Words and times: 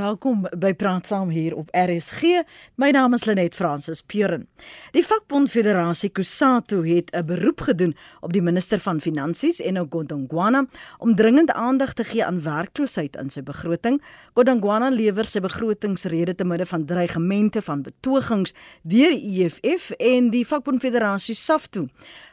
Welkom 0.00 0.46
by 0.56 0.70
Praat 0.72 1.10
Saam 1.10 1.28
hier 1.28 1.52
op 1.60 1.68
RSG. 1.76 2.40
My 2.80 2.88
naam 2.94 3.12
is 3.12 3.26
Lenet 3.28 3.52
Fransis 3.54 4.00
Puren. 4.00 4.46
Die 4.94 5.02
vakbond 5.04 5.50
Federasie 5.52 6.08
Kusatu 6.08 6.78
het 6.88 7.10
'n 7.12 7.26
beroep 7.26 7.60
gedoen 7.60 7.94
op 8.20 8.32
die 8.32 8.42
minister 8.42 8.78
van 8.78 9.00
Finansies 9.00 9.60
en 9.60 9.76
Godongwana 9.90 10.66
om 10.98 11.14
dringend 11.14 11.52
aandag 11.52 11.92
te 11.92 12.04
gee 12.04 12.24
aan 12.24 12.42
werkloosheid 12.42 13.16
in 13.16 13.30
sy 13.30 13.42
begroting. 13.42 14.02
Godongwana 14.34 14.88
lewer 14.88 15.24
sy 15.24 15.40
begrotingsrede 15.40 16.34
te 16.34 16.44
midde 16.44 16.66
van 16.66 16.84
dreigemente 16.84 17.62
van 17.62 17.82
betogings 17.82 18.54
deur 18.82 19.10
die 19.10 19.44
EFF 19.44 19.90
en 19.90 20.30
die 20.30 20.46
vakbond 20.46 20.80
Federasie 20.80 21.34
SAFTU. 21.34 21.88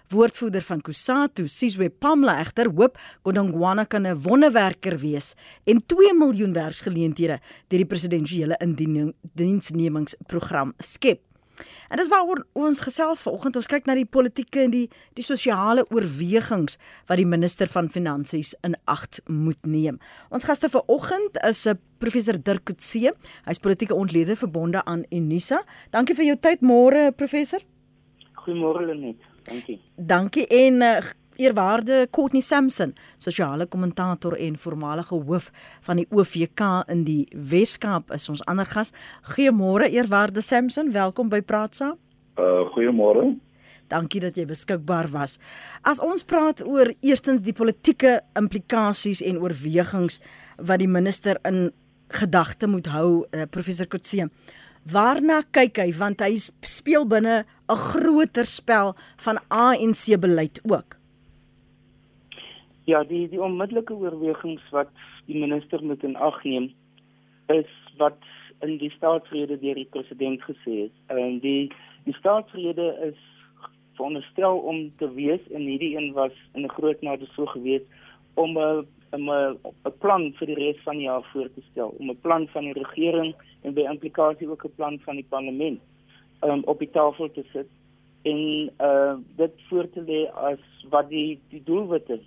Woordvoerder 0.07 0.63
van 0.63 0.79
Kusatu, 0.81 1.47
Sizwe 1.51 1.89
Pamla 1.89 2.37
egter 2.39 2.69
hoop 2.71 2.97
Godongwana 3.27 3.83
kan 3.85 4.07
'n 4.07 4.21
wonderwerker 4.21 4.99
wees 4.99 5.35
en 5.65 5.85
2 5.85 6.13
miljoen 6.13 6.53
werksgeleenthede 6.53 7.39
deur 7.67 7.79
die 7.79 7.85
presidensiële 7.85 8.55
indiensnemingsprogram 8.59 10.73
skep. 10.77 11.19
En 11.89 11.97
dis 11.97 12.07
waaroor 12.07 12.45
ons 12.53 12.79
gesels 12.79 13.21
vanoggend. 13.21 13.55
Ons 13.55 13.67
kyk 13.67 13.85
na 13.85 13.95
die 13.95 14.05
politieke 14.05 14.61
en 14.61 14.71
die 14.71 14.89
die 15.13 15.25
sosiale 15.25 15.85
oorwegings 15.89 16.77
wat 17.07 17.17
die 17.17 17.25
minister 17.25 17.67
van 17.67 17.89
finansies 17.89 18.55
in 18.63 18.75
ag 18.85 19.07
moet 19.25 19.65
neem. 19.65 19.99
Ons 20.29 20.43
gaste 20.43 20.69
vanoggend 20.69 21.43
is 21.43 21.67
'n 21.67 21.79
professor 21.97 22.43
Dirk 22.43 22.63
Coetzee. 22.63 23.11
Hy's 23.45 23.59
politieke 23.59 23.95
ontleder 23.95 24.35
verbonde 24.35 24.85
aan 24.85 25.03
Unisa. 25.11 25.63
Dankie 25.89 26.15
vir 26.15 26.25
jou 26.25 26.37
tyd 26.39 26.61
môre 26.61 27.11
professor. 27.11 27.59
Goeiemôre 28.33 28.85
Lenet. 28.85 29.26
Dankie. 29.47 29.79
Dankie 29.95 30.47
en 30.47 30.81
uh, 30.81 30.97
eerwaarde 31.37 32.07
Courtney 32.11 32.41
Sampson, 32.41 32.95
sosiale 33.17 33.65
kommentator 33.65 34.33
en 34.33 34.57
voormalige 34.57 35.15
hoof 35.15 35.51
van 35.81 36.01
die 36.01 36.07
OVK 36.09 36.63
in 36.91 37.03
die 37.07 37.27
Weskaap 37.31 38.11
is 38.11 38.29
ons 38.29 38.43
ander 38.45 38.65
gas. 38.65 38.91
Goeiemôre 39.33 39.89
eerwaarde 39.93 40.41
Sampson, 40.41 40.91
welkom 40.91 41.29
by 41.29 41.41
Praat 41.41 41.75
saam. 41.79 41.97
Uh 42.37 42.67
goeiemôre. 42.75 43.37
Dankie 43.87 44.19
dat 44.19 44.35
jy 44.35 44.43
beskikbaar 44.49 45.07
was. 45.13 45.37
As 45.87 46.01
ons 46.03 46.25
praat 46.27 46.59
oor 46.65 46.91
eerstens 46.99 47.45
die 47.45 47.55
politieke 47.55 48.19
implikasies 48.35 49.23
en 49.23 49.39
oorwegings 49.39 50.19
wat 50.57 50.83
die 50.83 50.91
minister 50.91 51.39
in 51.47 51.69
gedagte 52.11 52.67
moet 52.67 52.87
hou, 52.91 53.23
uh, 53.31 53.47
professor 53.51 53.87
Kotse. 53.87 54.27
Waarna 54.93 55.41
kyk 55.51 55.81
hy 55.83 55.91
want 55.99 56.21
hy 56.23 56.37
speel 56.63 57.03
binne 57.05 57.43
'n 57.43 57.81
groter 57.91 58.47
spel 58.47 58.95
van 59.25 59.37
ANC 59.51 60.15
beleid 60.19 60.61
ook. 60.63 60.95
Ja, 62.85 63.03
die 63.03 63.27
die 63.27 63.41
onmiddellike 63.41 63.93
oorwegings 63.93 64.63
wat 64.71 64.91
die 65.25 65.39
minister 65.39 65.83
moet 65.83 66.03
in 66.03 66.15
ag 66.15 66.43
neem 66.43 66.71
is 67.47 67.71
wat 67.97 68.19
in 68.61 68.77
die 68.77 68.91
staatsrede 68.95 69.59
deur 69.59 69.75
die 69.75 69.91
president 69.91 70.41
gesê 70.41 70.87
is. 70.87 70.95
En 71.07 71.39
die 71.39 71.71
die 72.05 72.15
staatsrede 72.15 72.87
is 73.11 73.19
veronderstel 73.97 74.57
om 74.57 74.93
te 74.97 75.09
wees 75.13 75.43
en 75.51 75.67
hierdie 75.67 75.97
een 75.97 76.13
was 76.13 76.35
in 76.53 76.63
'n 76.63 76.75
groot 76.77 77.01
mate 77.01 77.27
so 77.35 77.45
gewees 77.45 77.83
om 78.33 78.57
'n 78.57 78.87
'n 79.13 79.29
'n 79.29 79.93
plan 79.99 80.33
vir 80.37 80.47
die 80.47 80.55
res 80.55 80.79
van 80.83 80.97
die 80.97 81.07
jaar 81.07 81.23
voor 81.33 81.49
te 81.53 81.61
stel, 81.71 81.95
om 81.99 82.09
'n 82.09 82.21
plan 82.21 82.47
van 82.47 82.63
die 82.63 82.73
regering 82.73 83.35
en 83.63 83.73
by 83.73 83.81
implikasie 83.81 84.49
ook 84.49 84.65
'n 84.65 84.75
plan 84.75 84.99
van 84.99 85.15
die 85.15 85.29
parlement 85.29 85.79
um, 86.41 86.63
op 86.63 86.79
die 86.79 86.91
tafel 86.91 87.31
te 87.31 87.43
sit 87.53 87.67
en 88.21 88.69
uh 88.81 89.15
dit 89.35 89.53
voor 89.69 89.89
te 89.89 90.01
lê 90.01 90.25
as 90.33 90.59
wat 90.89 91.09
die 91.09 91.39
die 91.49 91.63
doelwit 91.63 92.09
is 92.09 92.25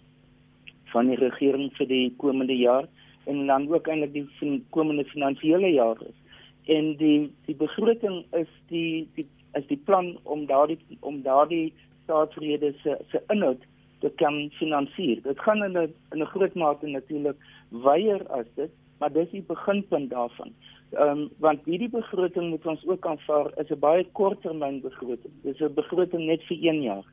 van 0.93 1.07
die 1.07 1.19
regering 1.21 1.71
vir 1.77 1.87
die 1.87 2.15
komende 2.17 2.57
jaar 2.57 2.89
en 3.25 3.47
dan 3.47 3.69
ook 3.73 3.89
eintlik 3.89 4.13
die 4.13 4.27
fin 4.39 4.65
komende 4.71 5.05
finansiële 5.05 5.71
jaar 5.73 5.99
is. 6.03 6.17
En 6.65 6.97
die 6.97 7.31
die 7.47 7.55
begroting 7.55 8.25
is 8.33 8.49
die 8.69 9.09
die 9.15 9.27
is 9.59 9.67
die 9.67 9.81
plan 9.85 10.19
om 10.23 10.47
daardie 10.47 10.79
om 11.01 11.23
daardie 11.23 11.73
staatsrede 12.05 12.73
se 12.83 12.97
se 13.11 13.23
inhoud 13.29 13.67
te 14.01 14.11
kan 14.17 14.51
finansier. 14.59 15.23
Dit 15.23 15.41
gaan 15.41 15.65
in 15.65 15.79
'n 15.79 15.95
in 16.13 16.23
'n 16.23 16.33
groot 16.35 16.55
mate 16.55 16.87
natuurlik 16.87 17.37
weier 17.69 18.27
as 18.29 18.47
dit, 18.55 18.71
maar 18.99 19.13
dis 19.13 19.31
die 19.31 19.45
beginpunt 19.47 20.11
daarvan. 20.11 20.53
Ehm 20.91 21.19
um, 21.19 21.29
want 21.39 21.65
hierdie 21.65 21.91
begroting 21.91 22.49
moet 22.51 22.67
ons 22.67 22.87
ook 22.87 23.07
aanvaar 23.07 23.53
is 23.63 23.71
'n 23.71 23.79
baie 23.79 24.05
korttermyn 24.13 24.81
begroting. 24.81 25.33
Dis 25.43 25.61
'n 25.61 25.75
begroting 25.75 26.27
net 26.27 26.43
vir 26.43 26.57
1 26.61 26.83
jaar. 26.83 27.07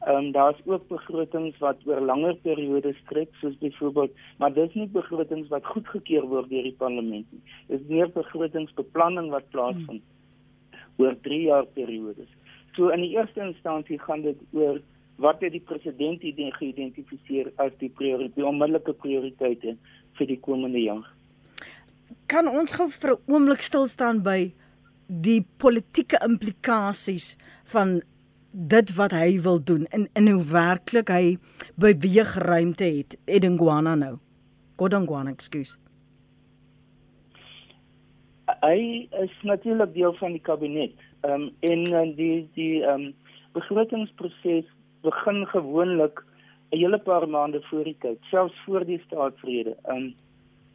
Ehm 0.00 0.16
um, 0.16 0.32
daar's 0.32 0.60
ook 0.64 0.88
begrotings 0.88 1.58
wat 1.58 1.76
oor 1.84 2.00
langer 2.00 2.36
periodes 2.36 2.96
strek 2.96 3.28
soos 3.40 3.58
byvoorbeeld, 3.58 4.12
maar 4.38 4.52
dis 4.52 4.74
nie 4.74 4.86
begrotings 4.86 5.48
wat 5.48 5.66
goedgekeur 5.66 6.26
word 6.26 6.48
deur 6.48 6.62
die 6.62 6.78
parlement 6.78 7.26
nie. 7.30 7.42
Dis 7.66 7.80
meer 7.88 8.08
begrotingsbeplanning 8.08 9.28
wat 9.30 9.50
plaasvind 9.50 10.02
hmm. 10.02 11.04
oor 11.04 11.14
3 11.20 11.42
jaar 11.42 11.66
periodes. 11.66 12.32
So 12.72 12.88
in 12.88 13.00
die 13.00 13.12
eerste 13.16 13.40
instansie 13.40 13.98
gaan 13.98 14.22
dit 14.22 14.40
oor 14.52 14.80
wat 15.20 15.42
het 15.44 15.52
die 15.52 15.64
president 15.64 16.22
geïdentifiseer 16.22 17.52
as 17.60 17.72
die 17.80 17.90
prioriteit, 17.92 18.44
onmiddellike 18.44 18.94
prioriteite 19.02 19.76
vir 20.16 20.30
die 20.30 20.38
komende 20.40 20.80
jaar. 20.80 21.04
Kan 22.26 22.48
ons 22.48 22.72
gou 22.72 22.88
vir 22.88 23.12
'n 23.12 23.32
oomblik 23.32 23.60
stil 23.60 23.86
staan 23.86 24.22
by 24.22 24.52
die 25.06 25.42
politieke 25.58 26.18
implikasies 26.24 27.36
van 27.64 28.00
dit 28.52 28.94
wat 28.96 29.12
hy 29.12 29.40
wil 29.42 29.60
doen 29.62 29.86
in 29.92 30.08
in 30.14 30.28
hoe 30.28 30.44
werklik 30.52 31.08
hy 31.08 31.38
beweeg 31.76 32.34
ruimte 32.38 32.84
het 32.84 33.16
Edengwana 33.26 33.94
nou. 33.94 34.18
Godongwana, 34.76 35.30
ekskuus. 35.30 35.76
Hy 38.62 39.08
is 39.22 39.34
natuurlik 39.42 39.94
deel 39.94 40.14
van 40.18 40.32
die 40.32 40.42
kabinet. 40.42 40.96
Ehm 41.20 41.32
um, 41.32 41.50
en 41.60 41.80
uh, 41.92 42.16
die 42.16 42.48
die 42.54 42.82
ehm 42.82 43.00
um, 43.00 43.14
begrotingsproses 43.52 44.66
begin 45.02 45.46
gewoonlik 45.46 46.24
'n 46.70 46.76
hele 46.76 46.98
paar 46.98 47.28
maande 47.28 47.62
voor 47.62 47.84
die 47.84 47.96
tyd, 47.98 48.18
selfs 48.30 48.58
voor 48.64 48.84
die 48.84 49.00
staatsrede. 49.06 49.76
Ehm 49.82 49.96
um, 49.96 50.14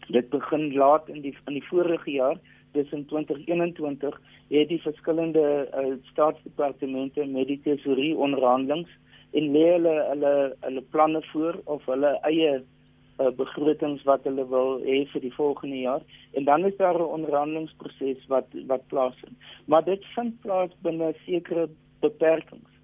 dit 0.08 0.30
begin 0.30 0.74
laat 0.74 1.10
in 1.10 1.22
die 1.22 1.36
in 1.46 1.54
die 1.54 1.68
vorige 1.68 2.12
jaar 2.12 2.38
tussen 2.72 3.06
2021 3.06 4.22
het 4.50 4.68
die 4.68 4.82
verskillende 4.82 5.70
uh, 5.74 5.94
staatsdepartemente 6.12 7.26
met 7.26 7.48
die 7.48 7.60
tesorie 7.64 8.16
onderhandelings 8.16 8.92
en 9.32 9.52
lê 9.56 9.66
hulle 9.72 9.96
hulle 10.10 10.34
hulle 10.68 10.84
planne 10.96 11.22
voor 11.32 11.60
of 11.64 11.86
hulle 11.86 12.12
eie 12.30 12.52
uh, 12.60 13.32
begrotings 13.40 14.04
wat 14.10 14.28
hulle 14.28 14.46
wil 14.52 14.78
hê 14.84 15.02
vir 15.14 15.26
die 15.28 15.34
volgende 15.40 15.82
jaar 15.88 16.06
en 16.34 16.48
dan 16.52 16.68
is 16.70 16.78
daar 16.78 17.00
'n 17.00 17.14
onderhandelingsproses 17.18 18.28
wat 18.28 18.48
wat 18.68 18.88
plaasvind. 18.88 19.36
Maar 19.66 19.84
dit 19.84 20.06
vind 20.16 20.40
plaas 20.42 20.72
binne 20.82 21.14
sekere 21.26 21.70
beperkings. 22.00 22.75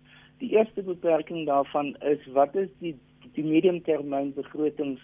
Die 0.41 0.52
eerste 0.57 0.84
beperking 0.84 1.46
daarvan 1.46 1.96
is 2.02 2.22
wat 2.34 2.56
is 2.56 2.69
die 2.81 2.96
die 3.35 3.46
mediumtermyn 3.46 4.34
begrotings 4.35 5.02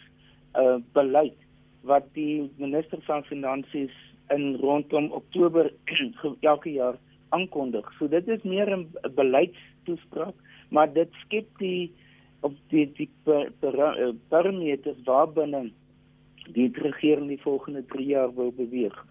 uh, 0.58 0.80
beleid 0.98 1.38
wat 1.88 2.08
die 2.18 2.50
minister 2.58 3.00
van 3.06 3.24
finansies 3.24 3.94
in 4.34 4.58
rondom 4.59 5.12
Oktober 5.16 5.70
elke 6.52 6.74
jaar 6.74 6.97
aankondig. 7.30 7.88
So 8.00 8.09
dit 8.12 8.28
is 8.28 8.44
meer 8.44 8.72
'n 8.78 8.88
beleidstoespraak, 9.16 10.36
maar 10.70 10.94
dit 10.94 11.09
skep 11.24 11.47
die 11.58 11.92
op 12.42 12.53
die 12.70 12.86
die 12.97 13.09
eh, 13.26 14.09
parameters 14.30 15.00
waarbinne 15.06 15.70
die 16.53 16.72
regering 16.74 17.28
die 17.28 17.42
volgende 17.42 17.86
3 17.86 18.06
jaar 18.06 18.34
wil 18.36 18.52
beweeg. 18.52 19.06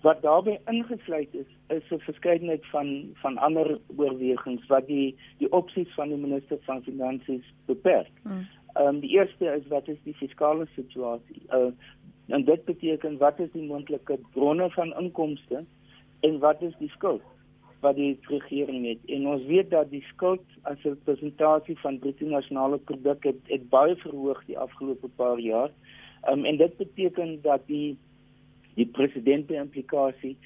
Wat 0.00 0.22
daarbey 0.22 0.60
ingesluit 0.66 1.34
is, 1.34 1.50
is 1.68 1.90
'n 1.90 1.98
verskeidenheid 1.98 2.66
van 2.66 3.10
van 3.14 3.38
ander 3.38 3.78
oorwegings 3.96 4.66
wat 4.66 4.86
die 4.86 5.16
die 5.38 5.52
opsies 5.52 5.94
van 5.94 6.08
die 6.08 6.18
minister 6.18 6.58
van 6.60 6.82
finansies 6.82 7.54
beperk. 7.66 8.12
Hmm. 8.22 8.46
Ehm 8.74 8.86
um, 8.86 9.00
die 9.00 9.10
eerste 9.10 9.44
is 9.44 9.66
wat 9.68 9.88
is 9.88 10.02
die 10.04 10.14
fiskale 10.14 10.66
situasie? 10.74 11.42
Uh 11.48 11.72
En 12.26 12.44
dit 12.44 12.64
beteken 12.64 13.18
wat 13.18 13.38
is 13.38 13.50
die 13.52 13.66
moontlike 13.66 14.18
bronne 14.34 14.70
van 14.70 14.94
inkomste 14.98 15.64
en 16.20 16.38
wat 16.38 16.62
is 16.62 16.74
die 16.78 16.90
skuld 16.90 17.22
wat 17.84 17.94
die 17.94 18.16
regering 18.30 18.86
het. 18.86 19.02
En 19.12 19.26
ons 19.28 19.44
weet 19.46 19.68
dat 19.70 19.90
die 19.90 20.02
skuld 20.08 20.42
as 20.62 20.84
'n 20.84 20.98
persentasie 21.04 21.78
van 21.78 21.98
bruto 21.98 22.26
nasionale 22.26 22.78
produk 22.78 23.24
het, 23.24 23.40
het 23.44 23.68
baie 23.68 23.96
verhoog 23.96 24.44
die 24.46 24.58
afgelope 24.58 25.08
paar 25.08 25.38
jaar. 25.38 25.70
Um, 26.30 26.44
en 26.44 26.56
dit 26.56 26.76
beteken 26.76 27.42
dat 27.42 27.66
die 27.66 27.98
die 28.76 28.88
president 28.98 29.48
by 29.48 29.58
implikasie 29.60 30.36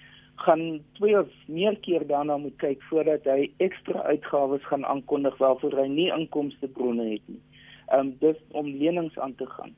gaan 0.41 0.81
twee 0.97 1.19
of 1.19 1.29
meer 1.47 1.77
keer 1.85 2.07
daarna 2.07 2.37
moet 2.41 2.57
kyk 2.63 2.83
voordat 2.89 3.27
hy 3.29 3.51
ekstra 3.61 4.07
uitgawes 4.09 4.65
gaan 4.71 4.87
aankondig 4.89 5.37
waarvoor 5.43 5.77
hy 5.83 5.87
nie 5.93 6.09
inkomste 6.15 6.69
bronne 6.77 7.11
het 7.11 7.27
nie. 7.29 7.41
Ehm 7.91 8.01
um, 8.01 8.13
dis 8.23 8.39
om 8.57 8.71
lenings 8.83 9.19
aan 9.19 9.35
te 9.35 9.47
gaan. 9.57 9.75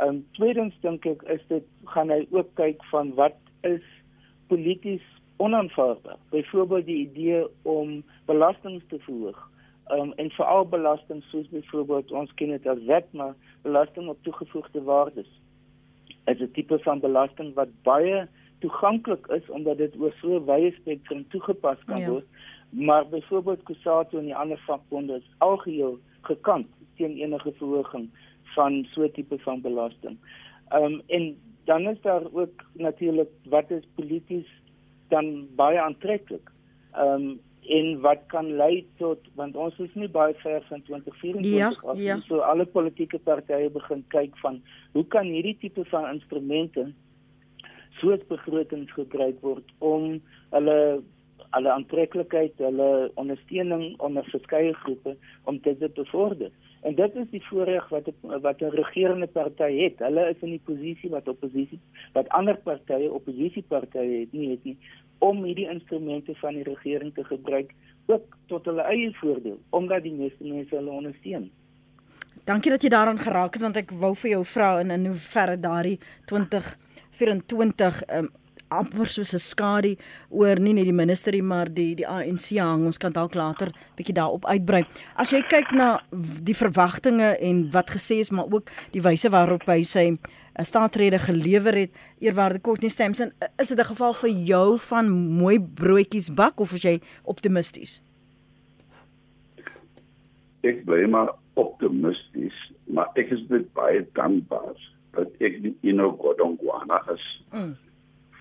Ehm 0.00 0.08
um, 0.08 0.20
tweedens 0.38 0.76
dink 0.84 1.06
ek 1.08 1.24
is 1.36 1.42
dit 1.48 1.66
gaan 1.94 2.12
hy 2.12 2.26
ook 2.30 2.52
kyk 2.60 2.84
van 2.90 3.14
wat 3.20 3.38
is 3.68 3.86
polities 4.52 5.06
onaanvaarbaar. 5.36 6.18
Byvoorbeeld 6.30 6.86
die 6.86 7.00
idee 7.06 7.46
om 7.62 8.02
belastings 8.26 8.84
te 8.88 9.00
verhoog. 9.06 9.40
Ehm 9.86 10.00
um, 10.00 10.12
en 10.16 10.30
veral 10.36 10.68
belastings 10.68 11.30
soos 11.30 11.48
byvoorbeeld 11.54 12.12
ons 12.12 12.34
ken 12.34 12.52
dit 12.56 12.66
as 12.66 12.84
wet 12.90 13.08
maar 13.12 13.34
belasting 13.62 14.08
op 14.08 14.20
toegevoegde 14.22 14.82
waardes. 14.82 15.32
Is 16.24 16.40
'n 16.40 16.50
tipe 16.52 16.78
van 16.78 17.00
belasting 17.00 17.54
wat 17.54 17.68
baie 17.82 18.28
toeganklik 18.58 19.26
is 19.26 19.50
omdat 19.50 19.76
dit 19.76 19.94
oor 19.98 20.12
so 20.20 20.36
'n 20.38 20.44
wye 20.44 20.70
spektrum 20.70 21.28
toegepas 21.28 21.78
kan 21.86 22.00
ja. 22.00 22.08
word. 22.08 22.26
Maar 22.70 23.08
byvoorbeeld 23.08 23.62
Kusato 23.62 24.18
en 24.18 24.24
die 24.24 24.36
ander 24.36 24.58
vakbonde 24.66 25.14
is 25.16 25.34
algeheel 25.38 25.98
gekant 26.20 26.66
teen 26.96 27.16
enige 27.16 27.52
verhoging 27.52 28.10
van 28.54 28.86
so 28.92 29.02
'n 29.02 29.12
tipe 29.12 29.38
van 29.38 29.60
belasting. 29.60 30.16
Ehm 30.68 30.84
um, 30.84 31.02
en 31.06 31.36
dan 31.64 31.88
is 31.88 32.00
daar 32.00 32.22
ook 32.32 32.64
natuurlik 32.72 33.28
wat 33.44 33.70
is 33.70 33.84
polities 33.94 34.48
dan 35.08 35.46
baie 35.56 35.80
aantreklik. 35.80 36.50
Ehm 36.92 37.22
um, 37.22 37.40
en 37.68 38.00
wat 38.00 38.24
kan 38.26 38.48
lei 38.56 38.86
tot 38.98 39.28
want 39.38 39.56
ons 39.56 39.78
is 39.78 39.94
nie 39.94 40.08
baie 40.08 40.34
ver 40.42 40.64
van 40.68 40.82
2024 40.82 41.58
ja, 41.58 41.70
af 41.90 41.98
ja. 41.98 42.18
so 42.26 42.42
alle 42.42 42.66
politieke 42.66 43.18
partye 43.18 43.70
begin 43.70 44.04
kyk 44.08 44.36
van 44.42 44.62
hoe 44.92 45.06
kan 45.06 45.30
hierdie 45.30 45.56
tipe 45.60 45.84
van 45.94 46.08
instrumente 46.10 46.88
soos 48.00 48.22
begrotings 48.28 48.92
gebruik 48.98 49.38
word 49.40 49.74
om 49.78 50.18
hulle 50.50 50.78
hulle 51.52 51.72
aantreklikheid, 51.72 52.54
hulle 52.64 53.10
ondersteuning 53.20 53.96
onder 54.00 54.24
verskeie 54.32 54.72
groepe 54.84 55.16
om 55.44 55.58
dit 55.64 55.78
te 55.80 55.90
bevorder. 55.94 56.52
En 56.82 56.94
dit 56.98 57.16
is 57.20 57.28
die 57.30 57.42
voorreg 57.46 57.88
wat 57.94 58.08
wat 58.22 58.62
'n 58.62 58.74
regerende 58.74 59.26
party 59.26 59.70
het. 59.78 59.98
Hulle 59.98 60.28
is 60.30 60.40
in 60.40 60.50
die 60.56 60.64
posisie 60.64 61.10
wat 61.10 61.28
oppositie 61.28 61.80
wat 62.12 62.28
ander 62.28 62.56
partye 62.56 63.12
oppositiepartye 63.12 64.20
het 64.20 64.32
nie 64.32 64.50
het 64.50 64.64
nie 64.64 64.78
om 65.22 65.44
hierdie 65.46 65.68
instrumente 65.70 66.34
van 66.40 66.58
die 66.58 66.66
regering 66.66 67.14
te 67.14 67.24
gebruik 67.24 67.70
ook 68.10 68.36
tot 68.50 68.66
hulle 68.66 68.82
eie 68.90 69.10
voordeel 69.20 69.58
omdat 69.70 70.02
die 70.02 70.14
meeste 70.14 70.44
mense 70.44 70.74
hulle 70.74 70.90
ondersteun. 70.90 71.50
Dankie 72.48 72.72
dat 72.74 72.82
jy 72.82 72.90
daaraan 72.90 73.22
geraak 73.22 73.54
het 73.54 73.62
want 73.62 73.78
ek 73.78 73.94
wou 74.02 74.14
vir 74.18 74.34
jou 74.36 74.44
vra 74.54 74.70
in 74.82 74.90
in 74.90 75.06
hoe 75.06 75.18
ver 75.28 75.54
daardie 75.60 75.98
2024 76.30 78.02
um, 78.18 78.30
amper 78.72 79.06
soos 79.06 79.34
'n 79.34 79.38
skadu 79.38 79.96
oor 80.30 80.58
nie 80.58 80.72
net 80.72 80.88
die 80.90 81.00
minister 81.02 81.32
nie 81.32 81.42
maar 81.42 81.68
die 81.68 81.94
die 81.94 82.08
ANC 82.08 82.58
hang 82.58 82.86
ons 82.86 82.98
kan 82.98 83.12
dalk 83.12 83.34
later 83.34 83.70
bietjie 83.96 84.14
daarop 84.14 84.44
uitbrei. 84.44 84.84
As 85.16 85.30
jy 85.30 85.42
kyk 85.42 85.72
na 85.72 86.00
die 86.42 86.56
verwagtinge 86.56 87.36
en 87.38 87.70
wat 87.70 87.90
gesê 87.90 88.18
is 88.20 88.30
maar 88.30 88.50
ook 88.50 88.70
die 88.92 89.02
wyse 89.02 89.30
waarop 89.30 89.66
hy 89.66 89.82
sy 89.82 90.18
'n 90.58 90.64
staatrede 90.64 91.18
gelewer 91.18 91.74
het 91.74 91.90
eerwaarde 92.18 92.60
Courtney 92.60 92.90
Stemson 92.90 93.32
is 93.56 93.68
dit 93.68 93.78
'n 93.78 93.90
geval 93.92 94.14
vir 94.14 94.30
jou 94.30 94.78
van 94.78 95.10
mooi 95.10 95.60
broodjies 95.60 96.34
bak 96.34 96.60
of 96.60 96.72
is 96.72 96.82
jy 96.82 97.00
optimisties? 97.22 98.02
Ek 100.60 100.84
bly 100.84 101.08
maar 101.08 101.34
optimisties, 101.54 102.72
maar 102.84 103.08
ek 103.14 103.30
is 103.30 103.46
dit 103.48 103.72
baie 103.72 104.06
dankbaar 104.12 104.76
dat 105.12 105.28
ek 105.38 105.60
nie 105.62 105.76
in 105.80 105.98
Godongwana 105.98 107.02
is. 107.12 107.44
Mm 107.52 107.76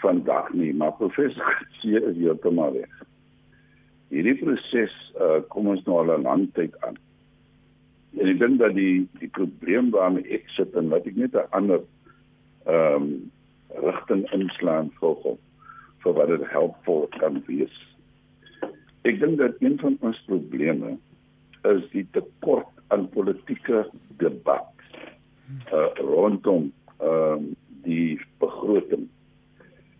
vandag 0.01 0.53
nie, 0.53 0.73
maar 0.73 0.97
professor 0.97 1.61
sê 1.81 1.99
is 1.99 2.17
heeltemal 2.17 2.75
reg. 2.75 2.99
Hierdie 4.11 4.35
proses 4.41 4.93
uh, 5.15 5.39
kom 5.53 5.69
ons 5.71 5.83
nou 5.87 6.01
al 6.01 6.13
'n 6.17 6.27
lang 6.27 6.47
tyd 6.57 6.75
aan. 6.87 6.97
En 8.19 8.27
ek 8.27 8.39
dink 8.41 8.59
dat 8.59 8.75
die 8.75 9.07
die 9.21 9.31
probleem 9.37 9.91
waarmee 9.95 10.27
ek 10.37 10.49
sit 10.57 10.75
en 10.75 10.89
wat 10.93 11.07
ek 11.07 11.15
net 11.15 11.37
'n 11.37 11.47
ander 11.57 11.85
ehm 12.65 12.95
um, 12.95 13.31
rigting 13.85 14.25
inslaan 14.35 14.91
hom 14.99 15.37
vir 16.03 16.13
wat 16.13 16.27
dit 16.27 16.43
helpvol 16.51 17.07
kan 17.19 17.39
wees. 17.47 17.77
Ek 19.07 19.19
dink 19.19 19.37
dat 19.39 19.55
een 19.59 19.79
van 19.79 19.97
ons 20.01 20.19
probleme 20.27 20.97
is 21.69 21.87
die 21.93 22.05
tekort 22.11 22.69
aan 22.93 23.07
politieke 23.09 23.85
debat 24.19 24.69
uh, 25.71 25.89
rondom 25.97 26.71
ehm 26.99 27.33
um, 27.39 27.49
die 27.81 28.19
begroting 28.37 29.07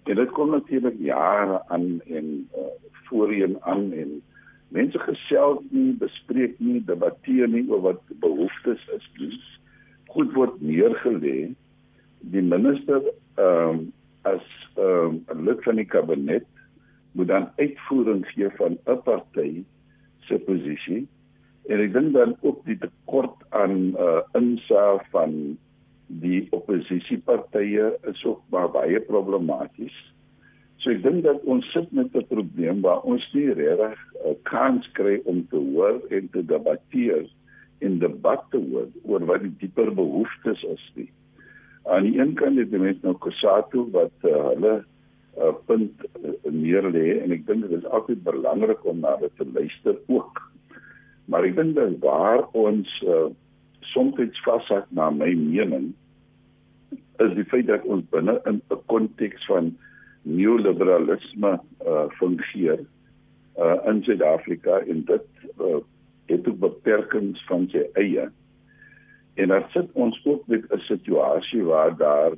En 0.04 0.16
dit 0.16 0.32
kom 0.32 0.50
natuurlik 0.50 0.96
jare 1.00 1.62
aan 1.68 2.02
en 2.02 2.50
uh, 2.58 2.60
voorheen 2.92 3.58
aan 3.64 3.92
en 3.92 4.22
mense 4.68 5.00
gesels 5.00 5.60
nie, 5.70 5.94
bespreek 5.94 6.60
nie, 6.60 6.84
debatteer 6.86 7.48
nie 7.48 7.64
oor 7.70 7.82
wat 7.82 8.02
behoeftes 8.24 8.82
is. 8.96 9.08
Goed 10.12 10.34
word 10.34 10.58
neergelê. 10.62 11.52
Die 12.22 12.42
minister 12.42 13.02
ehm 13.36 13.70
um, 13.70 13.94
as 14.22 14.46
ehm, 14.78 15.18
um, 15.34 15.46
lid 15.46 15.64
van 15.64 15.76
die 15.76 15.86
kabinet 15.86 16.46
moet 17.12 17.28
dan 17.28 17.50
uitvoering 17.58 18.26
gee 18.28 18.50
van 18.60 18.78
'n 18.86 19.02
party 19.04 19.64
se 20.20 20.38
posisie. 20.46 21.08
En 21.68 21.80
ek 21.80 21.94
dink 21.94 22.14
dan 22.14 22.36
ook 22.42 22.66
die 22.66 22.78
tekort 22.78 23.44
aan 23.50 23.94
uh, 23.98 24.22
insaag 24.34 25.04
van 25.10 25.58
die 26.08 26.48
oppositiepartye 26.52 27.98
is 28.10 28.24
ook 28.26 28.42
baie 28.50 29.00
problematies. 29.00 29.98
So 30.78 30.90
ek 30.90 31.04
dink 31.04 31.24
dat 31.24 31.44
ons 31.44 31.66
sit 31.72 31.92
met 31.92 32.16
'n 32.16 32.26
probleem 32.28 32.82
waar 32.82 33.02
ons 33.02 33.34
nie 33.34 33.54
regtig 33.54 34.00
'n 34.26 34.38
kans 34.44 34.92
kry 34.92 35.22
om 35.26 35.48
te 35.48 35.58
hoor 35.58 36.02
en 36.10 36.30
te 36.30 36.46
debatteer 36.46 37.30
in 37.80 38.00
debat 38.00 38.46
te 38.50 38.58
oor, 38.58 38.88
oor 39.04 39.26
wat 39.26 39.42
die 39.42 39.56
dieper 39.58 39.94
behoeftes 39.94 40.64
is 40.64 40.92
nie. 40.96 41.10
Aan 41.90 42.04
die 42.04 42.20
een 42.20 42.34
kant 42.34 42.58
het 42.58 42.72
die 42.72 42.80
mense 42.80 43.06
nou 43.06 43.16
Kosato 43.18 43.88
wat 43.92 44.14
uh, 44.28 44.36
hulle 44.52 44.74
uh, 45.38 45.54
punt 45.66 46.06
uh, 46.22 46.34
neerlê 46.50 47.22
en 47.22 47.34
ek 47.34 47.46
dink 47.48 47.66
dit 47.68 47.78
is 47.80 47.88
altyd 47.90 48.24
belangrik 48.24 48.86
om 48.86 49.02
na 49.02 49.16
dit 49.22 49.34
te 49.38 49.48
luister 49.54 49.98
ook. 50.08 50.42
Maar 51.26 51.48
ek 51.50 51.56
dink 51.58 51.76
dat 51.76 51.98
waar 52.04 52.46
ons 52.58 52.92
uh, 53.08 53.32
soms 53.94 54.44
vashak 54.46 54.86
na 54.90 55.10
my 55.10 55.34
mening 55.36 55.92
is 57.22 57.34
die 57.38 57.46
feit 57.50 57.68
dat 57.68 57.86
ons 57.86 58.06
binne 58.14 58.40
in 58.50 58.62
'n 58.70 58.82
konteks 58.86 59.46
van 59.46 59.74
neoliberalisme 60.22 61.60
uh 61.86 62.06
fungeer 62.20 62.80
uh 63.58 63.78
in 63.90 64.04
Suid-Afrika 64.04 64.80
en 64.80 65.06
dit 65.06 65.28
uh 65.60 65.82
het 66.26 66.48
ook 66.48 66.60
beperkings 66.60 67.44
van 67.46 67.68
sy 67.72 67.84
eie. 68.00 68.30
En 69.34 69.48
dan 69.48 69.64
sit 69.70 69.92
ons 69.92 70.22
ook 70.26 70.48
met 70.48 70.64
'n 70.70 70.78
situasie 70.78 71.64
waar 71.64 71.98
daar 71.98 72.32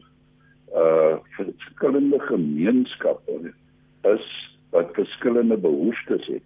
uh 0.74 1.16
verskillende 1.30 2.20
gemeenskappe 2.20 3.54
is 4.02 4.58
wat 4.70 4.94
verskillende 4.94 5.58
behoeftes 5.58 6.28
het. 6.28 6.44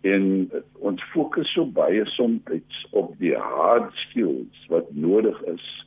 En 0.00 0.50
ons 0.72 1.02
fokus 1.02 1.52
so 1.52 1.66
baie 1.66 2.04
soms 2.04 2.88
op 2.90 3.14
die 3.18 3.36
hard 3.36 3.94
skills 3.94 4.66
wat 4.68 4.94
nodig 4.94 5.42
is 5.42 5.86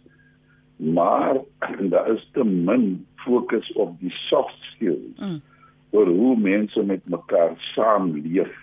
maar 0.79 1.35
daar 1.79 2.11
is 2.11 2.29
te 2.31 2.43
min 2.43 3.05
fokus 3.15 3.71
op 3.71 3.99
die 3.99 4.11
soft 4.11 4.61
skills 4.61 5.19
mm. 5.19 5.41
oor 5.89 6.07
hoe 6.07 6.37
mense 6.39 6.83
met 6.83 7.07
mekaar 7.09 7.53
saamleef. 7.57 8.55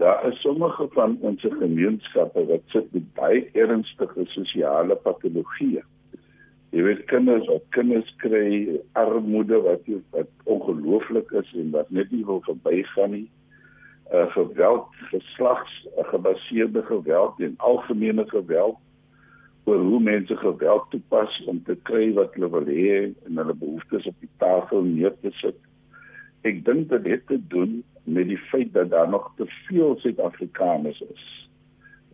Daar 0.00 0.28
is 0.28 0.40
sommige 0.40 0.88
van 0.90 1.18
ons 1.20 1.42
gemeenskappe 1.42 2.46
wat 2.46 2.62
sit 2.66 2.92
met 2.92 3.08
baie 3.14 3.40
ernstige 3.52 4.24
sosiale 4.32 4.96
patologieë. 4.96 5.82
Jy 6.72 6.84
weet 6.86 7.02
kinders 7.10 7.48
of 7.52 7.60
kinders 7.76 8.08
kry 8.22 8.78
armoede 8.96 9.60
wat 9.66 9.84
wat 10.16 10.32
ongelooflik 10.54 11.34
is 11.42 11.52
en 11.52 11.68
wat 11.76 11.92
net 11.92 12.08
nie 12.16 12.24
wil 12.24 12.40
verbygaan 12.48 13.12
nie. 13.12 13.28
Uh 14.08 14.24
geweld, 14.32 14.88
geslags 15.12 15.76
gebaseerde 16.14 16.82
geweld 16.88 17.44
en 17.44 17.58
algemene 17.58 18.24
geweld 18.32 18.80
oor 19.68 19.84
hoe 19.84 20.00
mense 20.00 20.36
geweld 20.36 20.88
toepas 20.96 21.42
om 21.44 21.60
te 21.68 21.76
kry 21.82 22.06
wat 22.16 22.32
hulle 22.38 22.48
wil 22.56 22.72
hê 22.72 22.94
en 23.04 23.42
hulle 23.44 23.62
behoeftes 23.66 24.08
op 24.08 24.16
die 24.24 24.32
tafel 24.40 24.88
neer 24.88 25.12
te 25.20 25.36
sit. 25.44 25.60
Ek 26.48 26.64
dink 26.64 26.88
dit 26.88 27.06
het 27.12 27.26
te 27.28 27.38
doen 27.52 27.82
met 28.04 28.28
die 28.30 28.38
feit 28.50 28.72
dat 28.72 28.90
daar 28.90 29.08
nog 29.08 29.32
te 29.36 29.46
veel 29.66 29.96
Suid-Afrikaners 30.00 31.00
is 31.00 31.26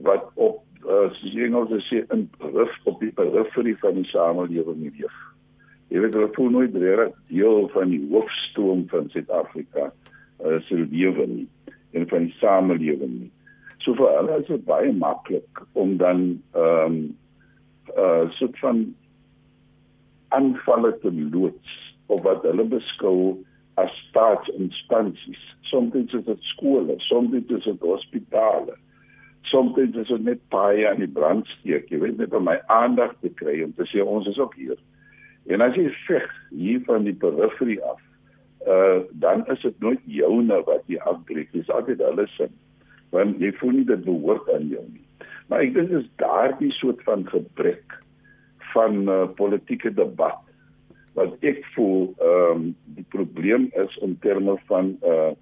wat 0.05 0.31
op 0.35 0.63
uh, 0.85 1.45
Engels 1.45 1.73
sê 1.89 2.03
in 2.13 2.27
rif 2.39 2.75
op 2.85 3.01
die 3.01 3.13
periferie 3.17 3.77
van 3.81 3.97
die 3.97 4.09
samelewing 4.11 4.83
leef. 4.99 5.15
Jy 5.89 6.03
weet 6.03 6.19
hulle 6.19 6.33
voel 6.35 6.51
nooit 6.51 6.75
regtig 6.75 7.17
deel 7.31 7.69
van 7.73 7.95
die 7.95 8.03
hoofstroom 8.11 8.85
van 8.91 9.09
Suid-Afrika 9.15 9.89
uh, 9.89 10.59
se 10.67 10.83
lewe 10.91 11.27
nie 11.31 11.47
en 11.97 12.09
van 12.11 12.27
die 12.27 12.37
samelewing 12.43 13.15
nie. 13.23 13.33
So 13.85 13.95
vir 13.95 14.13
hulle 14.19 14.41
is 14.43 14.51
dit 14.51 14.67
baie 14.67 14.93
maklik 14.93 15.65
om 15.79 15.97
dan 16.03 16.29
ehm 16.59 16.99
um, 16.99 17.01
uh 17.97 18.27
soort 18.35 18.57
van 18.59 18.81
aanvalle 20.35 20.91
te 21.01 21.13
loods 21.15 21.75
of 22.11 22.25
wat 22.25 22.43
hulle 22.43 22.65
beskou 22.67 23.37
as 23.77 23.93
staatsinstansies. 24.09 25.43
Soms 25.69 25.95
is 25.95 26.13
dit 26.13 26.51
skole, 26.53 26.95
soms 27.09 27.35
is 27.37 27.65
dit 27.65 27.81
hospitale. 27.81 28.77
Soms 29.51 29.77
is 29.79 30.09
dit 30.09 30.25
net 30.25 30.43
baie 30.51 30.87
aan 30.89 31.03
die 31.03 31.13
brandsteek. 31.13 31.91
Jy 31.93 32.01
weet 32.03 32.21
net 32.23 32.35
om 32.35 32.49
my 32.49 32.57
aandag 32.73 33.15
te 33.23 33.31
kry 33.41 33.61
om 33.65 33.75
te 33.77 33.87
sê 33.91 34.03
ons 34.03 34.27
is 34.31 34.41
ook 34.41 34.57
hier. 34.59 34.79
En 35.53 35.63
as 35.63 35.77
jy 35.79 35.91
veg 36.07 36.27
hier 36.51 36.81
van 36.89 37.05
die 37.07 37.15
periferie 37.15 37.79
af, 37.85 38.01
uh 38.67 39.05
dan 39.23 39.45
is 39.53 39.61
dit 39.63 39.77
nooit 39.85 40.01
joune 40.11 40.63
wat 40.67 40.89
jy 40.91 40.99
afbreek. 41.07 41.53
Dis 41.53 41.71
altyd 41.71 42.03
hulle 42.03 42.27
se. 42.35 42.49
Want 43.15 43.39
jy 43.43 43.53
voel 43.61 43.77
nie 43.79 43.87
dit 43.93 44.03
behoort 44.09 44.49
aan 44.57 44.67
jou 44.73 44.83
nie. 44.89 45.05
Maar 45.47 45.69
ek 45.69 45.77
dink 45.77 45.93
dis 45.93 46.09
daardie 46.19 46.73
soort 46.75 47.05
van 47.07 47.23
gebrek 47.29 48.01
van 48.73 49.05
uh, 49.07 49.23
politieke 49.39 49.93
debat 49.95 50.43
wat 51.17 51.33
ek 51.41 51.65
voel 51.75 52.13
ehm 52.21 52.53
um, 52.53 52.65
die 52.99 53.07
probleem 53.09 53.71
is 53.73 53.97
in 54.05 54.17
terme 54.21 54.57
van 54.69 54.97
'n 55.01 55.13
uh, 55.13 55.33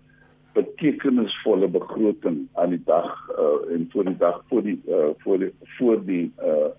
betekenisvolle 0.54 1.68
begroting 1.68 2.46
aan 2.54 2.70
die 2.70 2.82
dag 2.86 3.10
uh, 3.34 3.74
en 3.74 3.88
voor 3.92 4.04
die 4.04 4.16
dag 4.16 4.42
voor 4.48 4.62
die 4.62 4.80
uh, 4.86 5.10
voor 5.18 5.38
die 5.38 5.52
voor 5.78 6.04
die 6.04 6.32
uh, 6.38 6.70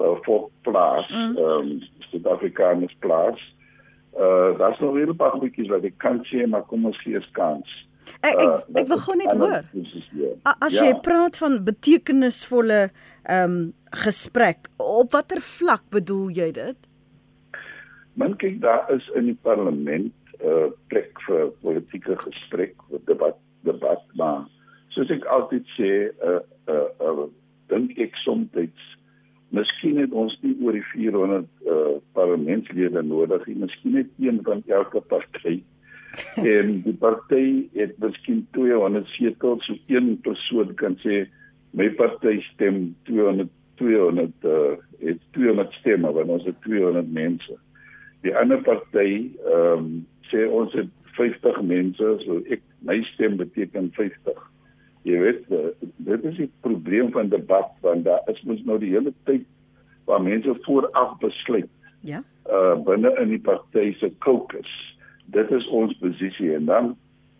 uh, 0.00 0.16
voor 0.24 0.48
plaas 0.60 1.08
mm. 1.08 1.36
um, 1.36 1.80
Suid-Afrikaanse 1.98 2.96
plaas. 2.98 3.40
Uh 4.16 4.58
daar's 4.58 4.78
nog 4.78 4.96
'n 4.96 5.16
paar 5.16 5.30
goedjies 5.30 5.68
wat 5.68 5.84
ek 5.84 5.96
kan 5.96 6.24
sê, 6.28 6.48
maar 6.48 6.62
kom 6.62 6.86
ons 6.86 7.02
gee 7.02 7.16
'n 7.16 7.24
kans. 7.32 7.68
Ek 8.20 8.34
ek, 8.40 8.48
uh, 8.48 8.80
ek 8.80 8.86
wil 8.86 8.98
gou 8.98 9.16
net 9.16 9.32
hoor. 9.32 9.62
As 10.58 10.78
jy 10.78 10.90
ja. 10.92 10.98
praat 11.00 11.36
van 11.36 11.64
betekenisvolle 11.64 12.90
ehm 13.22 13.50
um, 13.50 13.72
gesprek, 13.90 14.68
op 14.76 15.12
watter 15.12 15.40
vlak 15.40 15.82
bedoel 15.90 16.28
jy 16.30 16.50
dit? 16.52 16.91
Man 18.14 18.36
kyk 18.36 18.60
daar 18.60 18.90
is 18.92 19.08
in 19.16 19.30
die 19.30 19.38
parlement 19.42 20.12
'n 20.42 20.48
uh, 20.48 20.70
plek 20.88 21.20
vir 21.26 21.52
politieke 21.62 22.16
gesprek, 22.16 22.74
vir 22.90 23.00
debat, 23.06 23.36
debat 23.64 24.02
maar 24.14 24.48
soos 24.88 25.10
ek 25.10 25.24
altyd 25.24 25.66
sê, 25.76 25.90
uh 26.24 26.40
uh, 26.68 26.88
uh 27.00 27.28
dink 27.68 27.98
ek 27.98 28.16
soms 28.24 28.48
Miskien 29.52 29.98
het 30.00 30.12
ons 30.16 30.32
nie 30.40 30.54
oor 30.64 30.72
die 30.72 30.84
400 30.94 31.44
uh, 31.68 31.98
parlementslede 32.16 33.02
nodig 33.04 33.42
nie, 33.46 33.58
miskien 33.60 33.98
net 33.98 34.08
een 34.18 34.40
van 34.46 34.62
elke 34.66 35.00
party. 35.00 35.58
en 36.56 36.70
die 36.84 36.96
party 36.96 37.68
het 37.76 37.98
miskien 38.00 38.46
200 38.56 39.08
setels, 39.12 39.66
so 39.66 39.76
een 39.92 40.14
persoon 40.24 40.72
kan 40.80 40.96
sê 41.04 41.26
my 41.76 41.90
party 42.00 42.38
stem 42.52 42.94
200 43.08 43.52
200 43.80 44.48
uh, 44.48 44.72
het 45.00 45.20
200 45.36 45.76
stemme, 45.80 46.12
want 46.12 46.32
ons 46.38 46.48
het 46.48 46.58
200 46.64 47.12
mense. 47.12 47.56
Die 48.22 48.34
ander 48.36 48.62
party 48.62 49.30
ehm 49.44 49.78
um, 49.78 49.92
sê 50.30 50.46
ons 50.48 50.72
het 50.72 50.88
50 51.18 51.60
mense, 51.68 52.14
so 52.24 52.38
ek 52.48 52.62
my 52.86 53.02
stem 53.12 53.36
beteken 53.36 53.90
50 53.98 54.38
jy 55.06 55.18
weet 55.18 55.48
dit 56.06 56.26
is 56.30 56.36
die 56.38 56.50
probleem 56.66 57.10
van 57.14 57.30
debat 57.32 57.70
want 57.82 58.06
daar 58.06 58.22
is 58.30 58.42
mos 58.46 58.62
nou 58.68 58.78
die 58.82 58.92
hele 58.94 59.12
tyd 59.28 59.46
waar 60.06 60.22
mense 60.22 60.54
vooraf 60.66 61.16
besluit 61.22 61.70
ja. 62.06 62.22
uh 62.50 62.74
binne 62.86 63.10
in 63.22 63.34
die 63.34 63.42
party 63.42 63.92
se 63.98 64.10
caucus. 64.26 64.70
Dit 65.34 65.50
is 65.54 65.66
ons 65.70 65.94
posisie 66.00 66.52
en 66.54 66.66
dan 66.70 66.94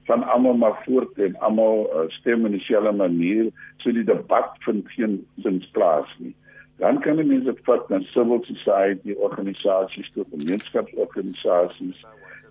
van 0.06 0.22
almal 0.34 0.58
maar 0.58 0.78
voort 0.86 1.18
en 1.22 1.36
almal 1.46 1.86
uh, 1.86 2.06
stem 2.18 2.46
in 2.46 2.56
dieselfde 2.56 2.92
manier 2.98 3.50
so 3.82 3.94
die 3.94 4.06
debat 4.06 4.56
vind 4.66 4.88
geen 4.96 5.20
sins 5.42 5.68
plaas 5.76 6.10
nie 6.18 6.34
dan 6.82 6.98
kan 7.00 7.20
mense 7.26 7.52
vat 7.66 7.88
na 7.90 8.00
civil 8.10 8.40
society 8.42 9.14
organisasies 9.14 10.08
toe 10.14 10.24
gemeenskapsorganisasies 10.30 12.00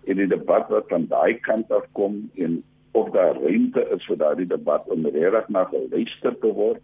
in 0.08 0.22
die 0.22 0.28
debat 0.32 0.70
wat 0.72 0.88
van 0.94 1.08
daai 1.12 1.36
kant 1.48 1.72
af 1.76 1.84
kom 2.00 2.16
en 2.46 2.62
of 2.96 3.12
daar 3.16 3.36
ruimte 3.44 3.84
is 3.96 4.08
vir 4.08 4.22
daardie 4.24 4.48
debat 4.48 4.88
om 4.96 5.04
regtig 5.08 5.52
na 5.56 5.66
geluister 5.74 6.40
te 6.40 6.54
word. 6.62 6.80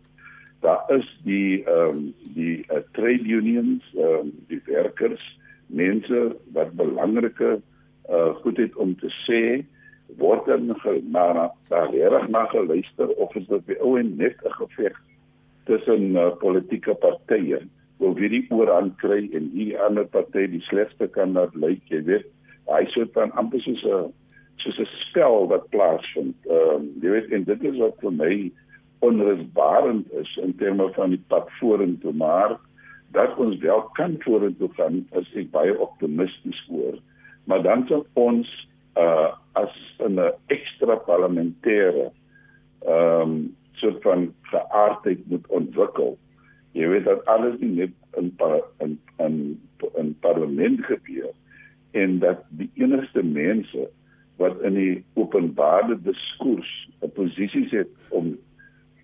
Daar 0.65 0.83
is 0.97 1.07
die 1.23 1.63
ehm 1.63 1.95
um, 1.95 2.03
die 2.35 2.57
uh, 2.67 2.83
trade 2.99 3.31
unions, 3.39 3.87
ehm 3.95 4.27
um, 4.27 4.35
die 4.51 4.61
werkers, 4.67 5.23
mense 5.67 6.27
wat 6.59 6.75
belangrike 6.83 7.57
uh 8.11 8.29
goed 8.43 8.59
het 8.59 8.75
om 8.75 8.95
te 8.99 9.11
sê 9.23 9.41
word 10.19 10.47
dan 10.51 10.67
na 11.15 11.51
daar 11.71 11.91
regtig 11.95 12.27
na 12.27 12.45
geluister 12.51 13.07
of 13.15 13.35
is 13.35 13.47
dit 13.47 13.71
by 13.71 13.79
ou 13.79 13.95
en 13.99 14.15
net 14.19 14.35
'n 14.43 14.59
geveg 14.59 14.99
tussen 15.67 16.15
uh, 16.15 16.31
politieke 16.41 16.95
partye 17.03 17.61
wil 18.01 18.15
wie 18.17 18.29
die 18.29 18.45
oorhand 18.53 18.97
kry 19.01 19.23
en 19.33 19.51
hierdie 19.53 19.79
ander 19.87 20.05
party 20.13 20.47
die 20.51 20.63
slegste 20.69 21.07
kan 21.13 21.33
laat 21.37 21.55
lyk 21.55 21.83
jy 21.93 22.03
weet 22.09 22.27
hy 22.71 22.85
sou 22.93 23.05
dan 23.15 23.31
amper 23.39 23.61
soos 23.63 23.83
'n 23.85 24.13
soos 24.61 24.79
'n 24.79 24.89
spel 25.07 25.47
wat 25.47 25.69
plaasvind. 25.69 26.35
Ehm 26.45 26.75
um, 26.75 26.87
jy 27.01 27.09
weet 27.09 27.31
en 27.31 27.43
dit 27.43 27.63
is 27.63 27.77
wat 27.77 27.99
vir 28.01 28.11
my 28.11 28.33
onrusbarend 28.99 30.11
is 30.21 30.31
in 30.41 30.55
terme 30.57 30.89
van 30.93 31.13
die 31.13 31.23
pad 31.27 31.49
vorentoe, 31.59 32.13
maar 32.13 32.57
dat 33.11 33.37
ons 33.37 33.57
wel 33.61 33.81
kan 33.93 34.15
vorentoe 34.19 34.69
gaan, 34.75 35.05
is 35.11 35.29
ek 35.35 35.51
baie 35.51 35.79
optimisties 35.79 36.63
oor. 36.69 36.97
Maar 37.45 37.61
dan 37.63 37.85
sal 37.87 38.05
ons 38.13 38.47
uh 38.97 39.31
as 39.53 39.73
'n 39.99 40.19
ekstra 40.47 40.95
parlementêre 40.95 42.11
ehm 42.85 43.21
um, 43.21 43.55
soort 43.77 44.01
van 44.01 44.33
geaardheid 44.51 45.19
moet 45.31 45.47
ontwikkel. 45.47 46.17
Jy 46.77 46.87
weet 46.87 47.05
dat 47.07 47.25
alles 47.25 47.59
nie 47.59 47.73
net 47.75 47.93
in 48.17 48.33
in 48.77 48.99
in 49.17 49.37
in 49.95 50.15
parlement 50.19 50.85
gebeur 50.85 51.31
en 51.91 52.19
dat 52.19 52.43
die 52.49 52.69
enigste 52.73 53.23
mense 53.23 53.89
wat 54.37 54.61
in 54.61 54.73
die 54.73 55.03
openbare 55.13 55.97
diskurs 56.01 56.89
'n 57.01 57.11
posisie 57.13 57.67
het 57.69 57.93
om 58.09 58.37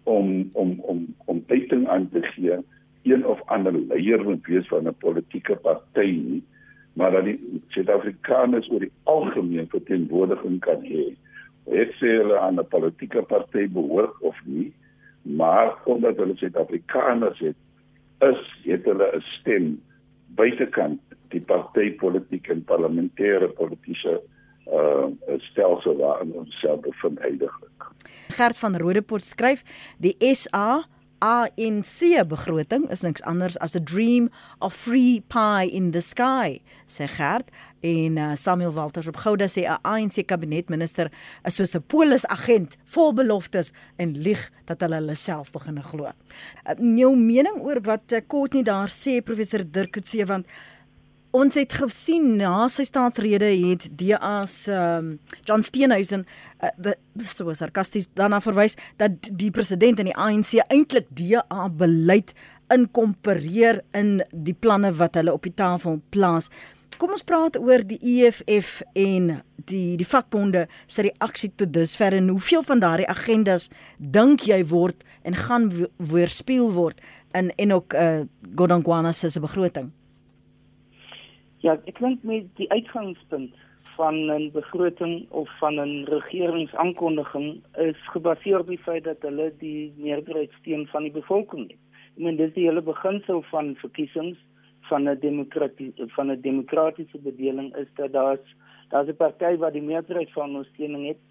om 0.03 0.50
om 0.53 0.80
om 0.80 1.15
om 1.25 1.44
uiting 1.48 1.88
aan 1.88 2.10
te 2.10 2.22
gee 2.22 2.58
een 3.03 3.25
of 3.25 3.42
ander 3.46 3.74
leier 3.74 4.24
moet 4.24 4.46
wees 4.46 4.68
van 4.68 4.88
'n 4.88 4.96
politieke 4.98 5.56
party 5.56 6.10
nie 6.25 6.44
maar 6.94 7.12
dat 7.12 7.24
die 7.24 7.62
Suid-Afrikaners 7.68 8.70
oor 8.70 8.80
die 8.80 8.92
algemeen 9.03 9.68
verteenwoordiging 9.70 10.60
kan 10.60 10.84
hê. 10.86 11.13
Het 11.70 11.91
sê 12.00 12.17
hulle 12.20 12.39
aan 12.39 12.60
'n 12.60 12.67
politieke 12.67 13.22
party 13.22 13.67
behoort 13.67 14.15
of 14.22 14.38
nie, 14.46 14.74
maar 15.22 15.77
omdat 15.86 16.17
hulle 16.17 16.36
Suid-Afrikaners 16.36 17.39
het, 17.39 17.55
is 18.20 18.41
het 18.63 18.86
hulle 18.86 19.15
'n 19.15 19.22
stem 19.22 19.82
buitekant 20.36 21.01
die 21.29 21.41
partytetiek 21.41 22.48
en 22.48 22.63
parlementêre 22.63 23.48
politieke 23.48 24.22
uh 24.67 25.38
stelsel 25.38 25.98
waarin 25.98 26.32
ons 26.34 26.60
self 26.60 26.79
bevind 26.79 27.20
heidaglik. 27.20 27.88
Gert 28.27 28.58
van 28.58 28.77
Rodeport 28.77 29.24
skryf 29.24 29.63
die 29.98 30.15
SA 30.20 30.84
ANC 31.24 32.27
begroting 32.27 32.89
is 32.92 33.01
niks 33.01 33.22
anders 33.24 33.56
as 33.63 33.75
a 33.75 33.80
dream 33.80 34.30
of 34.60 34.74
free 34.74 35.22
pie 35.32 35.70
in 35.72 35.92
the 35.92 36.01
sky 36.01 36.60
sê 36.84 37.08
Gert 37.08 37.48
en 37.84 38.18
uh, 38.18 38.36
Samuel 38.36 38.74
Walters 38.75 39.08
op 39.08 39.22
Gouda 39.24 39.48
sê 39.48 39.63
'n 39.63 39.80
ANC 39.88 40.25
kabinetminister 40.27 41.08
is 41.48 41.56
soos 41.56 41.75
'n 41.75 41.84
polis 41.88 42.25
agent 42.27 42.75
vol 42.84 43.13
beloftes 43.13 43.72
en 43.96 44.12
lieg 44.20 44.51
dat 44.65 44.82
hulle 44.82 44.96
hulle 44.96 45.15
self 45.15 45.51
begin 45.51 45.84
glo. 45.84 46.12
Uh, 46.68 46.75
jou 46.98 47.15
mening 47.15 47.63
oor 47.63 47.80
wat 47.82 48.12
uh, 48.12 48.20
Courtney 48.27 48.63
daar 48.63 48.92
sê 48.92 49.22
professor 49.24 49.63
Dirk 49.63 49.92
Coetzee 49.92 50.25
want 50.25 50.46
Ons 51.33 51.55
het 51.57 51.73
gesien 51.73 52.35
na 52.37 52.67
sy 52.69 52.83
staatsrede 52.85 53.47
het 53.57 53.87
DA 53.97 54.43
se 54.45 54.73
um, 54.77 55.07
John 55.47 55.63
Steenhuisen 55.65 56.27
uh, 56.61 56.91
so 57.25 57.55
sarkasties 57.57 58.05
daarna 58.13 58.37
verwys 58.45 58.75
dat 59.01 59.31
die 59.41 59.49
president 59.49 59.97
en 59.97 60.11
die 60.11 60.13
ANC 60.13 60.51
eintlik 60.67 61.07
DA 61.17 61.63
beleid 61.73 62.35
inkompereer 62.73 63.81
in 63.97 64.19
die 64.29 64.53
planne 64.53 64.91
wat 64.99 65.17
hulle 65.17 65.33
op 65.33 65.49
die 65.49 65.55
tafel 65.57 65.97
plaas. 66.13 66.51
Kom 67.01 67.17
ons 67.17 67.25
praat 67.25 67.57
oor 67.57 67.81
die 67.81 67.97
EFF 67.97 68.83
en 68.93 69.31
die 69.65 69.97
die 69.97 70.09
vakbonde 70.11 70.67
se 70.85 71.07
reaksie 71.09 71.49
tot 71.57 71.73
dusver 71.73 72.13
en 72.13 72.29
hoeveel 72.29 72.61
van 72.69 72.85
daardie 72.85 73.09
agendas 73.09 73.71
dink 73.97 74.45
jy 74.53 74.61
word 74.69 75.01
en 75.25 75.41
gaan 75.47 75.65
weerspieël 75.97 76.69
word 76.77 77.01
in 77.33 77.49
en 77.57 77.77
ook 77.79 77.97
uh, 77.97 78.21
Godongwana 78.53 79.17
se 79.17 79.33
begroting? 79.41 79.89
Ja, 81.63 81.77
ek 81.88 82.01
dink 82.03 82.25
met 82.27 82.50
die 82.60 82.65
uitgangspunt 82.75 83.53
van 83.96 84.15
'n 84.32 84.50
begroting 84.51 85.29
of 85.32 85.50
van 85.60 85.79
'n 85.79 86.03
regeringsaankondiging 86.12 87.63
is 87.77 88.00
gebaseer 88.15 88.60
op 88.60 88.67
die 88.67 88.84
feit 88.88 89.03
dat 89.03 89.22
hulle 89.22 89.53
die 89.60 89.93
meerderheid 89.98 90.51
steun 90.60 90.88
van 90.88 91.03
die 91.03 91.12
bevolking 91.12 91.70
het. 91.72 91.79
Ek 92.15 92.24
meen 92.25 92.36
dis 92.36 92.53
die 92.53 92.67
hele 92.67 92.82
beginsel 92.82 93.41
van 93.41 93.75
verkiesings 93.75 94.38
van 94.89 95.08
'n 95.10 95.20
demokratiese 95.20 96.08
van 96.08 96.32
'n 96.32 96.41
demokratiese 96.41 97.17
bedeling 97.17 97.75
is 97.75 97.88
dat 97.96 98.12
daar's 98.12 98.55
daar's 98.89 99.08
'n 99.08 99.15
party 99.15 99.55
wat 99.55 99.74
die 99.74 99.88
meerderheid 99.91 100.32
van 100.32 100.50
ondersteuning 100.50 101.08
het 101.08 101.22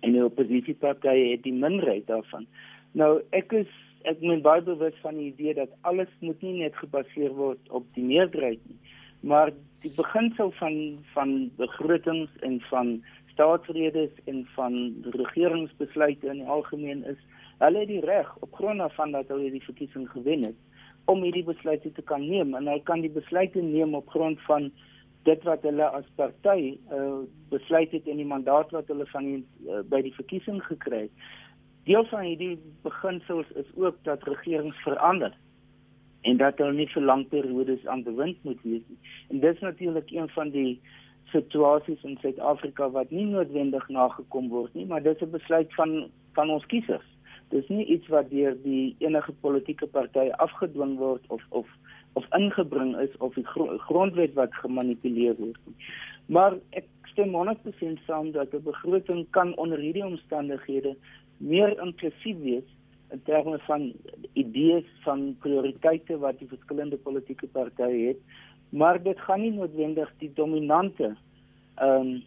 en 0.00 0.12
die 0.12 0.24
oppositieparty 0.24 1.30
het 1.30 1.42
die 1.42 1.58
minderheid 1.64 2.06
daarvan. 2.06 2.46
Nou 2.92 3.20
ek 3.30 3.52
is 3.52 3.68
ek 4.02 4.20
meen 4.20 4.42
baie 4.42 4.62
bewus 4.62 4.94
van 5.00 5.16
die 5.16 5.32
idee 5.32 5.54
dat 5.54 5.68
alles 5.80 6.08
moet 6.20 6.42
nie 6.42 6.58
net 6.58 6.76
gebaseer 6.76 7.34
word 7.34 7.68
op 7.68 7.84
die 7.94 8.04
meerderheid 8.04 8.60
nie 8.64 8.78
maar 9.20 9.52
die 9.80 9.92
beginsel 9.96 10.50
van 10.50 10.98
van 11.14 11.50
begrotings 11.56 12.30
en 12.40 12.60
van 12.60 13.04
staatsredes 13.32 14.10
en 14.24 14.46
van 14.54 14.94
regeringsbesluite 15.10 16.26
in 16.26 16.42
die 16.42 16.52
algemeen 16.58 17.04
is 17.04 17.20
hulle 17.58 17.78
het 17.78 17.88
die 17.88 18.04
reg 18.04 18.36
op 18.40 18.54
grond 18.54 18.92
van 18.94 19.12
dat 19.12 19.28
hulle 19.28 19.50
die 19.50 19.64
verkiesing 19.64 20.10
gewen 20.10 20.44
het 20.44 20.58
om 21.04 21.22
hierdie 21.22 21.44
besluite 21.44 21.92
te 21.92 22.02
kan 22.02 22.28
neem 22.28 22.54
en 22.54 22.66
hulle 22.66 22.82
kan 22.90 23.00
die 23.00 23.12
besluite 23.12 23.62
neem 23.62 23.94
op 23.94 24.08
grond 24.08 24.40
van 24.46 24.70
dit 25.28 25.42
wat 25.48 25.64
hulle 25.66 25.88
as 25.98 26.06
party 26.20 26.76
uh, 26.94 27.20
besluit 27.52 27.92
het 27.96 28.06
in 28.06 28.20
die 28.20 28.28
mandaat 28.28 28.72
wat 28.76 28.88
hulle 28.92 29.06
van 29.12 29.26
die, 29.26 29.40
uh, 29.66 29.82
by 29.90 30.00
die 30.04 30.14
verkiesing 30.16 30.60
gekry 30.64 31.06
het. 31.06 31.28
Deel 31.88 32.04
van 32.10 32.24
hierdie 32.26 32.54
beginsels 32.84 33.48
is 33.60 33.68
ook 33.76 33.96
dat 34.08 34.24
regerings 34.28 34.76
verander 34.84 35.34
en 36.20 36.36
dat 36.36 36.58
hulle 36.58 36.72
nie 36.72 36.88
vir 36.92 37.02
lang 37.02 37.28
periodes 37.28 37.86
aan 37.86 38.02
bewind 38.02 38.38
moet 38.42 38.62
wees 38.62 38.82
nie. 38.88 38.98
En 39.28 39.40
dis 39.40 39.60
natuurlik 39.60 40.10
een 40.10 40.28
van 40.28 40.50
die 40.50 40.80
situasies 41.32 42.02
in 42.02 42.16
Suid-Afrika 42.20 42.88
wat 42.90 43.10
nie 43.10 43.26
noodwendig 43.26 43.88
nagekom 43.88 44.48
word 44.48 44.74
nie, 44.74 44.86
maar 44.86 45.02
dis 45.02 45.20
'n 45.20 45.30
besluit 45.30 45.74
van 45.74 46.10
van 46.32 46.50
ons 46.50 46.66
kiesers. 46.66 47.08
Dis 47.48 47.68
nie 47.68 47.84
iets 47.84 48.08
wat 48.08 48.30
deur 48.30 48.56
die 48.62 48.96
enige 48.98 49.32
politieke 49.40 49.86
party 49.86 50.28
afgedwing 50.30 50.96
word 50.96 51.22
of 51.28 51.42
of 51.48 51.66
of 52.12 52.24
ingebring 52.34 52.96
is 52.96 53.16
of 53.18 53.34
die 53.34 53.46
gro 53.46 53.78
grondwet 53.78 54.34
wat 54.34 54.54
gemanipuleer 54.54 55.36
word 55.38 55.60
nie. 55.64 55.76
Maar 56.26 56.56
ek 56.70 56.86
stem 57.12 57.34
100% 57.34 58.00
saam 58.06 58.32
dat 58.32 58.54
'n 58.54 58.62
begroting 58.62 59.26
kan 59.30 59.56
onder 59.56 59.78
hierdie 59.78 60.04
omstandighede 60.04 60.96
meer 61.36 61.80
inklusief 61.82 62.38
wees 62.38 62.68
in 63.12 63.22
terme 63.24 63.58
van 63.58 63.92
idees 64.32 64.88
van 65.04 65.36
prioriteite 65.40 66.18
wat 66.18 66.38
die 66.38 66.48
verskillende 66.48 66.96
politieke 66.96 67.46
partye 67.46 68.08
het 68.08 68.20
maar 68.70 69.02
dit 69.02 69.20
gaan 69.20 69.40
nie 69.40 69.52
noodwendig 69.52 70.12
die 70.18 70.32
dominante 70.34 71.14
ehm 71.76 72.00
um, 72.00 72.18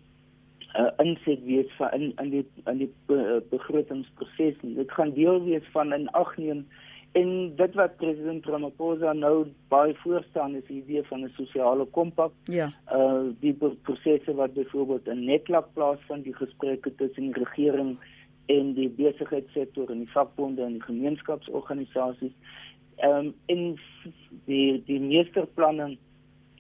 uh, 0.76 0.92
inset 0.98 1.44
wees 1.44 1.72
van 1.78 1.92
in 1.92 2.14
in 2.22 2.30
die 2.30 2.46
in 2.66 2.78
die 2.78 2.90
be, 3.06 3.44
begrotingsproses 3.50 4.62
nie. 4.62 4.76
Dit 4.76 4.92
gaan 4.92 5.14
deel 5.18 5.44
wees 5.44 5.68
van 5.74 5.94
'n 5.94 6.08
agneem 6.08 6.66
en 7.12 7.56
dit 7.56 7.74
wat 7.76 7.98
president 7.98 8.46
Ramaphosa 8.46 9.14
nou 9.14 9.48
baie 9.68 9.96
voorstaan 10.04 10.56
is 10.56 10.64
die 10.68 10.82
idee 10.84 11.04
van 11.04 11.24
'n 11.24 11.34
sosiale 11.36 11.86
kompak. 11.86 12.32
Ja. 12.44 12.72
Uh 12.94 13.24
die 13.40 13.54
prosesse 13.82 14.34
wat 14.34 14.54
byvoorbeeld 14.54 15.08
in 15.08 15.26
netlak 15.26 15.74
plaasvind, 15.74 16.24
die 16.24 16.36
gesprekke 16.36 16.96
tussen 16.96 17.24
die 17.24 17.44
regering 17.44 17.90
en 17.90 18.00
die 18.48 18.90
besigheidssektor 18.90 19.90
en 19.90 20.06
die 20.06 20.14
vakbonde 20.14 20.64
en 20.64 20.78
die 20.80 20.88
gemeenskapsorganisasies. 20.88 22.34
Ehm 23.02 23.28
um, 23.28 23.34
in 23.46 23.80
die 24.46 24.84
die 24.86 25.00
meesterplanne 25.00 25.98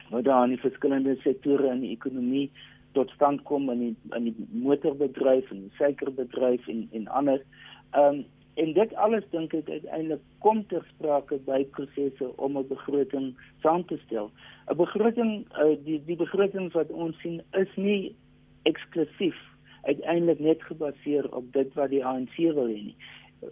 wat 0.10 0.26
daar 0.26 0.44
in 0.44 0.56
die 0.56 0.62
verskillende 0.62 1.16
sektore 1.24 1.72
in 1.72 1.82
die 1.82 1.92
ekonomie 1.96 2.52
tot 2.92 3.10
stand 3.16 3.44
kom 3.44 3.70
in 3.70 3.80
die 3.80 3.96
in 4.18 4.24
die 4.30 4.48
motorbedryf 4.52 5.52
en 5.52 5.66
die 5.68 5.76
suikerbedryf 5.78 6.68
en 6.68 6.88
en 6.92 7.08
ander. 7.08 7.44
Ehm 7.92 8.22
um, 8.22 8.26
en 8.60 8.74
dit 8.74 8.94
alles 8.96 9.24
dink 9.32 9.54
ek 9.56 9.70
uiteindelik 9.70 10.24
kom 10.44 10.66
ter 10.68 10.84
sprake 10.90 11.38
by 11.46 11.64
prosesse 11.76 12.28
om 12.36 12.58
'n 12.58 12.68
begroting 12.68 13.36
saam 13.62 13.86
te 13.86 13.98
stel. 14.06 14.32
'n 14.68 14.78
Begroting 14.78 15.46
uh, 15.56 15.76
die 15.86 16.02
die 16.06 16.16
begrotings 16.16 16.74
wat 16.74 16.92
ons 16.92 17.20
sien 17.22 17.42
is 17.52 17.72
nie 17.76 18.16
eksklusief 18.64 19.40
uiteindelik 19.82 20.40
net 20.40 20.64
gebaseer 20.64 21.36
op 21.36 21.54
dit 21.54 21.74
wat 21.74 21.90
die 21.90 22.06
ANC 22.06 22.36
wil 22.36 22.68
hê 22.68 22.80
nie. 22.92 22.96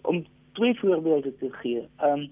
Om 0.02 0.24
twee 0.52 0.78
voorbeelde 0.78 1.36
te 1.36 1.50
gee. 1.62 1.88
Ehm 1.98 2.20
um, 2.20 2.30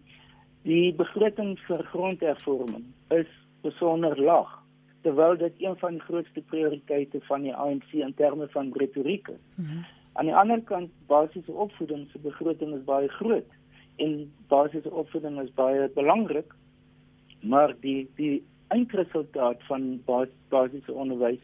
die 0.63 0.93
begroting 0.95 1.55
vir 1.65 1.85
grondhervorming 1.93 2.85
is 3.15 3.31
besonder 3.63 4.19
laag 4.21 4.51
terwyl 5.03 5.37
dit 5.39 5.55
een 5.63 5.77
van 5.79 5.97
die 5.97 6.03
grootste 6.03 6.41
prioriteite 6.41 7.21
van 7.21 7.43
die 7.47 7.55
ANC 7.55 7.93
in 7.93 8.15
terme 8.15 8.49
van 8.49 8.73
retoriek 8.75 9.29
is. 9.29 9.45
Mm 9.55 9.65
-hmm. 9.65 9.85
Aan 10.13 10.25
die 10.25 10.35
ander 10.35 10.61
kant 10.61 10.91
basiese 11.07 11.53
opvoeding 11.53 12.09
se 12.11 12.19
begroting 12.19 12.75
is 12.75 12.85
baie 12.85 13.09
groot 13.09 13.51
en 13.97 14.33
basiese 14.49 14.91
opvoeding 14.91 15.41
is 15.41 15.55
baie 15.55 15.91
belangrik 15.95 16.55
maar 17.41 17.75
die 17.81 18.09
die 18.15 18.43
eindresultaat 18.69 19.63
van 19.69 20.03
bas, 20.05 20.29
basiese 20.49 20.93
onderwys 20.93 21.43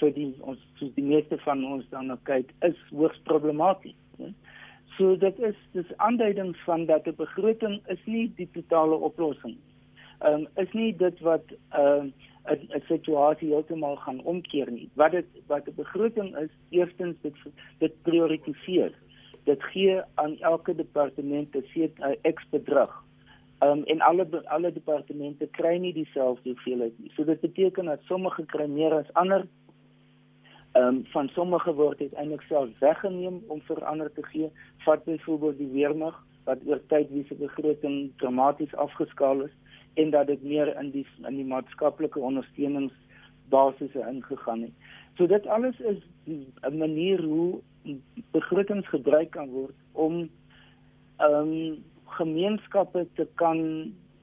vir 0.00 0.12
die 0.12 0.34
ons 0.40 0.58
so 0.78 0.90
die 0.94 1.04
meeste 1.04 1.38
van 1.38 1.64
ons 1.64 1.84
dan 1.90 2.18
kyk 2.22 2.52
is 2.60 2.76
hoogs 2.90 3.20
problematies. 3.24 3.96
So 4.96 5.16
dit 5.16 5.38
is 5.38 5.56
dis 5.72 5.96
aanduidings 5.96 6.58
van 6.64 6.86
dat 6.86 7.06
'n 7.06 7.16
begroting 7.16 7.80
is 7.88 8.02
nie 8.06 8.32
die 8.36 8.48
totale 8.52 8.96
oplossing 8.96 9.54
nie 9.54 9.76
um, 10.20 10.46
is 10.54 10.72
nie 10.72 10.92
dit 10.96 11.20
wat 11.20 11.44
'n 11.50 12.12
uh, 12.46 12.52
'n 12.76 12.82
situasie 12.88 13.48
heeltemal 13.48 13.96
gaan 13.96 14.20
omkeer 14.20 14.70
nie. 14.70 14.88
Wat 14.94 15.10
dit 15.10 15.26
wat 15.46 15.66
'n 15.68 15.74
begroting 15.74 16.36
is, 16.36 16.50
eerstens 16.68 17.16
dit 17.20 17.34
dit 17.78 18.02
prioritiseer. 18.02 18.92
Dit 19.44 19.62
gee 19.62 20.00
aan 20.14 20.38
elke 20.38 20.74
departement 20.74 21.56
'n 21.56 21.64
sekere 21.72 22.18
X 22.22 22.44
bedrag. 22.50 23.04
Um, 23.60 23.82
en 23.84 24.00
alle 24.00 24.26
alle 24.44 24.72
departemente 24.72 25.46
kry 25.46 25.76
nie 25.76 25.92
dieselfde 25.92 26.50
hoeveelheid 26.50 26.98
nie. 26.98 27.12
So 27.14 27.24
dit 27.24 27.40
beteken 27.40 27.84
dat 27.84 28.00
sommige 28.02 28.44
kry 28.46 28.66
meer 28.66 28.92
as 28.92 29.12
ander. 29.12 29.46
Ehm 30.76 30.86
um, 30.86 31.04
van 31.08 31.28
sommige 31.28 31.72
word 31.74 32.00
uiteindelik 32.00 32.42
self 32.48 32.78
weggeneem 32.78 33.36
om 33.46 33.60
vir 33.64 33.84
ander 33.84 34.10
te 34.12 34.22
gee. 34.22 34.48
Vat 34.84 35.04
byvoorbeeld 35.04 35.58
die 35.58 35.70
weermag 35.72 36.18
wat 36.44 36.58
oor 36.66 36.80
tyd 36.90 37.08
wie 37.10 37.24
se 37.28 37.34
begroting 37.34 38.10
dramaties 38.20 38.74
afgeskaal 38.74 39.40
is 39.46 39.54
en 39.94 40.10
dat 40.10 40.26
dit 40.26 40.42
meer 40.42 40.74
in 40.80 40.90
die 40.90 41.06
in 41.24 41.38
die 41.40 41.46
maatskaplike 41.52 42.20
ondersteuningsbasisse 42.20 44.04
ingegaan 44.10 44.66
het. 44.66 44.92
So 45.16 45.26
dit 45.26 45.46
alles 45.46 45.80
is 45.80 46.02
'n 46.26 46.76
manier 46.76 47.24
hoe 47.24 47.60
begrotings 48.30 48.88
gebruik 48.88 49.30
kan 49.30 49.48
word 49.48 49.74
om 49.92 50.28
ehm 51.16 51.34
um, 51.34 51.84
gemeenskappe 52.04 53.06
te 53.14 53.26
kan 53.34 53.58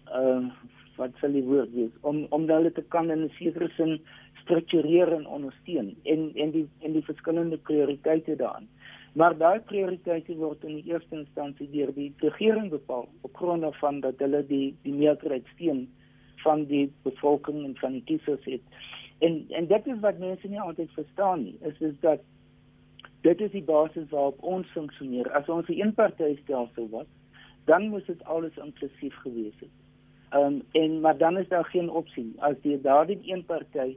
ehm 0.05 0.45
uh, 0.45 0.53
wat 0.95 1.15
sal 1.19 1.31
die 1.31 1.43
woord 1.43 1.71
wees 1.73 1.93
om 2.01 2.25
om 2.29 2.49
hulle 2.49 2.71
te 2.71 2.83
kan 2.95 3.09
in 3.11 3.23
'n 3.23 3.33
sekere 3.39 3.69
sin 3.77 4.01
struktureer 4.43 5.11
en 5.13 5.25
ondersteun 5.27 5.95
en 6.03 6.31
en 6.35 6.51
die 6.51 6.67
en 6.81 6.93
die 6.93 7.05
verskillende 7.09 7.57
prioriteite 7.57 8.35
daarin. 8.35 8.69
Maar 9.13 9.37
daai 9.37 9.59
prioriteite 9.59 10.35
word 10.35 10.63
in 10.63 10.79
die 10.79 10.93
eerste 10.93 11.19
instansie 11.19 11.69
deur 11.69 11.91
die 11.93 12.11
regering 12.23 12.69
bepaal 12.71 13.07
op 13.21 13.35
grond 13.37 13.75
van 13.81 13.99
dat 14.05 14.21
hulle 14.23 14.41
die 14.47 14.75
die 14.81 14.93
meerderheid 14.93 15.47
steun 15.55 15.85
van 16.43 16.65
die 16.65 16.87
bevolking 17.03 17.63
en 17.63 17.75
van 17.81 17.97
die 17.99 18.03
kiesers 18.09 18.45
het. 18.45 18.61
En 19.19 19.43
en 19.49 19.67
dit 19.67 19.87
is 19.87 19.99
wat 20.05 20.19
mense 20.19 20.47
nie 20.47 20.61
altyd 20.61 20.91
verstaan 20.97 21.43
nie. 21.43 21.57
Is 21.61 21.79
is 21.79 21.99
dat 22.01 22.25
dit 23.21 23.41
is 23.41 23.51
die 23.51 23.63
basis 23.63 24.09
waarop 24.09 24.41
ons 24.43 24.67
funksioneer. 24.75 25.31
As 25.31 25.49
ons 25.49 25.67
'n 25.67 25.79
eenpartytelsel 25.79 26.89
was, 26.89 27.07
dan 27.65 27.87
moes 27.89 28.05
dit 28.05 28.23
alles 28.23 28.57
inklusief 28.57 29.15
gewees 29.15 29.59
het. 29.59 29.75
Ehm 30.33 30.45
um, 30.45 30.61
en 30.71 30.99
maar 30.99 31.17
dan 31.17 31.37
is 31.37 31.47
daar 31.47 31.65
geen 31.65 31.89
opsie 31.89 32.33
as 32.37 32.55
jy 32.61 32.81
daardie 32.81 33.19
een 33.23 33.45
party 33.45 33.95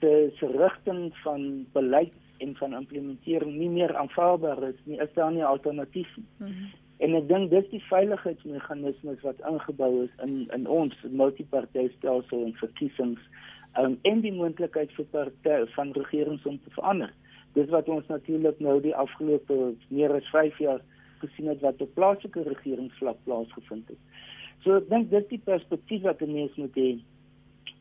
se 0.00 0.46
rigting 0.56 1.16
van 1.22 1.66
beleid 1.72 2.12
en 2.38 2.56
van 2.56 2.74
implementering 2.74 3.56
nie 3.56 3.70
meer 3.70 3.96
aanvaarbaar 3.96 4.62
is 4.68 4.80
nie, 4.84 4.98
is 5.00 5.12
daar 5.14 5.32
nie 5.32 5.44
alternatief 5.44 6.16
nie. 6.16 6.26
Mm 6.38 6.46
-hmm. 6.46 6.72
En 6.96 7.14
ek 7.14 7.28
dink 7.28 7.50
dis 7.50 7.66
die 7.70 7.82
veiligheidsmeganismes 7.88 9.20
wat 9.26 9.40
ingebou 9.48 10.04
is 10.04 10.10
in 10.22 10.46
in 10.54 10.66
ons 10.66 10.94
multipartytelsel 11.10 12.44
en 12.44 12.54
verkiesings 12.54 13.20
um, 13.78 13.98
en 14.02 14.20
die 14.20 14.32
moontlikheid 14.32 14.92
vir 14.96 15.08
partye 15.10 15.66
van 15.74 15.92
regerings 15.92 16.46
om 16.46 16.60
te 16.64 16.70
verander. 16.76 17.12
Dis 17.52 17.68
wat 17.68 17.88
ons 17.88 18.06
natuurlik 18.06 18.60
nou 18.60 18.80
die 18.80 18.94
afgelope 18.94 19.74
meer 19.88 20.14
as 20.14 20.30
5 20.30 20.58
jaar 20.58 20.80
gesien 21.18 21.48
het 21.48 21.60
wat 21.60 21.82
op 21.82 21.94
plaaslike 21.94 22.42
regeringsvlak 22.42 23.18
plaasgevind 23.24 23.88
het. 23.88 23.98
So 24.62 24.78
ek 24.80 24.88
dink 24.88 25.10
dis 25.10 25.26
die 25.28 25.42
perspektief 25.44 26.02
wat 26.06 26.22
mense 26.24 26.60
moet 26.60 26.78
hê 26.78 26.88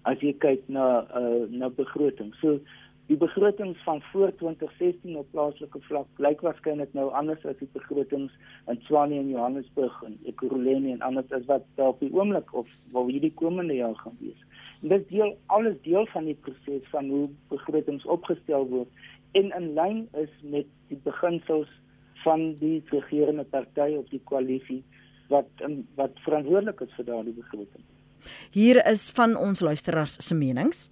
as 0.09 0.21
jy 0.21 0.33
kyk 0.43 0.65
na 0.67 1.05
uh, 1.15 1.43
na 1.49 1.69
begroting. 1.69 2.33
So 2.41 2.59
Die 3.07 3.17
begrotings 3.17 3.83
van 3.83 4.01
voor 4.01 4.35
2016 4.35 5.17
op 5.17 5.27
plaaslike 5.31 5.79
vlak 5.79 6.07
lyk 6.23 6.41
waarskynlik 6.41 6.93
nou 6.95 7.09
anders 7.11 7.43
as 7.45 7.57
die 7.59 7.67
begrotings 7.73 8.31
in 8.71 8.79
Tshwane 8.79 9.17
en 9.19 9.27
Johannesburg 9.33 9.97
en 10.07 10.15
Ekurhuleni 10.31 10.93
en 10.93 11.03
anders 11.03 11.31
as 11.35 11.43
wat 11.49 11.65
daar 11.75 11.91
op 11.91 11.99
die 11.99 12.13
oomblik 12.15 12.53
of 12.55 12.69
wat 12.95 13.11
hierdie 13.11 13.33
komende 13.41 13.75
jaar 13.75 13.97
gaan 13.99 14.15
wees. 14.21 14.39
En 14.81 14.95
dit 14.95 15.09
deel 15.09 15.35
alles 15.45 15.75
deel 15.83 16.07
van 16.15 16.31
die 16.31 16.37
proses 16.47 16.87
van 16.95 17.11
hoe 17.11 17.27
begrotings 17.51 18.07
opgestel 18.17 18.69
word 18.71 19.05
en 19.35 19.51
in 19.59 19.73
lyn 19.75 20.05
is 20.23 20.31
met 20.55 20.69
die 20.87 20.99
beginsels 21.03 21.79
van 22.23 22.53
die 22.63 22.77
regerende 22.95 23.43
party 23.43 23.97
of 23.99 24.07
die 24.15 24.23
koalisie 24.31 24.79
wat 25.27 25.67
wat 25.99 26.23
verantwoordelik 26.23 26.87
is 26.87 26.95
vir 26.95 27.11
daardie 27.11 27.35
begroting. 27.35 27.83
Hier 28.51 28.79
is 28.89 29.09
van 29.15 29.35
ons 29.37 29.59
luisteraars 29.59 30.17
se 30.19 30.35
menings. 30.35 30.87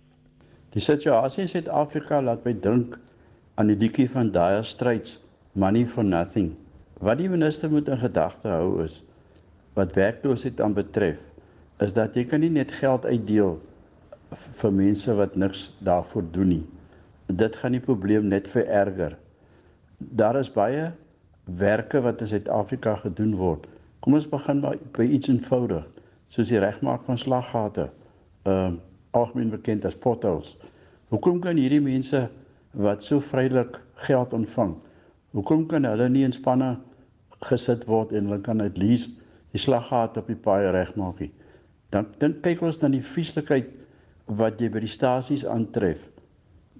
Die 0.71 0.83
situasie 0.83 1.43
in 1.43 1.51
Suid-Afrika 1.51 2.21
laat 2.23 2.45
my 2.47 2.53
dink 2.63 2.97
aan 3.59 3.71
die 3.71 3.77
liedjie 3.77 4.07
van 4.09 4.31
Dire 4.31 4.63
Straits, 4.63 5.17
Money 5.53 5.85
for 5.85 6.03
Nothing. 6.07 6.53
Wat 7.01 7.19
die 7.19 7.29
minister 7.29 7.71
moet 7.71 7.89
in 7.91 7.99
gedagte 7.99 8.47
hou 8.51 8.83
is 8.85 9.01
wat 9.75 9.95
werkloosheid 9.95 10.59
aan 10.61 10.73
betref, 10.75 11.19
is 11.79 11.93
dat 11.95 12.15
jy 12.15 12.25
kan 12.27 12.43
nie 12.43 12.51
net 12.51 12.71
geld 12.81 13.05
uitdeel 13.07 13.55
vir 14.59 14.73
mense 14.75 15.15
wat 15.15 15.37
niks 15.39 15.69
daarvoor 15.83 16.25
doen 16.35 16.51
nie. 16.55 16.65
Dit 17.31 17.55
gaan 17.59 17.75
die 17.75 17.83
probleem 17.83 18.27
net 18.31 18.49
vererger. 18.51 19.15
Daar 19.97 20.39
is 20.39 20.51
baie 20.51 20.91
werke 21.45 22.01
wat 22.03 22.21
in 22.21 22.31
Suid-Afrika 22.31 22.97
gedoen 23.03 23.35
word. 23.39 23.67
Kom 24.01 24.15
ons 24.17 24.27
begin 24.29 24.61
by, 24.63 24.75
by 24.95 25.07
iets 25.07 25.29
eenvoudig, 25.31 25.87
soos 26.31 26.51
die 26.51 26.61
regmaak 26.63 27.03
van 27.09 27.19
slaggate. 27.19 27.89
Ehm 28.47 28.77
uh, 28.77 28.79
algemeen 29.11 29.49
bekend 29.51 29.85
as 29.85 29.95
potholes. 29.99 30.53
Hoekom 31.11 31.41
kan 31.43 31.57
hierdie 31.59 31.81
mense 31.83 32.21
wat 32.79 33.03
so 33.03 33.19
vrylik 33.19 33.81
geld 34.05 34.31
ontvang, 34.33 34.77
hoekom 35.35 35.65
kan 35.67 35.83
hulle 35.83 36.07
nie 36.09 36.23
in 36.23 36.31
spanne 36.31 36.77
gesit 37.49 37.83
word 37.89 38.13
en 38.15 38.29
hulle 38.29 38.39
kan 38.45 38.63
at 38.63 38.79
least 38.79 39.17
die 39.51 39.59
slaggate 39.59 40.23
op 40.23 40.31
die 40.31 40.39
paai 40.39 40.71
regmaak 40.71 41.19
nie? 41.19 41.31
Dan 41.91 42.07
dan 42.23 42.37
kyk 42.45 42.63
ons 42.63 42.79
na 42.79 42.87
die 42.93 43.03
vieslikheid 43.03 43.67
wat 44.39 44.63
jy 44.63 44.71
by 44.71 44.85
die 44.85 44.93
stasies 44.95 45.43
aantref. 45.43 45.99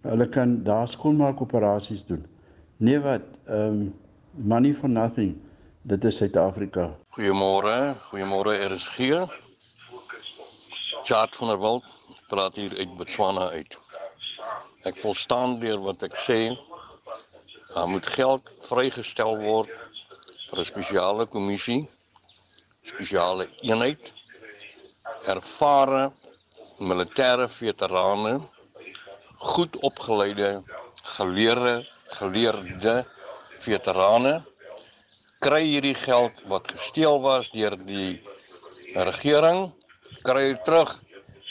Hulle 0.07 0.29
kan 0.31 0.61
daar 0.63 0.87
skoonmaak 0.87 1.43
operasies 1.43 2.07
doen. 2.07 2.23
Nee 2.79 3.03
wat, 3.03 3.27
ehm 3.47 3.81
um, 3.81 3.93
money 4.39 4.73
for 4.73 4.89
nothing. 4.89 5.35
Dit 5.83 6.03
is 6.05 6.17
Suid-Afrika. 6.21 6.91
Goeiemôre, 7.17 7.95
goeiemôre 8.07 8.53
RSG. 8.69 9.25
Chat 11.03 11.35
van 11.35 11.47
der 11.47 11.57
Walt 11.57 11.85
praat 12.27 12.55
hier 12.55 12.77
uit 12.77 12.97
Botswana 12.97 13.49
uit. 13.49 13.77
Ek 14.87 14.97
volstaan 15.01 15.59
deur 15.61 15.81
wat 15.85 16.03
ek 16.07 16.17
sê. 16.17 16.39
Daar 17.73 17.87
moet 17.87 18.07
geld 18.07 18.51
vrygestel 18.67 19.37
word 19.41 19.71
vir 20.49 20.59
'n 20.59 20.69
spesiale 20.71 21.25
kommissie, 21.25 21.87
spesiale 22.83 23.47
eenheid, 23.61 24.13
ervare 25.27 26.11
militêre 26.79 27.47
veterane, 27.49 28.41
goed 29.53 29.77
opgeleide, 29.89 30.63
geleerde, 31.17 31.75
geleerde 32.19 33.05
veterane 33.61 34.41
kry 35.41 35.63
hierdie 35.65 35.97
geld 35.97 36.41
wat 36.45 36.69
gesteel 36.69 37.17
was 37.21 37.47
deur 37.49 37.73
die 37.87 38.21
regering, 38.93 39.71
kry 40.25 40.51
dit 40.51 40.63
terug, 40.65 40.91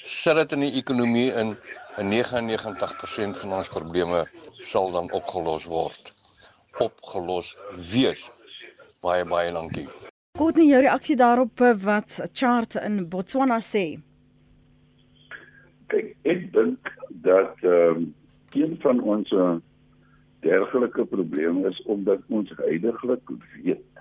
sit 0.01 0.39
dit 0.41 0.53
in 0.57 0.67
die 0.67 0.75
ekonomie 0.81 1.29
in 1.43 1.55
en 1.99 2.11
99% 2.13 3.41
van 3.43 3.53
ons 3.53 3.69
probleme 3.69 4.25
sal 4.53 4.93
dan 4.95 5.11
opgelos 5.17 5.67
word. 5.69 6.13
Opgelos 6.79 7.57
wees. 7.93 8.29
Baie 9.05 9.25
baie 9.29 9.51
dankie. 9.53 9.89
Goed 10.39 10.57
nie 10.61 10.69
jou 10.71 10.81
reaksie 10.85 11.17
daarop 11.19 11.61
eh, 11.61 11.75
wat 11.83 12.21
Chart 12.33 12.79
in 12.81 13.03
Botswana 13.11 13.59
sê. 13.65 13.85
Kyk, 15.91 16.15
ek 16.23 16.47
dink 16.55 16.95
dat 17.27 17.59
ehm 17.67 17.99
um, 17.99 18.09
een 18.51 18.73
van 18.83 18.99
ons 19.07 19.31
dergelike 20.43 21.05
probleme 21.07 21.69
is 21.69 21.77
omdat 21.87 22.23
ons 22.29 22.51
heidaglik 22.57 23.31
weet 23.63 24.01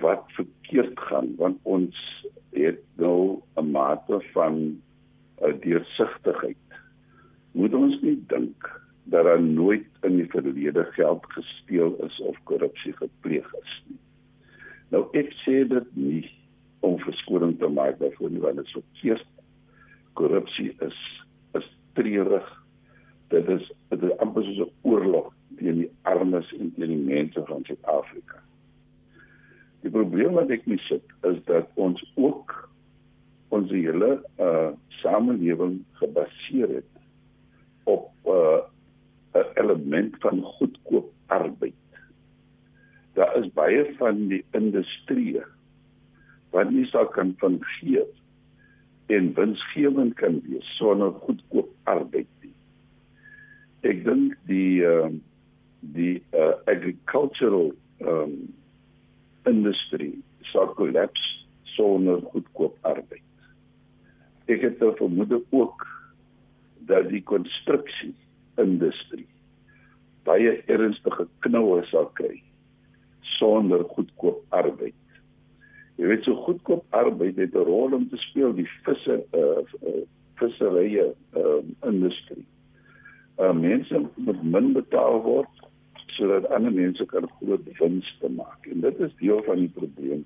wat 0.00 0.22
verkeerd 0.36 1.00
gaan 1.08 1.34
want 1.36 1.58
ons 1.62 1.98
het 2.64 2.80
nou 2.96 3.42
'n 3.56 3.70
mate 3.70 4.20
van 4.32 4.80
'n 5.40 5.58
deursigtigheid. 5.60 6.56
Moet 7.52 7.74
ons 7.74 8.00
nie 8.00 8.24
dink 8.26 8.82
dat 9.04 9.24
daar 9.24 9.42
nooit 9.42 9.86
in 10.00 10.16
die 10.16 10.30
verlede 10.30 10.84
geld 10.84 11.24
gesteel 11.28 11.96
is 12.04 12.20
of 12.20 12.36
korrupsie 12.44 12.92
gepleeg 12.92 13.54
is 13.62 13.82
nie. 13.86 13.98
Nou 14.88 15.06
ek 15.12 15.32
sê 15.42 15.62
dit 15.68 15.96
nie 15.96 16.30
om 16.80 16.98
verskoning 16.98 17.58
te 17.58 17.68
maak 17.68 17.98
daarvoor 17.98 18.30
nie 18.30 18.42
want 18.42 18.56
dit 18.60 18.66
is 18.66 18.78
verkeerd. 18.78 19.26
Korrupsie 20.12 20.74
is 20.78 20.98
is 21.58 21.68
treurig. 21.92 22.48
Dit 23.28 23.48
is 23.48 23.72
dit 23.88 24.02
is 24.02 24.16
amper 24.18 24.44
soos 24.44 24.66
'n 24.66 24.72
oorlog 24.82 25.32
teen 25.56 25.78
die 25.82 25.90
armes 26.02 26.52
en 26.58 26.72
teen 26.76 26.94
die 26.94 27.04
mense 27.14 27.42
van 27.46 27.64
Suid-Afrika. 27.64 28.42
Die 29.82 29.90
probleem 29.90 30.32
wat 30.38 30.50
ek 30.50 30.66
mee 30.66 30.78
sit 30.86 31.04
is 31.28 31.38
dat 31.44 31.70
ons 31.74 32.12
ook 32.14 32.51
ons 33.62 33.72
hele 33.74 34.16
uh 34.42 34.70
samelewing 35.02 35.80
gebaseer 35.98 36.70
het 36.78 36.90
op 37.90 38.10
uh, 38.26 38.62
'n 39.34 39.48
element 39.54 40.14
van 40.20 40.42
goedkoop 40.42 41.12
arbeid. 41.26 41.74
Daar 43.14 43.36
is 43.36 43.52
baie 43.52 43.94
van 43.98 44.26
die 44.28 44.44
industrie 44.50 45.40
wat 46.50 46.70
nie 46.70 46.86
sou 46.86 47.06
kan 47.10 47.34
fungeer 47.38 48.06
en 49.06 49.34
winsgewend 49.34 50.14
kan 50.14 50.40
wees 50.46 50.76
sonder 50.76 51.12
goedkoop 51.12 51.68
arbeid 51.82 52.28
nie. 52.40 52.54
Ek 53.82 54.04
dink 54.04 54.36
die 54.46 54.82
uh 54.82 55.10
die 55.80 56.22
uh, 56.30 56.54
agricultural 56.70 57.72
um 57.98 58.54
industrie 59.44 60.22
sou 60.52 60.68
kollaps 60.78 61.46
sonder 61.74 62.20
goedkoop 62.30 62.78
arbeid 62.86 63.31
ek 64.46 64.62
het 64.62 64.78
vermoed 64.98 65.32
ook 65.50 65.86
dat 66.86 67.08
die 67.08 67.22
konstruksie 67.22 68.14
industrie 68.56 69.26
baie 70.26 70.56
ernstige 70.70 71.26
knoue 71.46 71.82
sal 71.90 72.08
kry 72.18 72.42
sonder 73.38 73.82
goedkoop 73.94 74.42
arbeid. 74.54 74.98
Jy 75.98 76.08
weet 76.10 76.26
so 76.26 76.38
goedkoop 76.46 76.84
arbeid 76.96 77.36
het 77.36 77.54
'n 77.54 77.66
rol 77.66 77.94
om 77.94 78.08
te 78.08 78.16
speel 78.16 78.54
die 78.54 78.68
visse 78.86 79.22
uh, 79.34 79.62
uh 79.88 80.02
visserye 80.40 81.14
uh 81.36 81.62
industrie. 81.86 82.46
Uh 83.38 83.52
mense 83.52 84.06
moet 84.16 84.42
min 84.42 84.72
betaal 84.72 85.22
word 85.22 85.54
sodat 86.16 86.48
ander 86.50 86.72
mense 86.72 87.04
kan 87.06 87.28
groot 87.38 87.66
wins 87.78 88.16
te 88.20 88.28
maak. 88.28 88.66
En 88.66 88.80
dit 88.80 89.00
is 89.00 89.14
deel 89.18 89.42
van 89.42 89.56
die 89.56 89.72
probleem. 89.74 90.24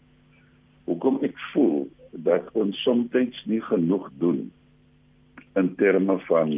Hoekom 0.85 1.19
ek 1.23 1.39
voel 1.53 1.89
dat 2.11 2.49
ons 2.53 2.83
soms 2.83 3.45
nie 3.45 3.61
genoeg 3.61 4.11
doen 4.19 4.53
in 5.55 5.75
terme 5.75 6.19
van 6.19 6.53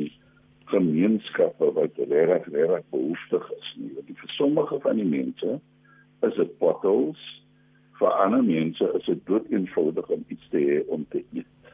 gemeenskappe 0.69 1.73
wat 1.73 1.97
regtig 1.97 2.53
regtig 2.53 2.85
behoeftig 2.91 3.51
is 3.59 3.75
nie. 3.77 3.93
Want 3.95 4.19
vir 4.21 4.33
sommige 4.37 4.81
van 4.81 4.97
die 5.01 5.09
mense 5.09 5.61
is 6.27 6.35
dit 6.35 6.59
potholes, 6.59 7.23
vir 7.99 8.15
ander 8.25 8.43
mense 8.45 8.91
is 8.99 9.07
dit 9.07 9.23
doeteenvoudig 9.31 10.11
om 10.15 10.25
iets 10.29 10.51
te 10.53 10.63
hê 10.63 10.79
om 10.95 11.07
te 11.15 11.23
eet. 11.33 11.73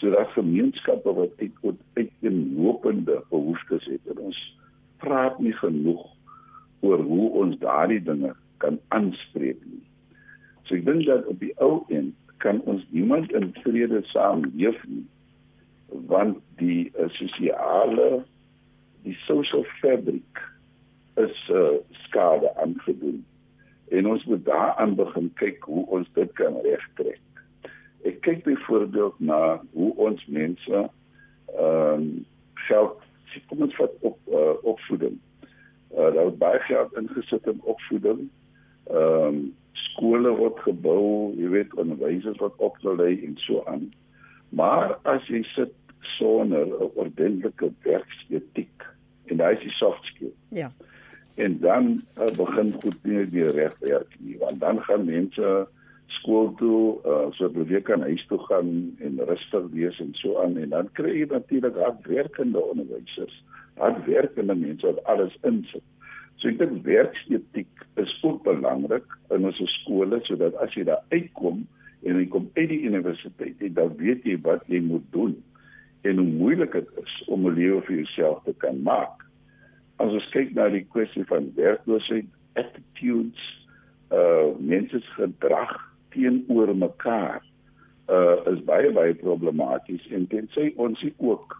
So 0.00 0.10
dat 0.12 0.34
gemeenskappe 0.34 1.14
wat 1.16 1.44
ek 1.44 1.54
wat 1.64 1.80
uit 1.96 2.12
in 2.28 2.42
lopende 2.58 3.22
behoeftes 3.30 3.86
het 3.88 4.12
en 4.12 4.26
ons 4.30 4.42
praat 5.04 5.38
nie 5.40 5.54
genoeg 5.60 6.04
oor 6.84 7.02
hoe 7.04 7.30
ons 7.44 7.58
daardie 7.62 8.02
dinge 8.04 8.34
kan 8.64 8.80
aanspreek 8.96 9.60
nie. 9.64 9.84
So 10.66 10.76
ek 10.76 10.84
dink 10.88 11.06
dat 11.08 11.28
op 11.30 11.40
die 11.40 11.54
ou 11.62 11.84
end 11.88 12.14
kan 12.42 12.60
ons 12.64 12.86
niemand 12.90 13.32
in 13.32 13.52
vrede 13.62 14.02
saam 14.12 14.44
leef 14.54 14.80
nie 14.86 15.06
want 15.88 16.38
die 16.60 16.92
uh, 16.98 17.08
sosiale 17.08 18.24
die 19.02 19.16
social 19.26 19.64
fabric 19.80 20.42
is 21.14 21.50
uh, 21.52 21.78
skade 21.90 22.50
aangedoen. 22.56 23.24
En 23.88 24.06
ons 24.06 24.24
moet 24.24 24.44
daaraan 24.44 24.94
begin 24.94 25.30
kyk 25.34 25.62
hoe 25.62 25.86
ons 25.86 26.08
dit 26.12 26.32
kan 26.32 26.58
regtrek. 26.64 27.22
Ek 28.06 28.18
kyk 28.26 28.42
byvoorbeeld 28.44 29.20
na 29.22 29.60
hoe 29.72 29.92
ons 29.96 30.26
mense 30.26 30.88
ehm 31.56 31.92
um, 31.92 32.08
geld 32.66 33.02
kom 33.46 33.60
ons 33.66 33.74
vat 33.76 33.92
op 34.08 34.16
uh, 34.32 34.56
opvoeding. 34.64 35.18
Uh, 35.92 36.08
daar 36.14 36.24
word 36.24 36.38
baie 36.40 36.60
geld 36.66 36.94
ingesit 36.98 37.46
in 37.46 37.60
opvoeding. 37.62 38.26
Ehm 38.90 39.28
um, 39.28 39.40
skole 39.84 40.32
word 40.38 40.58
gebou, 40.64 41.32
jy 41.36 41.48
weet, 41.52 41.74
onderwysers 41.80 42.40
wat 42.42 42.56
opgelei 42.64 43.14
en 43.26 43.36
so 43.44 43.62
aan. 43.70 43.88
Maar 44.56 44.96
as 45.04 45.26
jy 45.28 45.42
sit 45.54 45.74
sonder 46.16 46.66
'n 46.66 46.90
ordentlike 46.94 47.72
werksetiek 47.82 48.86
en 49.26 49.36
daai 49.36 49.54
is 49.56 49.62
die 49.62 49.76
soft 49.78 50.04
skill. 50.04 50.32
Ja. 50.48 50.70
En 51.34 51.58
dan 51.60 52.02
uh, 52.18 52.30
begin 52.36 52.72
goed 52.82 52.96
nie 53.02 53.24
die 53.30 53.48
reg 53.50 53.74
werk 53.78 54.14
nie, 54.18 54.38
want 54.38 54.60
dan 54.60 54.80
gaan 54.82 55.04
mense 55.04 55.66
skool 56.06 56.54
toe, 56.54 56.98
uh, 57.04 57.26
so 57.36 57.50
dat 57.50 57.66
hulle 57.66 57.80
kan 57.80 58.00
huis 58.00 58.26
toe 58.26 58.38
gaan 58.38 58.96
en 59.04 59.20
rustig 59.28 59.66
wees 59.72 59.98
en 60.00 60.14
so 60.14 60.38
aan 60.42 60.56
en 60.56 60.72
dan 60.72 60.88
kry 60.92 61.12
jy 61.18 61.26
natuurlik 61.30 61.76
hardwerkende 61.82 62.62
onderwysers, 62.62 63.42
hardwerkende 63.74 64.54
mense 64.54 64.86
wat 64.86 65.04
alles 65.04 65.36
insit. 65.42 65.84
So 66.36 66.48
ek 66.48 66.58
dink 66.60 66.84
werksetiek 66.84 67.84
is 67.96 68.12
ook 68.22 68.42
belangrik 68.44 69.06
in 69.32 69.48
ons 69.48 69.60
skole 69.80 70.20
sodat 70.28 70.56
as 70.60 70.74
jy 70.76 70.84
daar 70.88 71.04
uitkom 71.14 71.64
en 72.06 72.20
jy 72.20 72.26
kom 72.30 72.50
uit 72.54 72.68
die 72.70 72.82
universiteit, 72.86 73.62
dan 73.74 73.94
weet 73.98 74.26
jy 74.28 74.36
wat 74.44 74.66
jy 74.70 74.82
moet 74.84 75.06
doen 75.16 75.36
en 76.06 76.20
hoe 76.20 76.26
moeilik 76.26 76.72
dit 76.76 76.90
is 77.02 77.14
om 77.26 77.46
'n 77.46 77.54
lewe 77.54 77.80
vir 77.82 77.96
jouself 77.96 78.44
te 78.44 78.54
kan 78.62 78.82
maak. 78.82 79.24
As 79.98 80.12
ons 80.12 80.28
kyk 80.30 80.54
na 80.54 80.68
die 80.68 80.84
kwessie 80.84 81.24
van 81.24 81.52
werkloosheid, 81.56 82.28
attitudes, 82.54 83.42
uh 84.12 84.54
mense 84.58 85.00
se 85.00 85.12
gedrag 85.16 85.72
teenoor 86.14 86.76
mekaar 86.76 87.42
uh 88.08 88.52
is 88.52 88.60
baie 88.64 88.92
baie 88.92 89.14
problematies 89.14 90.04
en 90.14 90.26
dit 90.30 90.50
sê 90.54 90.72
ons 90.76 91.00
ook 91.16 91.56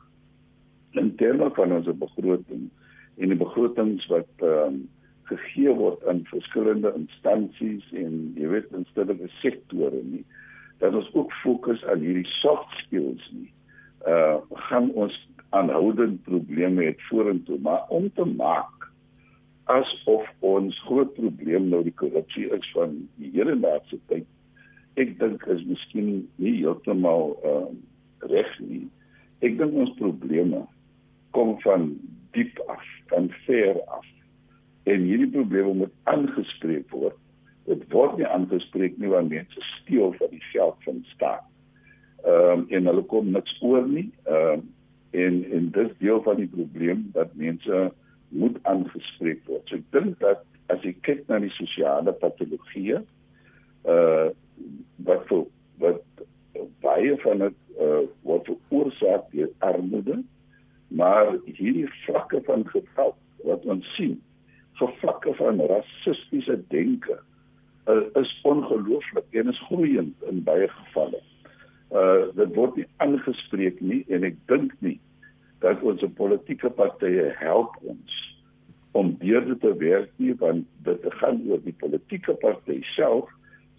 in 0.92 1.14
terme 1.16 1.50
van 1.56 1.72
ons 1.72 1.88
begroting 1.98 2.70
en 3.16 3.32
die 3.32 3.40
begrotings 3.40 4.06
wat 4.12 4.44
ehm 4.44 4.76
um, 4.76 4.84
gegee 5.26 5.72
word 5.74 6.04
aan 6.06 6.20
verskillende 6.30 6.92
instansies 6.94 7.86
en 7.98 8.12
jy 8.38 8.46
weet 8.52 8.68
in 8.78 8.84
stedende 8.92 9.26
sektore 9.40 9.98
nie 10.06 10.22
dat 10.78 10.94
ons 10.94 11.08
ook 11.18 11.32
fokus 11.40 11.82
aan 11.90 12.04
hierdie 12.04 12.28
soft 12.36 12.76
skills 12.84 13.24
nie. 13.32 13.50
Uh 14.06 14.36
gaan 14.68 14.92
ons 14.94 15.16
aanhoudend 15.56 16.22
probleme 16.28 16.84
het 16.86 17.02
vorentoe 17.08 17.58
maar 17.66 17.90
om 17.98 18.06
te 18.14 18.28
maak 18.36 18.86
asof 19.74 20.30
ons 20.46 20.78
groot 20.86 21.10
probleem 21.18 21.66
nou 21.72 21.82
die 21.82 21.96
korrupsie 22.04 22.46
is 22.54 22.70
van 22.76 22.94
die 23.18 23.32
hedendaagse 23.34 23.98
tyd 24.12 24.30
ek 25.00 25.16
dink 25.20 25.44
is 25.52 25.64
miskien 25.68 26.10
nie 26.40 26.54
heeltemal 26.56 27.34
uh, 27.44 27.68
reg 28.30 28.48
nie. 28.64 28.86
Ek 29.44 29.58
dink 29.60 29.74
ons 29.76 29.92
probleme 30.00 30.62
kom 31.36 31.56
van 31.64 31.90
diep 32.36 32.60
af, 32.72 32.84
van 33.10 33.30
ver 33.46 33.80
af. 33.98 34.06
En 34.86 35.08
hierdie 35.08 35.32
probleme 35.32 35.74
moet 35.82 35.94
aangespreek 36.12 36.90
word. 36.94 37.18
Dit 37.66 37.82
word 37.90 38.20
nie 38.20 38.28
aangespreek 38.28 38.98
nie 39.02 39.10
want 39.10 39.32
mense 39.32 39.68
steel 39.72 40.12
van 40.20 40.30
die 40.30 40.44
geld 40.52 40.78
van 40.86 41.02
staat. 41.16 41.46
Ehm 42.26 42.62
um, 42.62 42.66
en 42.70 42.90
hulle 42.90 43.04
kom 43.10 43.30
niks 43.34 43.56
oor 43.60 43.86
nie. 43.88 44.10
Ehm 44.24 44.60
um, 44.60 44.66
en 45.16 45.44
en 45.56 45.70
dis 45.72 45.92
deel 45.98 46.22
van 46.22 46.36
die 46.42 46.50
probleem 46.52 47.08
dat 47.14 47.34
mense 47.34 47.90
moet 48.28 48.58
aangespreek 48.62 49.44
word. 49.46 49.64
So 49.68 49.78
ek 49.80 49.90
dink 49.94 50.18
dat 50.20 50.44
as 50.72 50.82
jy 50.84 50.92
kyk 51.06 51.26
na 51.30 51.38
die 51.42 51.52
sosiale 51.56 52.14
patologie, 52.22 53.00
uh 53.86 54.28
wat 55.06 55.26
vir 55.28 55.44
wat 55.82 56.24
baie 56.82 57.14
van 57.22 57.44
dit 57.44 57.58
uh 57.78 58.02
wat 58.26 58.48
veroorsaak 58.48 59.30
deur 59.34 59.52
armoede, 59.68 60.20
maar 60.96 61.34
hierdie 61.44 61.88
vlakke 62.04 62.40
van 62.48 62.64
geweld 62.72 63.18
wat 63.46 63.64
ons 63.64 63.88
sien, 63.96 64.16
vir 64.80 64.92
vlakke 65.00 65.32
van 65.38 65.60
rassistiese 65.70 66.58
denke 66.72 67.16
uh, 67.88 68.02
is 68.20 68.32
ongelooflik 68.48 69.40
en 69.40 69.52
is 69.52 69.62
groeiend 69.68 70.28
in 70.30 70.42
baie 70.44 70.68
gevalle. 70.68 71.22
Uh 71.94 72.32
dit 72.34 72.54
word 72.58 72.76
nie 72.76 72.86
aangespreek 73.02 73.80
nie 73.80 74.02
en 74.12 74.26
ek 74.26 74.38
dink 74.50 74.72
nie 74.84 74.98
dat 75.62 75.82
ons 75.86 76.02
politieke 76.18 76.70
partye 76.74 77.30
help 77.38 77.76
ons 77.86 78.16
om 78.98 79.12
deur 79.20 79.44
dit 79.46 79.60
te 79.62 79.72
werk 79.78 80.10
nie 80.22 80.34
want 80.42 80.66
dit 80.88 81.06
gaan 81.20 81.38
oor 81.48 81.62
die 81.64 81.76
politieke 81.78 82.34
party 82.42 82.80
self 82.94 83.30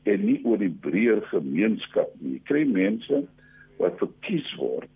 en 0.07 0.23
nie 0.23 0.39
oor 0.47 0.61
die 0.61 0.71
breër 0.71 1.19
gemeenskap 1.33 2.13
nie. 2.21 2.37
Jy 2.37 2.43
kry 2.47 2.63
mense 2.69 3.25
wat 3.81 3.99
verkies 3.99 4.47
word 4.61 4.89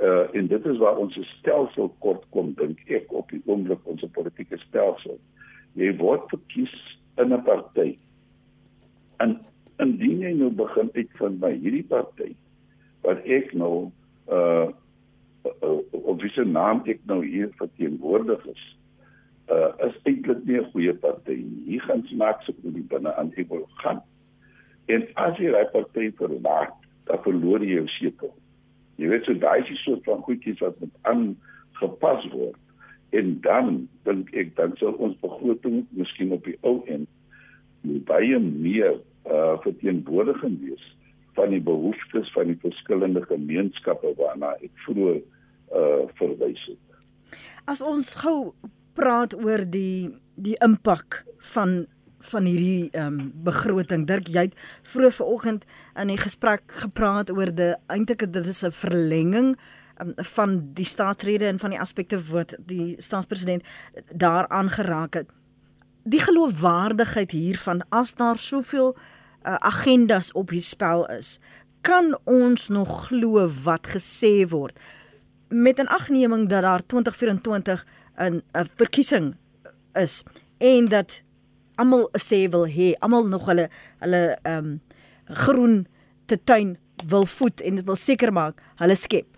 uh 0.00 0.34
en 0.34 0.46
dit 0.48 0.66
is 0.66 0.78
waar 0.80 0.96
ons 0.96 1.18
stelsel 1.38 1.90
kort 1.98 2.24
kom 2.30 2.54
dink 2.56 2.80
ek 2.88 3.12
op 3.12 3.28
die 3.30 3.42
oomblik 3.44 3.84
ons 3.84 4.04
politieke 4.16 4.58
stelsel. 4.64 5.18
Jy 5.76 5.92
word 6.00 6.28
verkies 6.32 6.72
in 7.20 7.34
'n 7.34 7.42
party. 7.44 7.98
En 9.20 9.38
indien 9.78 10.20
jy 10.24 10.32
nou 10.32 10.50
begin 10.50 10.90
uit 10.94 11.10
van 11.20 11.38
by 11.38 11.52
hierdie 11.52 11.84
party 11.84 12.34
wat 13.04 13.24
ek 13.24 13.52
nou 13.54 13.90
uh 14.28 14.68
of 15.90 16.20
wie 16.20 16.30
se 16.30 16.44
naam 16.44 16.82
ek 16.84 17.00
nou 17.08 17.24
hier 17.24 17.48
verteenwoordig 17.60 18.44
is 18.52 18.64
uh 19.52 19.70
is 19.86 19.96
eintlik 20.04 20.44
nie 20.44 20.60
'n 20.60 20.70
goeie 20.72 20.94
party 20.94 21.36
nie. 21.44 21.64
Hier 21.66 21.82
gaan 21.82 22.04
snaaks 22.06 22.48
op 22.48 22.56
die 22.62 22.88
binne 22.92 23.14
aan 23.14 23.32
die 23.36 23.46
wil 23.48 23.68
gaan. 23.82 24.02
En 24.86 25.06
as 25.14 25.36
jy 25.38 25.50
daai 25.52 25.70
party 25.72 26.10
verlaat, 26.16 26.76
dan 27.04 27.22
verloor 27.22 27.64
jy 27.64 27.74
jou 27.74 27.88
setel. 27.88 28.34
Jy 29.00 29.08
weet 29.08 29.24
so 29.24 29.36
daai 29.40 29.64
is 29.64 29.80
so 29.84 29.96
van 30.04 30.20
goedjies 30.26 30.60
wat 30.60 30.76
moet 30.80 30.96
aangepas 31.08 32.26
word. 32.34 32.58
En 33.16 33.32
dan 33.42 33.88
dink 34.06 34.30
ek 34.38 34.52
dan 34.58 34.76
sal 34.78 34.98
ons 35.02 35.16
begroting 35.24 35.82
miskien 35.96 36.34
op 36.36 36.44
die 36.44 36.58
ou 36.68 36.80
end 36.86 37.08
baie 38.10 38.38
meer 38.38 38.98
uh 39.30 39.56
verteenwoordigend 39.64 40.60
wees 40.64 40.84
van 41.38 41.52
die 41.54 41.62
behoeftes 41.64 42.28
van 42.34 42.50
die 42.52 42.58
verskillende 42.60 43.22
gemeenskappe 43.28 44.12
waarna 44.18 44.52
ek 44.60 44.72
vroeër 44.84 45.20
uh 45.80 46.04
verwys 46.20 46.62
het. 46.68 46.84
As 47.64 47.82
ons 47.84 48.14
gou 48.20 48.52
praat 48.98 49.36
oor 49.38 49.64
die 49.64 50.10
die 50.40 50.56
impak 50.64 51.22
van 51.54 51.84
van 52.20 52.44
hierdie 52.44 52.88
ehm 52.92 53.06
um, 53.06 53.32
begroting. 53.44 54.06
Dirk, 54.06 54.28
jy 54.28 54.48
het 54.48 54.56
vroeër 54.82 55.12
vanoggend 55.12 55.64
in 55.96 56.12
die 56.12 56.18
gesprek 56.20 56.62
gepraat 56.82 57.30
oor 57.30 57.54
die 57.54 57.74
eintlik 57.88 58.26
dit 58.32 58.46
is 58.46 58.62
'n 58.64 58.70
verlenging 58.70 59.56
um, 60.00 60.12
van 60.16 60.70
die 60.74 60.84
staatsrede 60.84 61.46
en 61.46 61.58
van 61.58 61.70
die 61.70 61.80
aspekte 61.80 62.20
wat 62.30 62.56
die 62.58 62.94
staatspresident 62.98 63.62
daaraan 64.12 64.70
geraak 64.70 65.14
het. 65.14 65.28
Die 66.04 66.20
geloofwaardigheid 66.20 67.30
hiervan 67.30 67.82
as 67.88 68.14
daar 68.14 68.38
soveel 68.38 68.96
uh, 68.96 69.54
agendas 69.54 70.32
op 70.32 70.48
die 70.48 70.60
spel 70.60 71.06
is, 71.06 71.38
kan 71.80 72.18
ons 72.24 72.68
nog 72.68 73.06
glo 73.08 73.48
wat 73.64 73.86
gesê 73.86 74.48
word 74.48 74.76
met 75.50 75.78
'n 75.78 75.86
agneming 75.86 76.48
dat 76.48 76.62
daar 76.62 76.86
2024 76.86 77.86
'n 78.16 78.42
'n 78.52 78.66
verkiesing 78.76 79.36
is 79.92 80.22
en 80.58 80.88
dat 80.88 81.22
almal 81.82 82.06
sê 82.28 82.44
wil 82.52 82.66
hê, 82.76 82.92
almal 83.00 83.28
nog 83.32 83.48
hulle 83.50 83.68
hulle 84.04 84.22
ehm 84.44 84.70
um, 84.70 84.80
groen 85.42 85.76
te 86.26 86.36
tuin 86.50 86.76
wil 87.12 87.26
voed 87.38 87.60
en 87.60 87.84
wil 87.86 87.98
seker 87.98 88.32
maak 88.32 88.62
hulle 88.82 88.96
skep. 88.98 89.28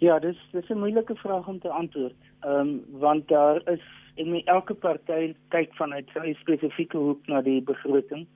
Ja, 0.00 0.18
dis 0.18 0.38
dis 0.52 0.68
'n 0.70 0.78
moeilike 0.78 1.16
vraag 1.22 1.48
om 1.48 1.58
te 1.60 1.68
antwoord. 1.68 2.20
Ehm 2.40 2.60
um, 2.60 2.84
want 3.04 3.28
daar 3.28 3.60
is 3.68 3.84
en 4.16 4.44
elke 4.44 4.74
party 4.74 5.34
kyk 5.48 5.74
vanuit 5.74 6.08
sy 6.14 6.34
spesifieke 6.40 6.96
hoek 6.96 7.26
na 7.26 7.42
die 7.42 7.60
begroting. 7.62 8.26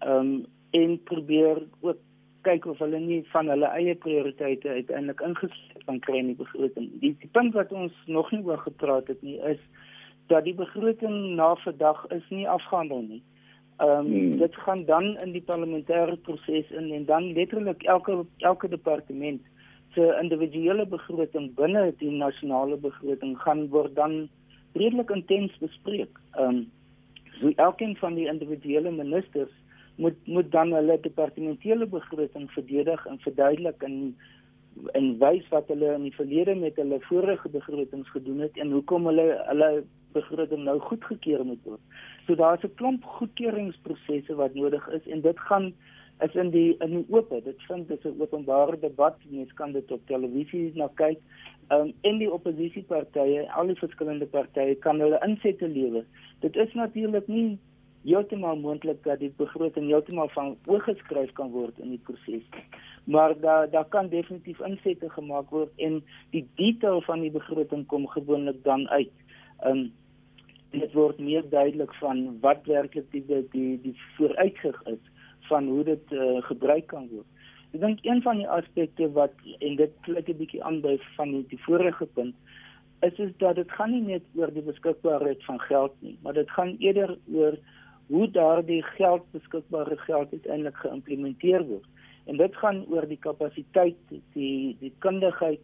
Ehm 0.00 0.18
um, 0.18 0.46
en 0.72 1.02
probeer 1.04 1.62
ook 1.80 1.98
kyk 2.42 2.66
of 2.66 2.78
hulle 2.78 2.98
nie 2.98 3.20
van 3.32 3.48
hulle 3.52 3.68
eie 3.76 3.94
prioriteite 3.94 4.68
uiteindelik 4.68 5.20
ingesluit 5.20 5.84
kan 5.86 6.00
kry 6.06 6.18
in 6.18 6.32
die 6.32 6.38
begroting. 6.38 6.88
Die, 7.00 7.14
die 7.20 7.30
punt 7.36 7.54
wat 7.54 7.72
ons 7.72 7.92
nog 8.06 8.30
nie 8.32 8.42
oor 8.46 8.58
gepraat 8.58 9.06
het 9.12 9.22
nie 9.22 9.38
is 9.52 9.60
dat 10.32 10.48
die 10.48 10.56
begroting 10.56 11.34
na 11.36 11.52
vandag 11.64 12.04
is 12.16 12.26
nie 12.30 12.48
afgehandel 12.48 13.04
nie. 13.08 13.22
Ehm 13.76 14.06
um, 14.06 14.12
hmm. 14.12 14.36
dit 14.38 14.56
gaan 14.64 14.84
dan 14.84 15.16
in 15.24 15.32
die 15.32 15.44
parlementêre 15.52 16.16
proses 16.28 16.70
in 16.70 16.92
en 16.92 17.04
dan 17.04 17.32
letterlik 17.32 17.82
elke 17.82 18.24
elke 18.38 18.68
departement 18.68 19.40
se 19.94 20.04
individuele 20.22 20.86
begroting 20.86 21.54
binne 21.54 21.82
die 21.98 22.10
nasionale 22.10 22.76
begroting 22.76 23.34
gaan 23.44 23.66
word 23.74 23.96
dan 23.96 24.28
redelik 24.72 25.10
intens 25.10 25.58
bespreek. 25.64 26.20
Ehm 26.36 26.62
um, 26.62 26.62
so 27.40 27.52
elkeen 27.56 27.96
van 27.96 28.14
die 28.14 28.28
individuele 28.28 28.90
ministers 28.90 29.52
moet 29.96 30.26
moet 30.26 30.50
dan 30.52 30.72
hulle 30.72 31.00
departementele 31.00 31.86
begroting 31.86 32.50
verdedig 32.50 33.06
en 33.06 33.18
verduidelik 33.18 33.82
en 33.82 34.16
en 34.92 35.18
wys 35.18 35.48
wat 35.52 35.68
hulle 35.68 35.94
in 35.94 36.06
die 36.08 36.14
verlede 36.16 36.54
met 36.54 36.76
hulle 36.80 37.00
vorige 37.08 37.48
begrotings 37.48 38.10
gedoen 38.10 38.40
het 38.46 38.56
en 38.58 38.72
hoekom 38.72 39.06
hulle 39.10 39.26
hulle 39.48 39.70
begroting 40.12 40.64
nou 40.64 40.78
goedgekeur 40.80 41.44
moet 41.44 41.64
word. 41.64 41.80
So 42.26 42.34
daar's 42.34 42.64
'n 42.64 42.74
klomp 42.74 43.04
goedkeuringsprosesse 43.04 44.34
wat 44.34 44.54
nodig 44.54 44.88
is 44.88 45.06
en 45.08 45.20
dit 45.20 45.38
gaan 45.38 45.72
is 46.20 46.34
in 46.34 46.50
die 46.50 46.76
in 46.78 46.90
die 46.90 47.06
oop. 47.08 47.30
Dit 47.44 47.62
vind 47.68 47.88
dit 47.88 48.04
'n 48.04 48.20
openbare 48.20 48.78
debat. 48.78 49.16
Mense 49.28 49.54
kan 49.54 49.72
dit 49.72 49.92
op 49.92 50.06
televisie 50.06 50.72
na 50.74 50.88
kyk. 50.94 51.18
Ehm 51.68 51.80
um, 51.80 51.92
en 52.00 52.18
die 52.18 52.32
oppositiepartye, 52.32 53.50
al 53.52 53.66
die 53.66 53.76
verskillende 53.76 54.26
partye 54.26 54.74
kan 54.74 55.00
hulle 55.00 55.20
insette 55.26 55.68
lewer. 55.68 56.04
Dit 56.40 56.56
is 56.56 56.72
natuurlik 56.74 57.28
nie 57.28 57.58
heeltemal 58.04 58.56
moontlik 58.56 59.02
dat 59.02 59.18
die 59.18 59.32
begroting 59.36 59.86
heeltemal 59.86 60.28
van 60.28 60.56
oorgeskryf 60.66 61.32
kan 61.32 61.50
word 61.50 61.78
in 61.78 61.88
die 61.88 62.00
proses. 62.02 62.42
Maar 63.04 63.34
daar 63.40 63.70
daar 63.70 63.88
kan 63.88 64.08
definitief 64.08 64.60
insette 64.60 65.10
gemaak 65.10 65.50
word 65.50 65.70
en 65.76 66.02
die 66.30 66.46
detail 66.54 67.02
van 67.02 67.20
die 67.20 67.30
begroting 67.30 67.86
kom 67.86 68.06
gewoonlik 68.06 68.62
dan 68.64 68.88
uit. 68.88 69.12
Um 69.66 69.92
dit 70.70 70.92
word 70.92 71.18
meer 71.18 71.48
duidelik 71.48 71.94
van 71.94 72.38
wat 72.40 72.64
werklik 72.66 73.10
die 73.10 73.24
die 73.50 73.80
die 73.82 73.96
vooruitsig 74.16 74.82
is 74.84 75.02
van 75.50 75.66
hoe 75.68 75.84
dit 75.84 76.12
uh, 76.12 76.42
gebruik 76.42 76.86
kan 76.86 77.08
word. 77.10 77.26
Ek 77.72 77.80
dink 77.80 78.04
een 78.06 78.22
van 78.22 78.38
die 78.40 78.48
aspekte 78.48 79.10
wat 79.12 79.34
en 79.58 79.76
dit 79.76 79.92
klink 80.06 80.28
'n 80.28 80.38
bietjie 80.38 80.64
aan 80.64 80.80
by 80.80 80.96
van 81.16 81.30
die, 81.30 81.44
die 81.48 81.62
vorige 81.66 82.06
punt 82.06 82.34
is 83.02 83.18
is 83.18 83.30
dat 83.36 83.54
dit 83.54 83.70
gaan 83.70 83.90
nie 83.90 84.02
net 84.02 84.22
oor 84.38 84.50
die 84.54 84.62
beskikbaarheid 84.62 85.44
van 85.44 85.60
geld 85.60 85.94
nie, 86.00 86.16
maar 86.22 86.36
dit 86.38 86.50
gaan 86.50 86.76
eerder 86.78 87.16
oor 87.34 87.56
hoe 88.06 88.28
daardie 88.30 88.82
geld 88.82 89.24
beskikbare 89.30 89.96
geld 90.06 90.32
uiteindelik 90.32 90.76
geïmplementeer 90.76 91.64
word. 91.66 91.88
En 92.24 92.36
dit 92.36 92.56
gaan 92.56 92.84
oor 92.88 93.06
die 93.08 93.20
kapasiteit, 93.20 93.98
die 94.32 94.76
die 94.80 94.92
kundigheid 94.98 95.60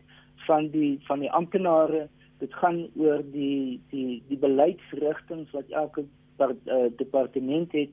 van 0.47 0.71
die 0.75 0.99
van 1.07 1.21
die 1.25 1.31
amptenare. 1.31 2.09
Dit 2.39 2.55
gaan 2.55 2.87
oor 2.97 3.23
die 3.33 3.81
die 3.91 4.23
die 4.29 4.39
beleidsrigtinge 4.39 5.47
wat 5.53 5.71
elke 5.71 6.05
per, 6.37 6.55
uh, 6.67 6.91
departement 6.97 7.73
het 7.73 7.91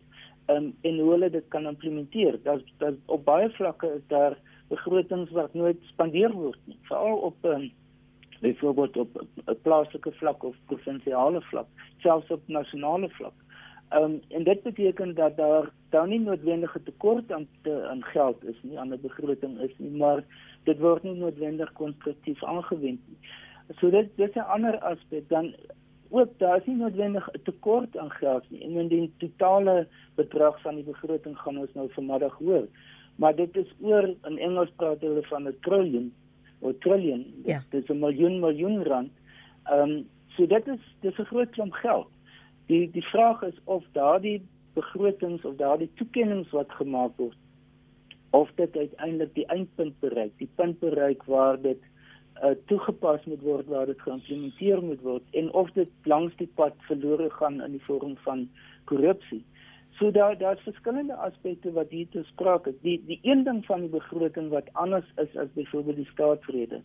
um, 0.47 0.73
en 0.81 0.99
hoe 0.99 1.11
hulle 1.11 1.29
dit 1.29 1.47
kan 1.47 1.67
implementeer. 1.67 2.37
Dat 2.43 2.63
dat 2.77 2.99
op 3.05 3.25
baie 3.25 3.49
vlakke 3.49 3.93
is 3.97 4.05
daar 4.07 4.37
begrotings 4.67 5.31
wat 5.31 5.53
nooit 5.53 5.81
spandeer 5.91 6.33
word 6.33 6.59
nie, 6.65 6.77
veral 6.89 7.17
op 7.29 7.45
um, 7.45 7.71
byvoorbeeld 8.41 8.97
op 8.97 9.25
'n 9.45 9.57
plaaslike 9.61 10.11
vlak 10.11 10.43
of 10.43 10.55
provinsiale 10.65 11.41
vlak, 11.41 11.67
selfs 11.97 12.29
op 12.29 12.41
nasionale 12.47 13.09
vlak. 13.09 13.33
Ehm 13.89 14.03
um, 14.03 14.21
en 14.27 14.43
dit 14.43 14.63
beteken 14.63 15.15
dat 15.15 15.37
daar 15.37 15.71
dan 15.89 16.09
nie 16.09 16.19
noodwendige 16.19 16.83
tekort 16.83 17.31
aan 17.31 17.47
te, 17.61 17.87
aan 17.87 18.03
geld 18.03 18.43
is 18.43 18.59
nie, 18.61 18.79
aan 18.79 18.93
'n 18.93 19.01
begroting 19.01 19.59
is 19.59 19.73
nie, 19.77 19.91
maar 19.97 20.23
dit 20.63 20.79
word 20.79 21.03
nie 21.03 21.15
noodwendig 21.15 21.71
konstruktief 21.73 22.43
aangewend 22.43 22.99
nie. 23.07 23.17
So 23.79 23.89
dit 23.89 24.09
dit 24.15 24.29
is 24.29 24.35
'n 24.35 24.51
ander 24.55 24.79
aspek 24.79 25.29
dan 25.29 25.53
ook 26.09 26.29
daar 26.37 26.57
is 26.57 26.65
nie 26.65 26.75
noodwendig 26.75 27.29
'n 27.31 27.41
tekort 27.43 27.97
aan 27.97 28.11
geld 28.11 28.43
nie. 28.49 28.61
En 28.63 28.71
in 28.71 28.87
die 28.87 29.13
totale 29.17 29.87
bedrag 30.15 30.61
van 30.61 30.75
die 30.75 30.83
begroting 30.83 31.37
gaan 31.37 31.57
ons 31.57 31.73
nou 31.73 31.87
vanmiddag 31.91 32.37
hoor. 32.37 32.67
Maar 33.15 33.35
dit 33.35 33.57
is 33.57 33.75
oor 33.81 34.13
in 34.23 34.37
Engels 34.37 34.71
praat 34.75 35.01
hulle 35.01 35.23
van 35.23 35.47
'n 35.47 35.57
trillion 35.61 36.13
of 36.59 36.73
trillion. 36.79 37.25
Ja. 37.43 37.63
Dit 37.69 37.83
is 37.83 37.89
'n 37.89 37.99
miljoen 37.99 38.39
miljoen 38.39 38.83
rand. 38.83 39.11
Ehm 39.63 39.89
um, 39.89 40.07
so 40.27 40.47
dit 40.47 40.67
is 40.67 40.79
dis 40.99 41.17
'n 41.17 41.23
groot 41.23 41.49
klomp 41.49 41.73
geld. 41.73 42.07
Die 42.67 42.91
die 42.91 43.05
vraag 43.11 43.41
is 43.41 43.57
of 43.63 43.83
daardie 43.91 44.41
begrotings 44.73 45.45
of 45.45 45.55
daardie 45.55 45.89
toekennings 45.95 46.51
wat 46.51 46.71
gemaak 46.79 47.17
word 47.17 47.37
of 48.35 48.49
dit 48.59 48.77
uiteindelik 48.77 49.31
die 49.35 49.45
eindpunt 49.47 49.99
bereik, 50.03 50.33
die 50.37 50.49
punt 50.59 50.79
bereik 50.79 51.23
waar 51.31 51.55
dit 51.61 51.79
uh, 52.43 52.51
toegepas 52.67 53.23
moet 53.31 53.43
word 53.47 53.69
waar 53.71 53.87
dit 53.87 54.01
geïmplementeer 54.03 54.81
moet 54.83 55.01
word 55.07 55.37
en 55.39 55.51
of 55.53 55.71
dit 55.77 55.91
langs 56.03 56.35
die 56.41 56.49
pad 56.59 56.75
verlore 56.89 57.29
gaan 57.37 57.61
in 57.63 57.77
die 57.77 57.85
vorm 57.87 58.17
van 58.27 58.47
korrupsie. 58.91 59.43
So 59.95 60.11
daar 60.11 60.35
daar's 60.37 60.63
verskillende 60.67 61.15
aspekte 61.15 61.71
wat 61.71 61.93
hier 61.95 62.09
te 62.11 62.25
sprake 62.27 62.73
is. 62.73 62.81
Die 62.81 62.97
die 63.07 63.19
een 63.23 63.45
ding 63.47 63.63
van 63.65 63.85
die 63.85 63.93
begroting 63.93 64.49
wat 64.51 64.67
anders 64.73 65.07
is 65.23 65.37
as 65.39 65.53
byvoorbeeld 65.55 66.03
die 66.03 66.11
staatsrede 66.11 66.81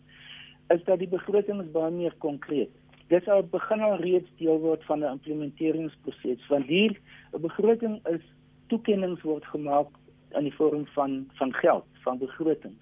is 0.71 0.83
dat 0.87 0.99
die 0.99 1.11
begroting 1.11 1.59
is 1.61 1.71
baie 1.71 1.91
meer 1.91 2.13
konkreet. 2.23 2.71
Dit 3.11 3.23
sal 3.27 3.43
begin 3.43 3.81
al 3.83 3.97
reeds 3.99 4.29
deel 4.39 4.59
word 4.63 4.83
van 4.87 5.03
'n 5.03 5.11
implementeringsproses 5.17 6.47
want 6.47 6.65
hier 6.65 6.93
'n 7.33 7.41
begroting 7.41 7.99
is 8.07 8.23
toekennings 8.67 9.21
word 9.21 9.45
gemaak 9.45 9.89
in 10.37 10.43
die 10.47 10.55
vorm 10.55 10.85
van 10.95 11.27
van 11.39 11.53
geld, 11.53 11.85
van 12.03 12.17
begroting. 12.17 12.75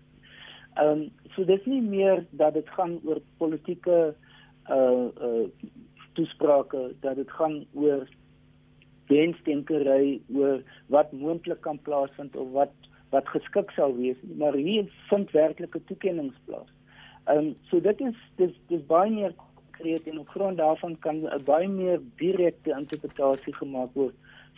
Ehm 0.75 0.87
um, 0.87 1.11
so 1.33 1.45
dis 1.45 1.65
nie 1.65 1.81
meer 1.81 2.25
dat 2.29 2.53
dit 2.53 2.69
gaan 2.69 2.99
oor 3.03 3.21
politieke 3.37 4.15
uh 4.69 5.07
uh 5.27 5.47
toesprake 6.13 6.95
dat 6.99 7.15
dit 7.15 7.31
gaan 7.31 7.65
oor 7.73 8.07
wensdenkery 9.07 10.21
oor 10.33 10.61
wat 10.87 11.11
moontlik 11.11 11.61
kan 11.61 11.79
plaasvind 11.81 12.35
of 12.35 12.51
wat 12.51 12.73
wat 13.09 13.27
geskik 13.27 13.71
sou 13.71 13.95
wees 13.97 14.17
maar 14.37 14.53
hier 14.53 14.85
vind 15.09 15.31
werklike 15.31 15.83
toekennings 15.83 16.37
plaas. 16.45 16.69
Ehm 17.25 17.37
um, 17.37 17.53
so 17.69 17.81
dit 17.81 18.01
is 18.01 18.17
dis 18.35 18.53
dis 18.67 18.85
baie 18.85 19.11
meer 19.11 19.33
konkreet 19.79 20.07
en 20.07 20.19
op 20.19 20.29
grond 20.29 20.57
daarvan 20.57 20.99
kan 20.99 21.15
'n 21.15 21.43
baie 21.43 21.67
meer 21.67 21.99
direkte 22.15 22.71
interpretasie 22.71 23.53
gemaak 23.53 23.89
word 23.93 24.15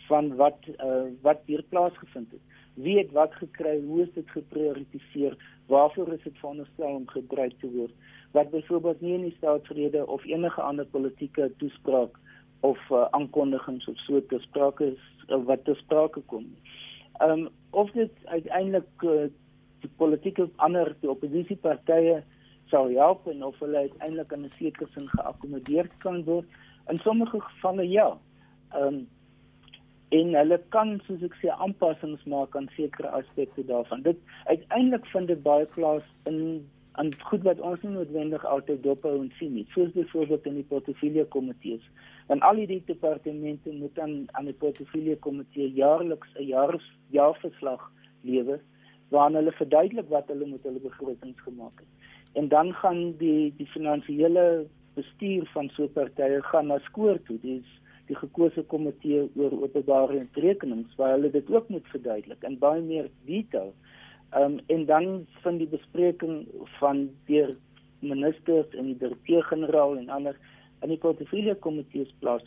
van 0.08 0.36
wat 0.36 0.58
uh 0.78 1.06
wat 1.22 1.40
hier 1.46 1.62
plaasgevind 1.68 2.30
het 2.30 2.40
wie 2.74 2.98
het 2.98 3.10
wat 3.12 3.34
gekry, 3.34 3.82
hoe 3.84 4.02
is 4.02 4.12
dit 4.14 4.30
geprioritiseer, 4.30 5.36
waarvoor 5.66 6.12
is 6.12 6.22
dit 6.22 6.38
veronderstel 6.38 6.94
om 6.94 7.08
gebruik 7.08 7.52
te 7.60 7.70
word. 7.70 7.92
Wat 8.30 8.50
byvoorbeeld 8.50 9.00
nie 9.00 9.14
in 9.14 9.20
die 9.20 9.34
staatsrede 9.36 10.06
of 10.06 10.24
enige 10.24 10.60
ander 10.60 10.86
politieke 10.86 11.52
toespraak 11.56 12.18
of 12.60 12.78
uh, 12.90 13.04
aankondigings 13.10 13.88
of 13.88 13.98
so 13.98 14.26
te 14.26 14.38
sprake 14.38 14.84
is 14.84 15.24
uh, 15.28 15.44
wat 15.44 15.64
te 15.64 15.74
sprake 15.74 16.20
kom. 16.20 16.46
Ehm 17.20 17.30
um, 17.30 17.48
of 17.70 17.90
dit 17.90 18.12
uiteindelik 18.24 19.02
uh, 19.02 19.28
die 19.80 19.90
politieke 19.96 20.48
ander 20.56 20.96
die 21.00 21.10
oppositiepartye 21.10 22.22
sou 22.72 22.84
help 22.96 23.26
en 23.30 23.44
of 23.44 23.58
hulle 23.60 23.86
uiteindelik 23.86 24.32
in 24.32 24.44
'n 24.44 24.52
sekere 24.58 24.88
sin 24.94 25.08
geakkommodeer 25.14 25.88
kan 26.04 26.24
word. 26.24 26.46
In 26.88 26.98
sommige 26.98 27.40
gevalle 27.40 27.88
ja. 27.88 28.10
Ehm 28.74 28.86
um, 28.86 29.08
en 30.12 30.34
hulle 30.36 30.58
kan 30.68 31.00
soos 31.06 31.22
ek 31.24 31.34
sê 31.40 31.48
aanpassings 31.64 32.24
maak 32.28 32.56
aan 32.56 32.68
sekere 32.76 33.08
aspekte 33.18 33.64
daarvan. 33.64 34.02
Dit 34.02 34.18
uiteindelik 34.44 35.06
vind 35.12 35.28
dit 35.32 35.42
baie 35.42 35.66
plaas 35.76 36.08
in 36.30 36.68
aan 37.00 37.08
goed 37.28 37.44
wat 37.48 37.60
ons 37.64 37.80
nie 37.82 37.94
noodwendig 37.94 38.44
altyd 38.44 38.82
dop 38.84 39.06
hou 39.08 39.14
en 39.20 39.30
sien 39.38 39.54
nie. 39.56 39.64
Soos 39.72 39.94
byvoorbeeld 39.96 40.48
in 40.50 40.58
die 40.60 40.68
portefeulje 40.68 41.24
komitees. 41.24 41.86
En 42.28 42.44
al 42.48 42.60
die 42.60 42.82
departemente 42.86 43.72
moet 43.72 43.94
dan 43.94 44.12
aan 44.36 44.50
die 44.50 44.58
portefeulje 44.64 45.16
komitee 45.16 45.72
jaarliks 45.72 46.28
'n 46.36 46.46
jaar 46.50 46.76
jaarverslag 47.16 47.90
lewer 48.20 48.60
waarin 49.08 49.36
hulle 49.36 49.52
verduidelik 49.52 50.08
wat 50.08 50.28
hulle 50.28 50.46
met 50.46 50.62
hulle 50.62 50.80
begrotings 50.80 51.40
gemaak 51.40 51.80
het. 51.80 52.01
En 52.32 52.48
dan 52.48 52.72
gaan 52.72 53.16
die 53.16 53.54
die 53.56 53.66
finansiële 53.66 54.66
bestuur 54.94 55.46
van 55.52 55.68
so 55.68 55.84
'n 55.84 55.92
partye 55.92 56.42
gaan 56.42 56.66
na 56.66 56.78
skoor 56.78 57.22
toe. 57.22 57.38
Dis 57.40 57.80
die 58.06 58.16
gekose 58.16 58.62
komitee 58.62 59.30
oor 59.36 59.62
openbare 59.62 60.26
rekenings 60.32 60.94
waar 60.96 61.14
hulle 61.16 61.30
dit 61.30 61.50
ook 61.50 61.68
moet 61.68 61.86
verduidelik 61.86 62.42
in 62.42 62.58
baie 62.58 62.82
meer 62.82 63.10
detail. 63.24 63.74
Ehm 64.30 64.42
um, 64.42 64.60
en 64.66 64.86
dan 64.86 65.26
van 65.42 65.56
die 65.56 65.68
bespreking 65.68 66.46
van 66.78 67.10
deur 67.26 67.56
ministers 67.98 68.74
en 68.74 68.84
die 68.84 68.96
direkteur-generaal 68.96 69.96
en 69.96 70.08
ander 70.08 70.36
in 70.80 70.88
die 70.88 70.98
portefeulje 70.98 71.54
komitees 71.54 72.14
plaas. 72.18 72.42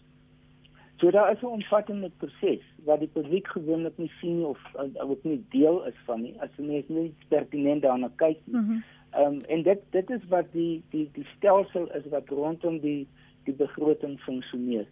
So 0.98 1.12
daar 1.12 1.32
is 1.32 1.42
'n 1.42 1.46
omvattende 1.46 2.12
proses 2.18 2.64
wat 2.84 3.00
die 3.00 3.08
publiek 3.08 3.48
gewoonlik 3.48 3.98
nie 3.98 4.12
sien 4.20 4.46
of 4.46 4.60
ook 5.00 5.24
nie 5.24 5.46
deel 5.50 5.86
is 5.86 6.00
van 6.06 6.22
nie 6.22 6.36
as 6.40 6.50
jy 6.58 6.84
nie 6.88 7.16
pertinent 7.28 7.82
daarna 7.82 8.12
kyk 8.16 8.40
nie. 8.46 8.56
Mhm. 8.56 8.78
Ehm 9.16 9.34
um, 9.34 9.42
en 9.48 9.62
dit 9.64 9.80
dit 9.90 10.10
is 10.10 10.24
wat 10.28 10.48
die 10.52 10.84
die 10.92 11.10
die 11.14 11.26
stelsel 11.36 11.86
is 11.96 12.08
wat 12.12 12.30
rondom 12.30 12.80
die 12.84 13.08
die 13.48 13.54
begroting 13.56 14.20
funksioneer. 14.20 14.88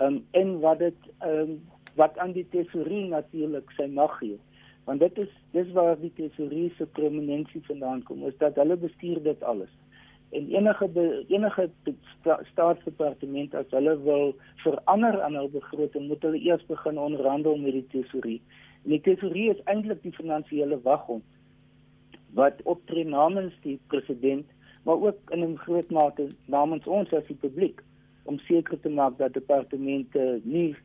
Um, 0.00 0.22
en 0.30 0.60
wat 0.60 0.78
dit 0.78 1.10
um, 1.24 1.58
wat 1.94 2.18
aan 2.18 2.32
die 2.32 2.46
tesorie 2.50 3.04
natuurlik 3.08 3.70
sy 3.76 3.88
mag 3.92 4.16
gee. 4.20 4.38
Want 4.88 5.00
dit 5.04 5.18
is 5.18 5.32
dis 5.52 5.68
waar 5.76 6.00
die 6.00 6.12
tesorie 6.16 6.70
se 6.78 6.86
prominensie 6.86 7.60
vandaan 7.68 8.02
kom 8.08 8.24
is 8.26 8.38
dat 8.38 8.56
hulle 8.56 8.76
bestuur 8.80 9.22
dit 9.22 9.42
alles. 9.42 9.72
En 10.32 10.48
enige 10.56 10.88
be, 10.88 11.24
enige 11.28 11.68
sta, 12.16 12.40
staatsdepartement 12.52 13.54
as 13.54 13.70
hulle 13.76 13.98
wil 14.08 14.34
verander 14.64 15.20
aan 15.20 15.36
hul 15.36 15.52
begroting 15.52 16.08
moet 16.08 16.24
hulle 16.24 16.40
eers 16.48 16.64
begin 16.72 16.98
onderhandel 16.98 17.60
met 17.60 17.76
die 17.76 17.86
tesorie. 17.92 18.40
En 18.84 18.96
die 18.96 19.04
tesorie 19.04 19.50
is 19.52 19.64
eintlik 19.64 20.00
die 20.02 20.16
finansiële 20.16 20.80
waghond 20.88 21.24
wat 22.36 22.62
optree 22.64 23.04
namens 23.04 23.54
die 23.64 23.78
president 23.92 24.46
maar 24.86 25.00
ook 25.02 25.30
in 25.34 25.42
'n 25.44 25.56
groot 25.58 25.90
mate 25.90 26.28
namens 26.44 26.86
ons 26.86 27.12
as 27.12 27.26
die 27.26 27.42
publiek 27.46 27.82
om 28.22 28.38
seker 28.38 28.80
te 28.80 28.88
maak 28.88 29.18
dat 29.18 29.32
departemente 29.32 30.40
nie 30.44 30.76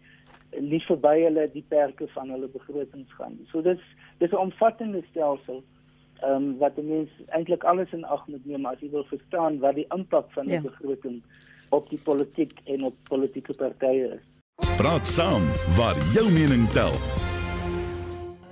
nie 0.59 0.81
verby 0.85 1.15
hulle 1.23 1.49
die 1.53 1.65
perke 1.67 2.07
van 2.13 2.29
hulle 2.29 2.47
begrotings 2.47 3.13
gaan. 3.17 3.37
So 3.51 3.61
dis 3.61 3.79
dis 4.17 4.31
'n 4.31 4.43
omvattende 4.47 5.03
stelsel 5.09 5.63
ehm 6.21 6.35
um, 6.35 6.57
wat 6.57 6.75
die 6.75 6.83
mens 6.83 7.09
eintlik 7.27 7.63
alles 7.63 7.91
in 7.91 8.03
ag 8.05 8.27
moet 8.27 8.45
neem 8.45 8.65
as 8.65 8.79
jy 8.79 8.89
wil 8.89 9.03
verstaan 9.03 9.59
wat 9.59 9.75
die 9.75 9.87
impak 9.89 10.31
van 10.31 10.45
'n 10.45 10.51
ja. 10.51 10.61
begroting 10.61 11.21
op 11.69 11.89
die 11.89 11.99
politiek 12.03 12.59
en 12.65 12.83
op 12.83 12.95
politieke 13.09 13.53
partye 13.53 14.07
is. 14.17 14.25
Praat 14.77 15.07
saam 15.07 15.43
waar 15.77 15.97
jou 16.13 16.27
mening 16.31 16.69
tel. 16.69 16.93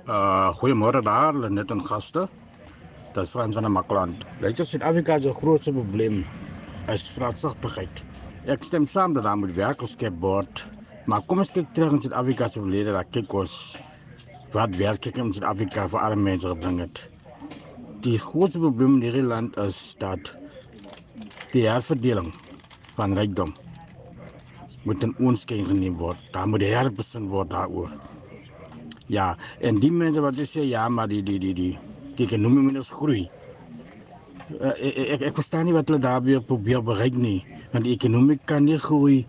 Uh 0.08 0.50
goeiemôre 0.58 1.02
daar, 1.02 1.50
net 1.50 1.70
'n 1.70 1.80
gaste. 1.80 2.28
Dit 3.10 3.24
is 3.24 3.30
Frans 3.34 3.56
van 3.58 3.66
Makland. 3.74 4.20
Weet 4.38 4.60
jy 4.60 4.64
Suid-Afrika 4.70 5.16
se 5.18 5.32
grootste 5.34 5.72
probleem 5.74 6.20
is 6.92 7.06
vraatsagtigheid. 7.10 8.02
Ek 8.54 8.62
stem 8.62 8.86
saam 8.86 9.16
dat 9.16 9.26
daar 9.26 9.38
moet 9.40 9.56
werk 9.56 9.82
geskep 9.82 10.20
word. 10.22 10.62
Maar 11.10 11.24
kom 11.26 11.42
ons 11.42 11.50
kyk 11.50 11.72
terug 11.74 11.96
in 11.96 12.04
Suid-Afrika 12.04 12.46
se 12.48 12.62
verlede, 12.62 12.94
dat 12.94 13.10
kyk 13.10 13.34
ons 13.40 13.56
wat 14.54 14.78
werk 14.78 15.10
ek 15.10 15.18
in 15.18 15.34
Suid-Afrika 15.34 15.88
vir 15.90 16.04
alle 16.04 16.20
mense 16.22 16.46
gebring 16.54 16.78
het. 16.84 17.02
Die 18.06 18.14
grootste 18.22 18.62
probleem 18.62 19.00
in 19.00 19.08
hierdie 19.08 19.26
land 19.26 19.58
is 19.58 19.82
dat 19.98 20.30
die 21.50 21.66
herverdeling 21.66 22.30
van 22.94 23.18
rykdom 23.18 23.50
moet 24.86 25.02
in 25.02 25.18
ons 25.18 25.42
kern 25.50 25.66
geneem 25.66 25.98
word. 25.98 26.22
Daar 26.30 26.46
moet 26.46 26.62
herbesin 26.62 27.26
word 27.34 27.50
daaroor. 27.50 27.90
Ja, 29.10 29.32
en 29.58 29.82
die 29.82 29.90
mense 29.90 30.22
wat 30.22 30.38
sê 30.46 30.62
ja, 30.70 30.86
maar 30.88 31.10
die 31.10 31.24
die 31.26 31.42
die 31.42 31.56
die 31.58 31.72
die 32.20 32.28
ekonomie 32.28 32.68
moet 32.68 32.92
groei. 32.92 33.24
Uh, 34.50 34.74
ek, 34.76 35.00
ek 35.16 35.26
ek 35.30 35.40
verstaan 35.40 35.64
nie 35.68 35.74
wat 35.76 35.88
hulle 35.88 36.02
daar 36.04 36.22
weer 36.26 36.42
probeer 36.44 36.82
bereik 36.84 37.16
nie 37.16 37.40
want 37.70 37.86
die 37.86 37.94
ekonomie 37.94 38.38
kan 38.50 38.64
nie 38.66 38.78
groei 38.82 39.22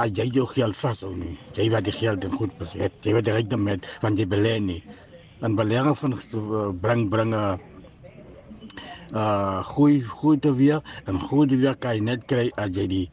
as 0.00 0.12
jy 0.16 0.28
jou 0.32 0.46
geld 0.48 0.76
vashou 0.76 1.12
nie. 1.16 1.36
Jy 1.56 1.68
wat 1.72 1.86
die 1.88 1.94
geld 1.96 2.24
in 2.24 2.34
goed 2.36 2.52
besit, 2.60 2.94
jy 3.04 3.14
wat 3.16 3.26
direk 3.28 3.52
met 3.60 3.86
van 4.04 4.16
die 4.16 4.28
belê 4.28 4.58
nie. 4.60 4.80
Dan 5.40 5.56
belegging 5.58 5.96
van 5.98 6.16
uh, 6.16 6.70
bring 6.84 7.08
bringe 7.12 7.42
uh 9.12 9.60
groei 9.68 10.00
groei 10.00 10.38
te 10.40 10.54
weer 10.56 10.80
en 11.04 11.18
groei 11.20 11.48
te 11.48 11.56
weer 11.60 11.74
kan 11.76 11.98
jy 11.98 12.04
net 12.06 12.22
kry 12.24 12.46
as 12.56 12.70
jy 12.72 12.86
die 12.88 13.06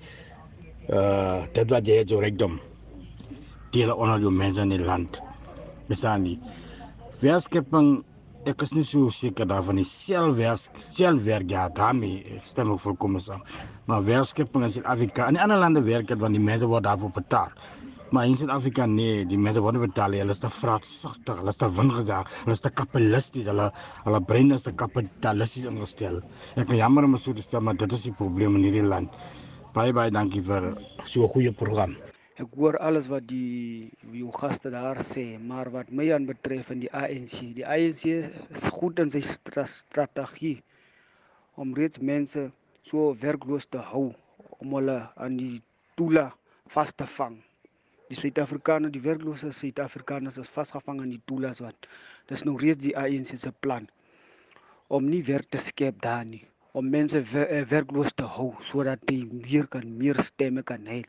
uh 0.87 1.43
dit 1.55 1.71
wat 1.73 1.87
jy 1.87 1.97
het 1.99 2.13
jou 2.13 2.21
rijkdom 2.23 2.55
deel 3.75 3.91
onder 3.91 4.21
jou 4.23 4.31
mense 4.31 4.61
in 4.61 4.71
die 4.71 4.79
land. 4.79 5.19
Bestaan 5.89 6.23
nie. 6.23 6.39
Werkskeping 7.19 8.05
ek 8.47 8.61
is 8.63 8.71
nie 8.71 8.85
so 8.87 9.09
seker 9.11 9.47
daarvan 9.49 9.79
die 9.81 9.87
selfwerk 9.87 10.77
selfwerk 10.95 11.51
ja 11.51 11.65
daarmee 11.75 12.39
stem 12.39 12.71
ek 12.71 12.79
volkom 12.79 13.17
saam. 13.19 13.41
Maar 13.89 14.05
werkskeping 14.07 14.63
in 14.63 14.71
Suid-Afrika 14.71 15.27
en 15.27 15.35
in 15.35 15.41
ander 15.43 15.59
lande 15.59 15.81
werk 15.83 16.07
dit 16.07 16.19
want 16.19 16.37
die 16.37 16.43
mense 16.43 16.67
word 16.71 16.85
daarvoor 16.87 17.11
betaal. 17.17 17.51
Maar 18.11 18.29
in 18.29 18.37
Suid-Afrika 18.39 18.85
nee 18.85 19.25
die 19.27 19.37
mense 19.37 19.59
word 19.61 19.81
betaal 19.81 20.15
hulle 20.15 20.31
is 20.31 20.39
te 20.39 20.51
vraatsugtig 20.59 21.41
hulle 21.41 21.51
is 21.51 21.59
te 21.59 21.69
wingerig 21.79 22.31
hulle 22.45 22.55
is 22.55 22.63
te 22.63 22.71
kapitalisties 22.81 23.49
hulle 23.51 23.67
hulle 24.05 24.21
brein 24.31 24.55
is 24.55 24.63
te 24.63 24.71
kapitalisties 24.83 25.67
ingestel. 25.67 26.21
Ek 26.55 26.71
is 26.71 26.79
jammer 26.79 27.09
om 27.09 27.17
so 27.17 27.35
te 27.35 27.43
stel 27.43 27.65
maar 27.65 27.75
dit 27.75 27.97
is 27.99 28.07
die 28.07 28.15
probleem 28.21 28.55
in 28.61 28.69
hierdie 28.69 28.87
land. 28.87 29.11
Baie 29.75 29.91
baie 29.93 30.15
dankie 30.15 30.41
vir 30.41 30.71
so 31.03 31.27
'n 31.27 31.33
goeie 31.35 31.51
program. 31.51 31.97
Ek 32.39 32.53
hoor 32.55 32.77
alles 32.79 33.09
wat 33.11 33.25
die 33.27 33.89
jou 34.15 34.29
gaste 34.31 34.69
daar 34.71 35.01
sê, 35.03 35.23
maar 35.51 35.67
wat 35.73 35.89
my 35.91 36.05
aan 36.15 36.27
betref 36.29 36.69
in 36.71 36.85
die 36.85 36.91
ANC, 36.95 37.33
die 37.57 37.65
ANC 37.67 38.05
is 38.07 38.67
goed 38.77 39.01
in 39.03 39.11
sy 39.11 39.19
strategie 39.27 40.61
om 41.59 41.73
reeds 41.75 41.99
mense 41.99 42.45
so 42.87 43.09
werkloos 43.25 43.67
te 43.67 43.83
hou 43.91 44.05
om 44.63 44.77
hulle 44.77 44.95
aan 45.19 45.35
die 45.41 45.59
toela 45.99 46.29
vas 46.71 46.95
te 46.95 47.09
vang. 47.17 47.35
Die 48.07 48.17
Suid-Afrikaners, 48.21 48.95
die 48.95 49.03
werklose 49.03 49.51
Suid-Afrikaners 49.53 50.39
is 50.39 50.55
vasgevang 50.55 51.03
aan 51.03 51.11
die 51.11 51.21
toelas 51.27 51.59
wat 51.65 51.91
dis 52.31 52.47
nou 52.47 52.55
reeds 52.61 52.85
die 52.87 52.95
ANC 52.97 53.35
se 53.35 53.51
plan 53.65 53.91
om 54.87 55.11
nie 55.11 55.25
werk 55.27 55.51
te 55.51 55.59
skep 55.67 55.99
daar 56.07 56.23
nie 56.25 56.45
om 56.79 56.87
mense 56.87 57.19
eh, 57.19 57.65
werkloos 57.69 58.15
te 58.15 58.25
hou 58.39 58.53
sodat 58.71 59.03
die 59.11 59.25
meer 59.27 59.67
kan 59.75 59.91
meer 59.99 60.23
stemme 60.23 60.63
kan 60.63 60.87
hê 60.87 61.03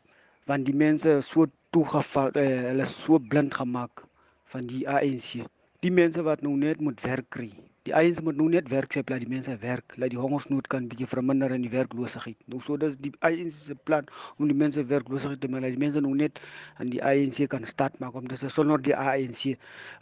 want 0.49 0.65
die 0.65 0.77
mense 0.85 1.19
so 1.25 1.47
toegeval 1.71 2.31
eh, 2.35 2.69
hulle 2.69 2.85
so 2.85 3.19
blind 3.19 3.53
gemaak 3.55 4.05
van 4.53 4.67
die 4.67 4.87
ANC 4.89 5.41
die 5.81 5.91
mense 5.91 6.21
wat 6.21 6.43
nou 6.45 6.53
net 6.61 6.81
moet 6.85 6.99
werk 7.01 7.29
kry. 7.33 7.47
Die 7.89 7.93
ANC 7.97 8.19
moet 8.21 8.37
nou 8.37 8.45
net 8.53 8.67
werk 8.69 8.93
sê 8.93 9.01
dat 9.01 9.23
die 9.23 9.29
mense 9.29 9.55
werk 9.63 9.95
dat 9.97 10.11
die 10.13 10.19
hongersnood 10.21 10.67
kan 10.69 10.85
bietjie 10.91 11.07
verminder 11.09 11.49
en 11.55 11.63
die 11.65 11.71
werkloosheid. 11.73 12.37
Nou 12.53 12.59
so 12.61 12.77
dis 12.77 12.93
die 13.01 13.09
ANC 13.25 13.55
se 13.55 13.77
plan 13.89 14.05
om 14.37 14.45
die 14.51 14.57
mense 14.57 14.83
werkloosheid 14.91 15.41
te 15.41 15.49
minder 15.49 15.73
die 15.73 15.81
mense 15.81 16.03
nou 16.05 16.13
net 16.19 16.37
aan 16.77 16.91
die 16.93 17.01
ANC 17.01 17.47
kan 17.49 17.65
start 17.65 17.97
maak 18.03 18.13
om 18.19 18.29
dis 18.29 18.45
sonder 18.53 18.83
die 18.85 18.93
ANC 18.93 19.55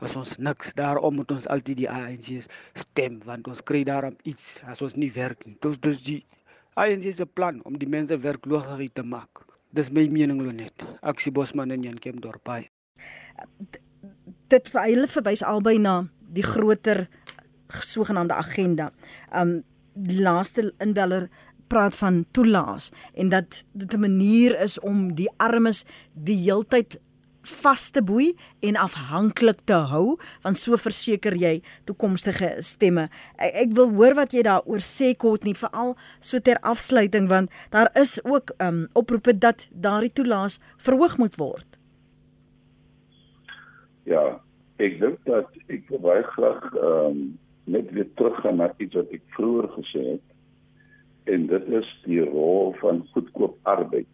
as 0.03 0.17
ons 0.19 0.35
niks. 0.49 0.75
Daarom 0.75 1.15
moet 1.21 1.31
ons 1.37 1.47
altyd 1.47 1.85
die 1.85 1.89
ANC 1.93 2.49
stem 2.83 3.21
want 3.29 3.47
ons 3.47 3.63
kry 3.63 3.85
daarom 3.87 4.19
iets 4.27 4.57
as 4.67 4.83
ons 4.83 4.99
nie 4.99 5.13
werk 5.15 5.47
nie. 5.47 5.55
Dis 5.63 5.79
dis 5.87 6.03
die 6.09 6.19
ANC 6.75 7.07
se 7.15 7.29
plan 7.39 7.63
om 7.63 7.79
die 7.79 7.87
mense 7.87 8.19
werkloosheid 8.19 8.99
te 8.99 9.07
maak 9.15 9.47
dis 9.73 9.91
my 9.91 10.07
mening 10.07 10.41
net 10.55 10.73
aksie 11.01 11.31
bosman 11.31 11.71
en 11.71 11.83
Jan 11.83 11.99
Kempdorp 11.99 12.43
by 12.43 12.69
dit 14.49 14.71
vir 14.73 14.85
hulle 14.85 15.09
verwys 15.09 15.43
albei 15.45 15.77
na 15.81 16.03
die 16.33 16.45
groter 16.45 17.05
sogenaamde 17.69 18.37
agenda. 18.37 18.89
Um 19.33 19.61
laaste 19.99 20.69
inbeller 20.79 21.27
praat 21.69 21.97
van 21.99 22.21
toelaas 22.33 22.89
en 23.13 23.29
dat 23.29 23.63
dit 23.73 23.93
'n 23.93 23.99
manier 23.99 24.59
is 24.61 24.79
om 24.79 25.13
die 25.15 25.29
armes 25.37 25.85
die 26.13 26.37
heeltyd 26.37 26.99
vas 27.43 27.89
te 27.91 28.01
boei 28.03 28.33
en 28.59 28.75
afhanklik 28.75 29.61
te 29.65 29.77
hou 29.91 30.17
want 30.43 30.59
so 30.59 30.77
verseker 30.77 31.35
jy 31.39 31.59
toekomstige 31.87 32.51
stemme. 32.65 33.07
Ek, 33.37 33.53
ek 33.65 33.75
wil 33.77 33.91
hoor 33.95 34.17
wat 34.19 34.33
jy 34.35 34.43
daaroor 34.47 34.83
sê 34.83 35.13
kort 35.17 35.47
nie 35.47 35.55
veral 35.55 35.95
so 36.19 36.39
ter 36.39 36.59
afsluiting 36.61 37.29
want 37.31 37.51
daar 37.71 37.91
is 37.99 38.19
ook 38.25 38.53
um 38.59 38.87
oproepe 38.93 39.37
dat 39.37 39.67
daardie 39.71 40.13
toelaas 40.13 40.59
verhoog 40.77 41.17
moet 41.17 41.39
word. 41.39 41.67
Ja, 44.09 44.39
ek 44.81 44.99
dink 44.99 45.19
dat 45.29 45.53
ek 45.69 45.87
baie 46.01 46.25
graag 46.35 46.65
um 46.75 47.37
net 47.69 47.91
weer 47.93 48.07
teruggaan 48.17 48.57
na 48.57 48.71
iets 48.81 48.97
wat 48.97 49.11
ek 49.13 49.23
vroeër 49.37 49.67
gesê 49.77 50.05
het 50.15 50.25
en 51.29 51.45
dit 51.47 51.67
is 51.77 51.89
die 52.07 52.23
rol 52.25 52.73
van 52.79 53.03
goedkoop 53.13 53.57
arbeid 53.69 54.09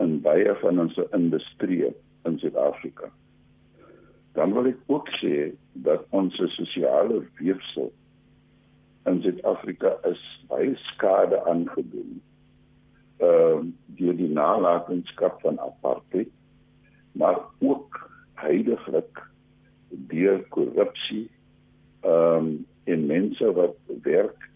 in 0.00 0.20
baie 0.24 0.54
van 0.60 0.80
ons 0.80 0.98
industrie 1.12 1.90
in 2.24 2.38
Suid-Afrika. 2.38 3.10
Dan 4.32 4.54
wil 4.56 4.70
ek 4.72 4.80
ook 4.86 5.10
sê 5.20 5.52
dat 5.84 6.06
ons 6.16 6.36
sosiale 6.56 7.20
weefsel 7.40 7.90
in 9.10 9.20
Suid-Afrika 9.24 9.96
is 10.08 10.22
baie 10.48 10.74
skade 10.92 11.42
aangedoen. 11.48 12.20
Ehm 13.22 13.58
uh, 13.58 13.70
deur 13.98 14.16
die 14.18 14.30
nalatenskap 14.32 15.40
van 15.44 15.60
apartheid, 15.60 16.30
maar 17.12 17.38
ook 17.60 17.98
heidaglik 18.40 19.20
deur 19.88 20.40
korrupsie 20.48 21.28
ehm 22.00 22.46
um, 22.46 22.66
en 22.84 23.06
mense 23.06 23.52
wat 23.54 23.76
werk 24.02 24.48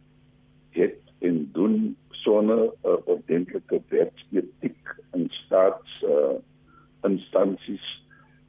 het 0.75 0.99
en 1.19 1.51
doen 1.53 1.97
sonder 2.27 2.61
'n 2.65 2.71
uh, 2.91 2.99
ordentlike 3.13 3.81
werksetiek 3.89 4.83
in 5.13 5.29
staats 5.31 6.03
uh, 6.03 6.35
instansies 7.03 7.87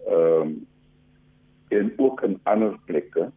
ehm 0.07 0.41
um, 0.41 0.67
en 1.67 1.93
ook 1.97 2.21
in 2.21 2.39
ander 2.43 2.77
plekke. 2.85 3.31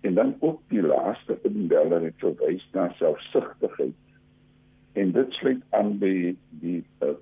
En 0.00 0.14
dan 0.14 0.34
ook 0.40 0.60
die 0.68 0.82
laaste 0.82 1.38
inbeller 1.42 2.02
het 2.02 2.14
verwys 2.16 2.68
na 2.72 2.92
selfsugtigheid. 2.92 3.94
En 4.92 5.12
dit 5.12 5.32
sluit 5.32 5.62
aan 5.70 5.98
by 5.98 6.36
die 6.60 6.84
uh, 7.00 7.14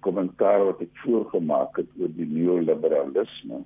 kommentaar 0.00 0.64
wat 0.64 0.80
ek 0.80 0.96
voorgemaak 1.04 1.76
het 1.76 1.92
oor 2.00 2.12
die 2.16 2.28
neoliberalisme. 2.30 3.60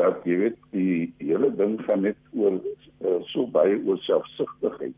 Dat 0.00 0.24
jy 0.24 0.38
weet 0.46 0.58
die 0.72 1.12
hele 1.18 1.52
ding 1.60 1.76
van 1.84 2.08
net 2.08 2.18
oor 2.32 2.56
uh, 2.56 3.20
so 3.34 3.46
baie 3.46 3.76
oor 3.84 4.00
selfsugtigheid 4.08 4.96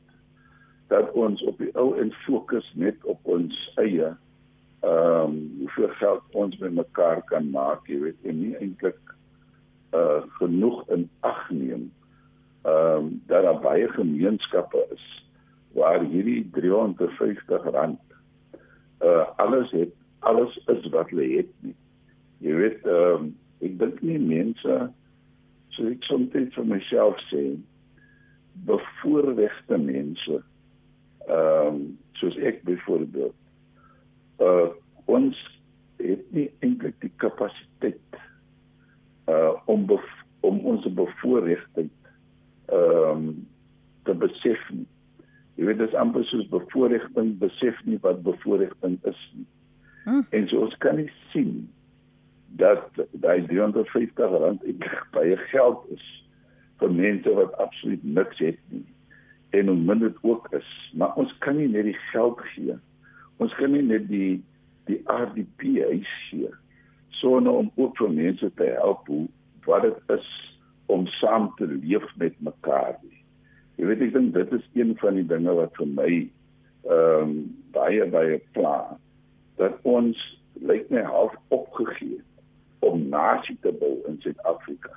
dat 0.93 1.13
ons 1.19 1.43
op 1.49 1.59
die 1.63 1.73
ou 1.81 1.93
en 2.01 2.13
fokus 2.27 2.69
net 2.75 3.09
op 3.15 3.33
ons 3.37 3.57
eie 3.81 4.13
ehm 4.83 5.25
um, 5.25 5.35
hoeveel 5.63 5.93
geld 6.01 6.37
ons 6.45 6.57
met 6.59 6.75
mekaar 6.75 7.23
kan 7.31 7.51
maak 7.55 7.87
jy 7.89 8.01
weet 8.03 8.31
en 8.31 8.41
nie 8.43 8.55
eintlik 8.59 9.17
uh 9.97 10.21
genoeg 10.39 10.83
in 10.97 11.09
ag 11.33 11.43
neem 11.51 11.89
ehm 12.67 12.97
um, 12.99 13.11
dat 13.31 13.47
daar 13.49 13.61
baie 13.65 13.89
gemeenskappe 13.97 14.87
is 14.97 15.09
waar 15.79 16.03
hierdie 16.05 16.43
350 16.59 17.71
rand 17.77 18.01
uh 19.01 19.27
alles 19.37 19.71
het 19.71 19.95
alles 20.23 20.61
is 20.67 20.89
wat 20.95 21.11
hulle 21.11 21.29
het 21.37 21.51
nie. 21.67 21.75
Jy 22.39 22.55
weet 22.59 22.87
ehm 22.87 23.27
um, 23.27 23.31
ek 23.63 23.79
dink 23.79 24.01
nie 24.03 24.19
mense 24.19 24.79
so 25.75 25.91
ek 25.91 26.03
soms 26.07 26.33
vir 26.35 26.67
myself 26.67 27.19
sê 27.31 27.43
bevoorregte 28.69 29.79
mense 29.79 30.43
ehm 31.29 31.67
um, 31.67 31.99
soos 32.19 32.37
ek 32.37 32.63
byvoorbeeld 32.69 33.35
uh 34.43 34.69
ons 35.05 35.39
het 36.03 36.23
nie 36.31 36.49
eintlik 36.61 36.99
die 37.03 37.13
kapasiteit 37.23 38.19
uh 39.31 39.55
om 39.65 39.87
om 40.41 40.59
ons 40.67 40.87
bevoorregting 40.99 41.91
ehm 42.67 43.11
um, 43.11 43.27
te 44.03 44.15
besef 44.19 44.63
nie. 44.71 44.87
Jy 45.55 45.69
weet 45.69 45.79
dis 45.79 45.95
amper 45.95 46.25
soos 46.27 46.49
bevoorregting 46.51 47.37
besef 47.39 47.79
nie 47.87 47.99
wat 48.03 48.25
bevoorregting 48.27 48.99
is 49.07 49.21
nie. 49.37 49.47
Hm. 50.05 50.25
En 50.31 50.49
so 50.49 50.65
ons 50.67 50.75
kan 50.83 50.97
nie 50.99 51.11
sien 51.31 51.69
dat 52.59 52.89
daai 53.23 53.47
350 53.47 54.35
rand 54.43 54.65
baie 55.15 55.37
geld 55.53 55.87
is 55.95 56.09
vir 56.83 56.91
mense 56.93 57.37
wat 57.39 57.55
absoluut 57.63 58.03
niks 58.05 58.43
het 58.43 58.59
nie 58.75 58.85
en 59.53 59.69
hoe 59.69 59.77
min 59.77 60.03
dit 60.03 60.17
ook 60.23 60.49
is. 60.57 60.69
Maar 60.97 61.15
ons 61.21 61.33
kan 61.45 61.57
nie 61.57 61.69
net 61.69 61.85
die 61.91 61.99
geld 62.11 62.41
gee. 62.55 62.77
Ons 63.43 63.55
kan 63.61 63.73
nie 63.73 63.85
net 63.85 64.09
die 64.09 64.41
die 64.91 64.99
RDP 65.07 65.77
huis 65.87 66.13
gee 66.29 66.51
sonder 67.23 67.53
om 67.53 67.71
ook 67.79 67.97
vir 68.01 68.11
mense 68.11 68.49
te 68.59 68.67
help 68.81 69.07
hoe 69.07 69.27
wat 69.65 69.85
dit 69.87 70.17
is 70.17 70.29
om 70.91 71.07
saam 71.07 71.53
te 71.57 71.69
leef 71.71 72.07
met 72.19 72.35
mekaar 72.43 72.97
nie. 73.03 73.21
Jy 73.79 73.89
weet 73.89 74.03
ek 74.09 74.15
dink 74.17 74.33
dit 74.35 74.57
is 74.59 74.65
een 74.75 74.97
van 74.99 75.21
die 75.21 75.27
dinge 75.31 75.55
wat 75.59 75.77
vir 75.79 75.93
my 75.99 76.11
ehm 76.83 77.23
um, 77.23 77.37
baie 77.77 78.09
baie 78.11 78.41
pla 78.57 78.97
dat 79.61 79.79
ons 79.87 80.19
lyk 80.67 80.91
my 80.91 81.05
half 81.07 81.37
opgegee 81.55 82.19
om 82.83 83.07
nasie 83.13 83.57
te 83.63 83.71
bou 83.79 83.95
in 84.11 84.19
Suid-Afrika. 84.25 84.91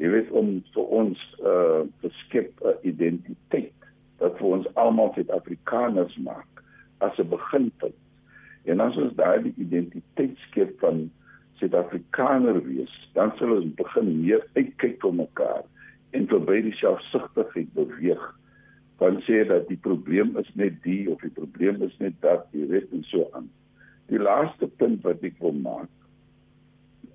Jy 0.00 0.08
weet 0.08 0.30
om 0.32 0.52
vir 0.74 0.92
ons 0.96 1.22
uh 1.44 1.82
beskep 2.00 2.62
'n 2.64 2.78
identiteit 2.88 3.88
wat 4.20 4.38
vir 4.38 4.46
ons 4.56 4.68
almal 4.80 5.12
Suid-Afrikaners 5.14 6.16
maak 6.24 6.62
as 7.04 7.18
'n 7.18 7.28
beginpunt. 7.28 8.00
En 8.64 8.80
as 8.80 8.96
ons 8.96 9.14
daardie 9.16 9.52
identiteit 9.56 10.36
skep 10.48 10.78
van 10.80 11.10
Suid-Afrikaner 11.60 12.62
wees, 12.64 12.92
dan 13.12 13.32
sal 13.36 13.52
ons 13.58 13.74
begin 13.76 14.08
meer 14.22 14.46
uitkyk 14.56 15.00
vir 15.04 15.14
mekaar 15.14 15.64
en 16.16 16.26
verby 16.32 16.62
die 16.62 16.76
selfsugtigheid 16.80 17.72
beweeg. 17.76 18.24
Want 18.98 19.24
sê 19.28 19.44
dat 19.48 19.68
die 19.68 19.80
probleem 19.80 20.36
is 20.36 20.48
net 20.54 20.82
die 20.82 21.10
of 21.12 21.20
die 21.20 21.36
probleem 21.36 21.82
is 21.82 21.96
net 21.98 22.16
dat 22.20 22.48
jy 22.52 22.66
weet 22.72 22.92
en 22.92 23.04
so 23.12 23.28
aan. 23.32 23.50
Die 24.08 24.18
laaste 24.18 24.68
punt 24.80 25.04
wat 25.04 25.22
ek 25.22 25.36
wil 25.44 25.52
maak 25.52 25.92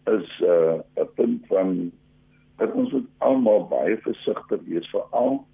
is 0.06 0.30
'n 0.42 0.46
uh, 0.46 0.78
'n 1.02 1.10
punt 1.16 1.48
van 1.50 1.92
dat 2.56 2.72
ons 2.72 2.92
moet 2.92 3.08
almal 3.18 3.68
baie 3.68 3.98
versigtig 3.98 4.64
wees 4.70 4.90
veral 4.90 5.46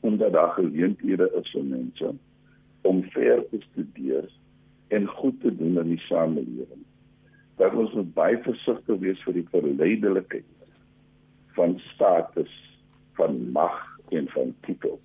omdat 0.00 0.32
daar 0.32 0.52
geleenthede 0.54 1.30
is 1.40 1.50
vir 1.50 1.64
mense 1.64 2.12
om 2.86 3.02
ver 3.14 3.42
te 3.50 3.60
studeer 3.70 4.28
en 4.94 5.08
goed 5.18 5.40
te 5.40 5.50
doen 5.56 5.80
in 5.80 5.88
die 5.88 6.02
samelewing. 6.06 6.84
Dat 7.58 7.74
ons 7.74 7.92
moet 7.98 8.12
baie 8.14 8.38
versigtig 8.44 9.00
wees 9.02 9.22
vir 9.26 9.34
die 9.40 9.48
verleidelikheid 9.50 10.46
van 11.56 11.74
status, 11.90 12.52
van 13.18 13.40
mag 13.56 13.80
en 14.14 14.28
van 14.30 14.54
titel. 14.68 15.00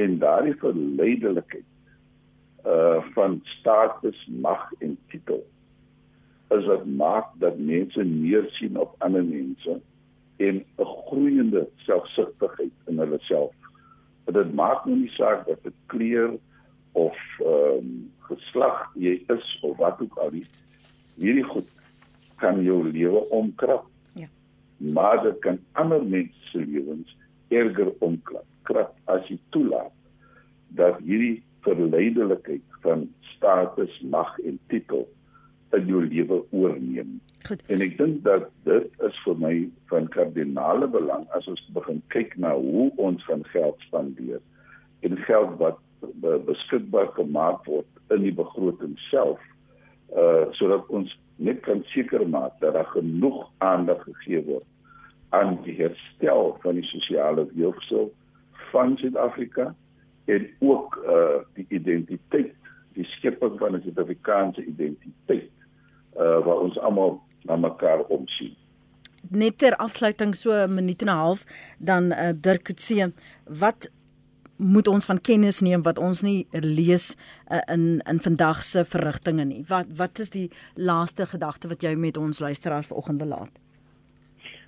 En 0.00 0.18
daardie 0.22 0.56
verleidelikheid 0.62 1.68
uh 2.66 3.02
van 3.14 3.40
status, 3.58 4.24
mag 4.26 4.70
en 4.78 4.96
titel 5.12 5.44
is 6.48 6.66
wat 6.66 6.86
maak 6.86 7.30
dat 7.42 7.58
mense 7.58 8.04
meer 8.04 8.46
sien 8.58 8.78
op 8.78 8.94
ander 8.98 9.24
mense 9.24 9.80
en 10.36 10.64
'n 10.78 10.84
groeiende 11.06 11.68
selfsugtigheid 11.76 12.72
in 12.86 12.98
hulle 12.98 13.18
self. 13.18 13.54
Dit 14.24 14.54
maak 14.54 14.84
nou 14.84 14.98
nie 14.98 15.10
saak 15.10 15.46
dat 15.46 15.62
dit 15.62 15.74
kleur 15.86 16.36
of 16.92 17.16
ehm 17.38 17.78
um, 17.78 18.12
geslag 18.28 18.90
jy 18.94 19.22
is 19.28 19.58
of 19.62 19.76
wat 19.76 20.00
ook 20.00 20.16
al 20.18 20.30
is. 20.32 20.50
Hierdie 21.14 21.44
goed 21.44 21.68
kan 22.36 22.62
jou 22.62 22.90
lewe 22.90 23.28
omkrap. 23.30 23.86
Ja. 24.14 24.28
Maar 24.76 25.22
dit 25.22 25.38
kan 25.38 25.58
ander 25.72 26.04
mense 26.04 26.50
se 26.50 26.58
lewens 26.58 27.16
erger 27.48 27.92
omkrap. 27.98 28.44
Krap 28.62 28.94
as 29.04 29.28
jy 29.28 29.38
toelaat 29.48 29.94
dat 30.68 30.98
hierdie 30.98 31.42
verleidelikheid 31.60 32.62
van 32.80 33.08
status, 33.20 34.00
mag 34.00 34.38
en 34.38 34.58
titel 34.66 35.08
in 35.74 35.86
jou 35.86 36.02
lewe 36.04 36.42
oorneem. 36.50 37.20
Goed. 37.46 37.62
En 37.66 37.80
ek 37.80 37.96
dink 37.98 38.22
dat 38.26 38.48
dit 38.66 39.02
is 39.06 39.18
vir 39.24 39.40
my 39.42 39.54
van 39.90 40.08
kardinale 40.14 40.88
belang 40.90 41.24
as 41.38 41.46
ons 41.50 41.62
begin 41.74 42.02
kyk 42.14 42.36
na 42.42 42.54
hoe 42.54 42.90
ons 42.96 43.24
van 43.28 43.44
geld 43.52 43.80
spandeer 43.86 44.40
en 45.06 45.18
geld 45.26 45.58
wat 45.62 45.78
beskikbaar 46.46 47.08
gemaak 47.16 47.64
word 47.66 47.86
in 48.14 48.22
die 48.26 48.34
begroting 48.34 48.96
self 49.10 49.42
uh 50.14 50.46
sodat 50.58 50.86
ons 50.94 51.10
net 51.42 51.62
kan 51.66 51.82
seker 51.92 52.22
maak 52.28 52.54
dat 52.60 52.76
daar 52.76 52.90
genoeg 52.92 53.46
aandag 53.58 54.04
gegee 54.06 54.42
word 54.46 54.66
aan 55.34 55.58
die 55.64 55.74
herstel 55.78 56.54
van 56.62 56.78
die 56.78 56.86
sosiale 56.86 57.46
weefsel 57.54 58.12
van 58.70 58.96
Suid-Afrika 59.00 59.72
en 60.30 60.46
ook 60.60 60.96
uh 61.06 61.42
die 61.58 61.66
identiteit 61.80 62.54
die 62.96 63.08
skepping 63.16 63.58
van 63.58 63.76
'n 63.76 63.82
Suid-Afrikaanse 63.82 64.64
identiteit 64.64 65.50
uh 66.18 66.38
waar 66.44 66.60
ons 66.68 66.78
almal 66.78 67.20
na 67.44 67.56
mekaar 67.56 68.04
omsien. 68.08 68.54
Net 69.30 69.58
ter 69.58 69.76
afsluiting 69.76 70.34
so 70.34 70.52
'n 70.52 70.74
minuut 70.74 71.02
en 71.02 71.08
'n 71.08 71.16
half 71.16 71.44
dan 71.78 72.12
uh, 72.12 72.30
Dirk 72.40 72.64
Coetzee, 72.64 73.12
wat 73.44 73.90
moet 74.56 74.88
ons 74.88 75.04
van 75.04 75.20
kennis 75.20 75.60
neem 75.60 75.82
wat 75.84 75.98
ons 75.98 76.22
nie 76.22 76.46
lees 76.50 77.14
uh, 77.50 77.60
in 77.72 78.00
in 78.08 78.20
vandag 78.20 78.64
se 78.64 78.84
verrigtinge 78.84 79.44
nie. 79.44 79.62
Wat 79.68 79.86
wat 79.96 80.18
is 80.18 80.30
die 80.30 80.50
laaste 80.74 81.26
gedagte 81.26 81.68
wat 81.68 81.82
jy 81.82 81.94
met 81.94 82.16
ons 82.16 82.40
luisteraars 82.40 82.86
vanoggend 82.86 83.20
wil 83.20 83.28
laat? 83.28 83.60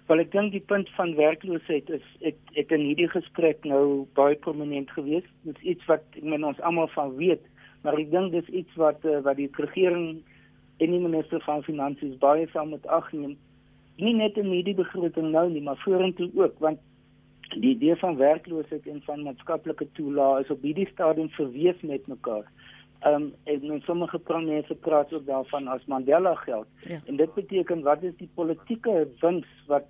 Wel 0.08 0.24
ek 0.24 0.32
dink 0.32 0.52
die 0.52 0.64
punt 0.64 0.88
van 0.96 1.14
werkloosheid 1.16 1.90
is 1.90 2.04
ek 2.20 2.36
ek 2.56 2.72
in 2.72 2.84
hierdie 2.90 3.10
gesprek 3.12 3.64
nou 3.64 4.06
baie 4.14 4.36
prominent 4.36 4.90
gewees. 4.90 5.24
Dit 5.44 5.56
is 5.56 5.76
iets 5.76 5.88
wat 5.88 6.04
ek 6.16 6.24
meen 6.24 6.44
ons 6.44 6.60
almal 6.60 6.88
van 6.94 7.14
weet, 7.16 7.44
maar 7.82 7.98
ek 7.98 8.10
dink 8.12 8.32
dis 8.32 8.48
iets 8.48 8.76
wat 8.76 9.04
uh, 9.04 9.20
wat 9.24 9.40
die 9.40 9.50
regering 9.56 10.22
en 10.78 10.90
die 10.94 11.02
minister 11.02 11.40
van 11.46 11.62
finansies 11.62 12.18
baie 12.18 12.48
saam 12.52 12.70
met 12.74 12.86
agneem 12.86 13.36
nie 13.96 14.14
net 14.14 14.36
in 14.36 14.50
hierdie 14.54 14.76
begroting 14.78 15.32
nou 15.34 15.48
nie 15.50 15.62
maar 15.62 15.80
vorentoe 15.84 16.30
ook 16.34 16.58
want 16.64 16.78
die 17.54 17.74
idee 17.74 17.96
van 17.96 18.16
werkloosheid 18.16 18.86
en 18.86 19.02
van 19.02 19.22
maatskaplike 19.22 19.86
toelae 19.92 20.42
is 20.42 20.50
op 20.50 20.62
hierdie 20.62 20.88
stadium 20.92 21.30
verweef 21.36 21.82
met 21.82 22.06
mekaar. 22.06 22.44
Ehm 23.00 23.14
um, 23.14 23.32
en 23.44 23.62
in 23.62 23.80
sommige 23.86 24.18
prominente 24.18 24.74
praat 24.74 25.12
ook 25.12 25.26
daarvan 25.26 25.68
as 25.68 25.84
Mandela 25.86 26.34
geld. 26.34 26.66
Ja. 26.88 27.00
En 27.06 27.16
dit 27.16 27.34
beteken 27.34 27.82
wat 27.82 28.02
is 28.02 28.16
die 28.16 28.30
politieke 28.34 29.08
wins 29.20 29.46
wat 29.66 29.84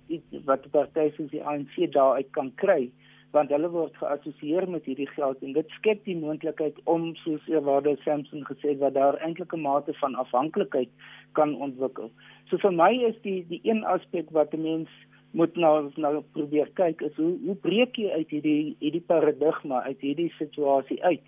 wat 0.45 0.63
die 0.63 0.71
partye 0.71 1.11
soos 1.15 1.29
die 1.29 1.43
ANC 1.43 1.91
daaruit 1.91 2.29
kan 2.31 2.51
kry? 2.55 2.91
Want 3.31 3.51
hulle 3.53 3.69
word 3.69 3.97
geassosieer 4.01 4.65
met 4.69 4.85
hierdie 4.89 5.09
geld 5.11 5.43
en 5.45 5.53
dit 5.53 5.75
skep 5.77 6.01
die 6.05 6.17
moontlikheid 6.17 6.79
om 6.89 7.11
soos 7.21 7.45
Ewardo 7.51 7.95
Samson 8.05 8.45
gesê 8.47 8.73
het 8.73 8.81
wat 8.81 8.95
daar 8.97 9.19
eintlik 9.21 9.53
'n 9.53 9.61
mate 9.61 9.93
van 10.01 10.15
afhanklikheid 10.15 10.89
kan 11.33 11.55
ontwikkel. 11.55 12.09
So 12.49 12.57
vir 12.57 12.71
my 12.71 12.91
is 13.09 13.21
die 13.21 13.45
die 13.49 13.61
een 13.63 13.85
aspek 13.85 14.31
wat 14.31 14.53
'n 14.53 14.61
mens 14.61 14.89
moet 15.31 15.55
nou 15.55 15.91
nou 15.95 16.23
probeer 16.33 16.69
kyk 16.73 17.01
is 17.01 17.15
hoe 17.15 17.37
hoe 17.45 17.55
breek 17.55 17.95
jy 17.95 18.09
uit 18.09 18.29
hierdie 18.29 18.75
hierdie 18.79 19.05
paradigma 19.11 19.83
uit 19.83 20.01
hierdie 20.01 20.31
situasie 20.37 21.03
uit. 21.03 21.21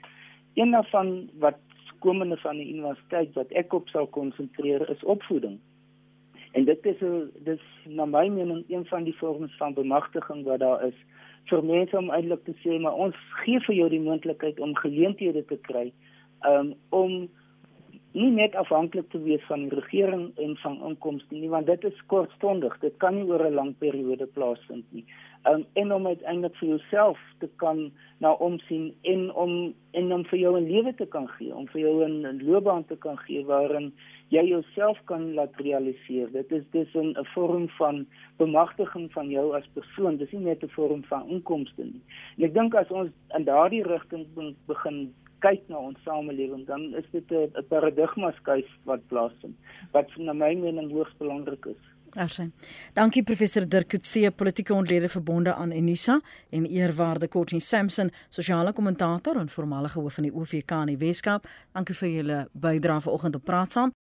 Een 0.55 0.71
daarvan 0.71 1.29
wat 1.39 1.59
komende 1.99 2.37
van 2.37 2.57
die 2.57 2.73
universiteit 2.73 3.33
wat 3.33 3.51
ek 3.51 3.73
op 3.73 3.89
sal 3.89 4.07
konsentreer 4.07 4.89
is 4.89 5.03
opvoeding. 5.03 5.59
En 6.51 6.65
dit 6.65 6.85
is 6.85 7.01
'n 7.01 7.31
dis 7.43 7.61
na 7.85 8.05
my 8.05 8.27
mening 8.27 8.63
een 8.67 8.85
van 8.85 9.03
die 9.03 9.17
vorms 9.17 9.57
van 9.57 9.73
bemagtiging 9.73 10.43
wat 10.43 10.59
daar 10.59 10.85
is 10.87 10.97
vir 11.49 11.63
mense 11.65 11.97
om 11.97 12.11
eintlik 12.13 12.43
te 12.45 12.55
sê 12.63 12.79
maar 12.79 12.97
ons 13.05 13.17
gee 13.43 13.59
vir 13.67 13.75
jou 13.75 13.89
die 13.89 14.03
moontlikheid 14.03 14.59
om 14.59 14.75
geleenthede 14.79 15.43
te 15.49 15.57
kry 15.67 15.87
um, 16.47 16.73
om 16.89 17.29
nie 18.13 18.31
net 18.31 18.55
afhanklik 18.55 19.09
te 19.09 19.19
wees 19.23 19.43
van 19.47 19.67
die 19.69 19.79
regering 19.79 20.31
en 20.37 20.57
van 20.63 20.79
inkomste 20.89 21.35
nie 21.35 21.49
want 21.49 21.65
dit 21.65 21.83
is 21.83 22.05
kortstondig 22.07 22.77
dit 22.81 22.97
kan 22.97 23.15
nie 23.15 23.27
oor 23.29 23.43
'n 23.47 23.55
lang 23.55 23.75
periode 23.79 24.27
plaasvind 24.27 24.85
nie 24.91 25.05
um, 25.49 25.65
en 25.73 25.93
om 25.93 26.07
uiteindelik 26.07 26.55
vir 26.55 26.67
jouself 26.67 27.19
te 27.39 27.49
kan 27.55 27.91
na 28.17 28.31
omsien 28.31 28.93
en 29.01 29.33
om 29.33 29.73
en 29.91 30.13
om 30.13 30.25
vir 30.25 30.39
jou 30.39 30.59
'n 30.59 30.71
lewe 30.71 30.93
te 30.95 31.05
kan 31.05 31.27
gee 31.27 31.55
om 31.55 31.67
vir 31.67 31.81
jou 31.81 32.05
'n 32.05 32.41
loopbaan 32.43 32.85
te 32.85 32.95
kan 32.95 33.17
gee 33.17 33.45
waarin 33.45 33.93
jy 34.29 34.43
jouself 34.47 34.97
kan 35.05 35.33
laat 35.33 35.55
realiseer. 35.55 36.31
Dit 36.31 36.51
is 36.51 36.63
dis 36.71 36.93
'n 36.95 37.15
vorm 37.33 37.67
van 37.69 38.05
bemagtiging 38.37 39.11
van 39.11 39.29
jou 39.29 39.55
as 39.55 39.67
persoon. 39.73 40.17
Dis 40.17 40.31
nie 40.31 40.45
net 40.45 40.63
'n 40.63 40.69
vorm 40.69 41.03
van 41.03 41.29
inkomste 41.29 41.83
nie. 41.83 42.01
En 42.37 42.43
ek 42.43 42.53
dink 42.53 42.75
as 42.75 42.91
ons 42.91 43.09
in 43.37 43.43
daardie 43.43 43.83
rigting 43.83 44.25
begin 44.67 45.13
kyk 45.41 45.67
na 45.69 45.77
ons 45.77 45.97
samelewing, 46.05 46.65
dan 46.67 46.93
is 46.95 47.07
dit 47.11 47.31
'n 47.31 47.65
paradigma 47.69 48.31
skuif 48.41 48.69
wat 48.85 49.07
plaasvind 49.07 49.57
wat 49.91 50.07
na 50.17 50.33
my 50.33 50.53
mening 50.55 50.91
hoogs 50.91 51.17
belangrik 51.17 51.65
is. 51.65 51.81
Arsy. 52.15 52.51
Dankie 52.93 53.23
professor 53.23 53.67
Dirk 53.67 53.89
Coetzee, 53.89 54.31
politieke 54.31 54.73
ontlede 54.73 55.09
verbonde 55.09 55.53
aan 55.53 55.71
Unisa 55.71 56.19
en 56.49 56.65
eerwaarde 56.65 57.27
Courtney 57.27 57.59
Sampson, 57.59 58.11
sosiale 58.29 58.73
kommentator 58.73 59.35
en 59.35 59.49
voormalige 59.49 59.99
hoof 59.99 60.13
van 60.13 60.23
die 60.23 60.33
OVK 60.33 60.71
in 60.71 60.85
die 60.85 60.97
Weskaap. 60.97 61.47
Dankie 61.71 61.95
vir 61.95 62.09
julle 62.09 62.47
bydrae 62.51 63.01
vanoggend 63.01 63.35
op 63.35 63.43
Praat 63.43 63.71
saam. 63.71 63.93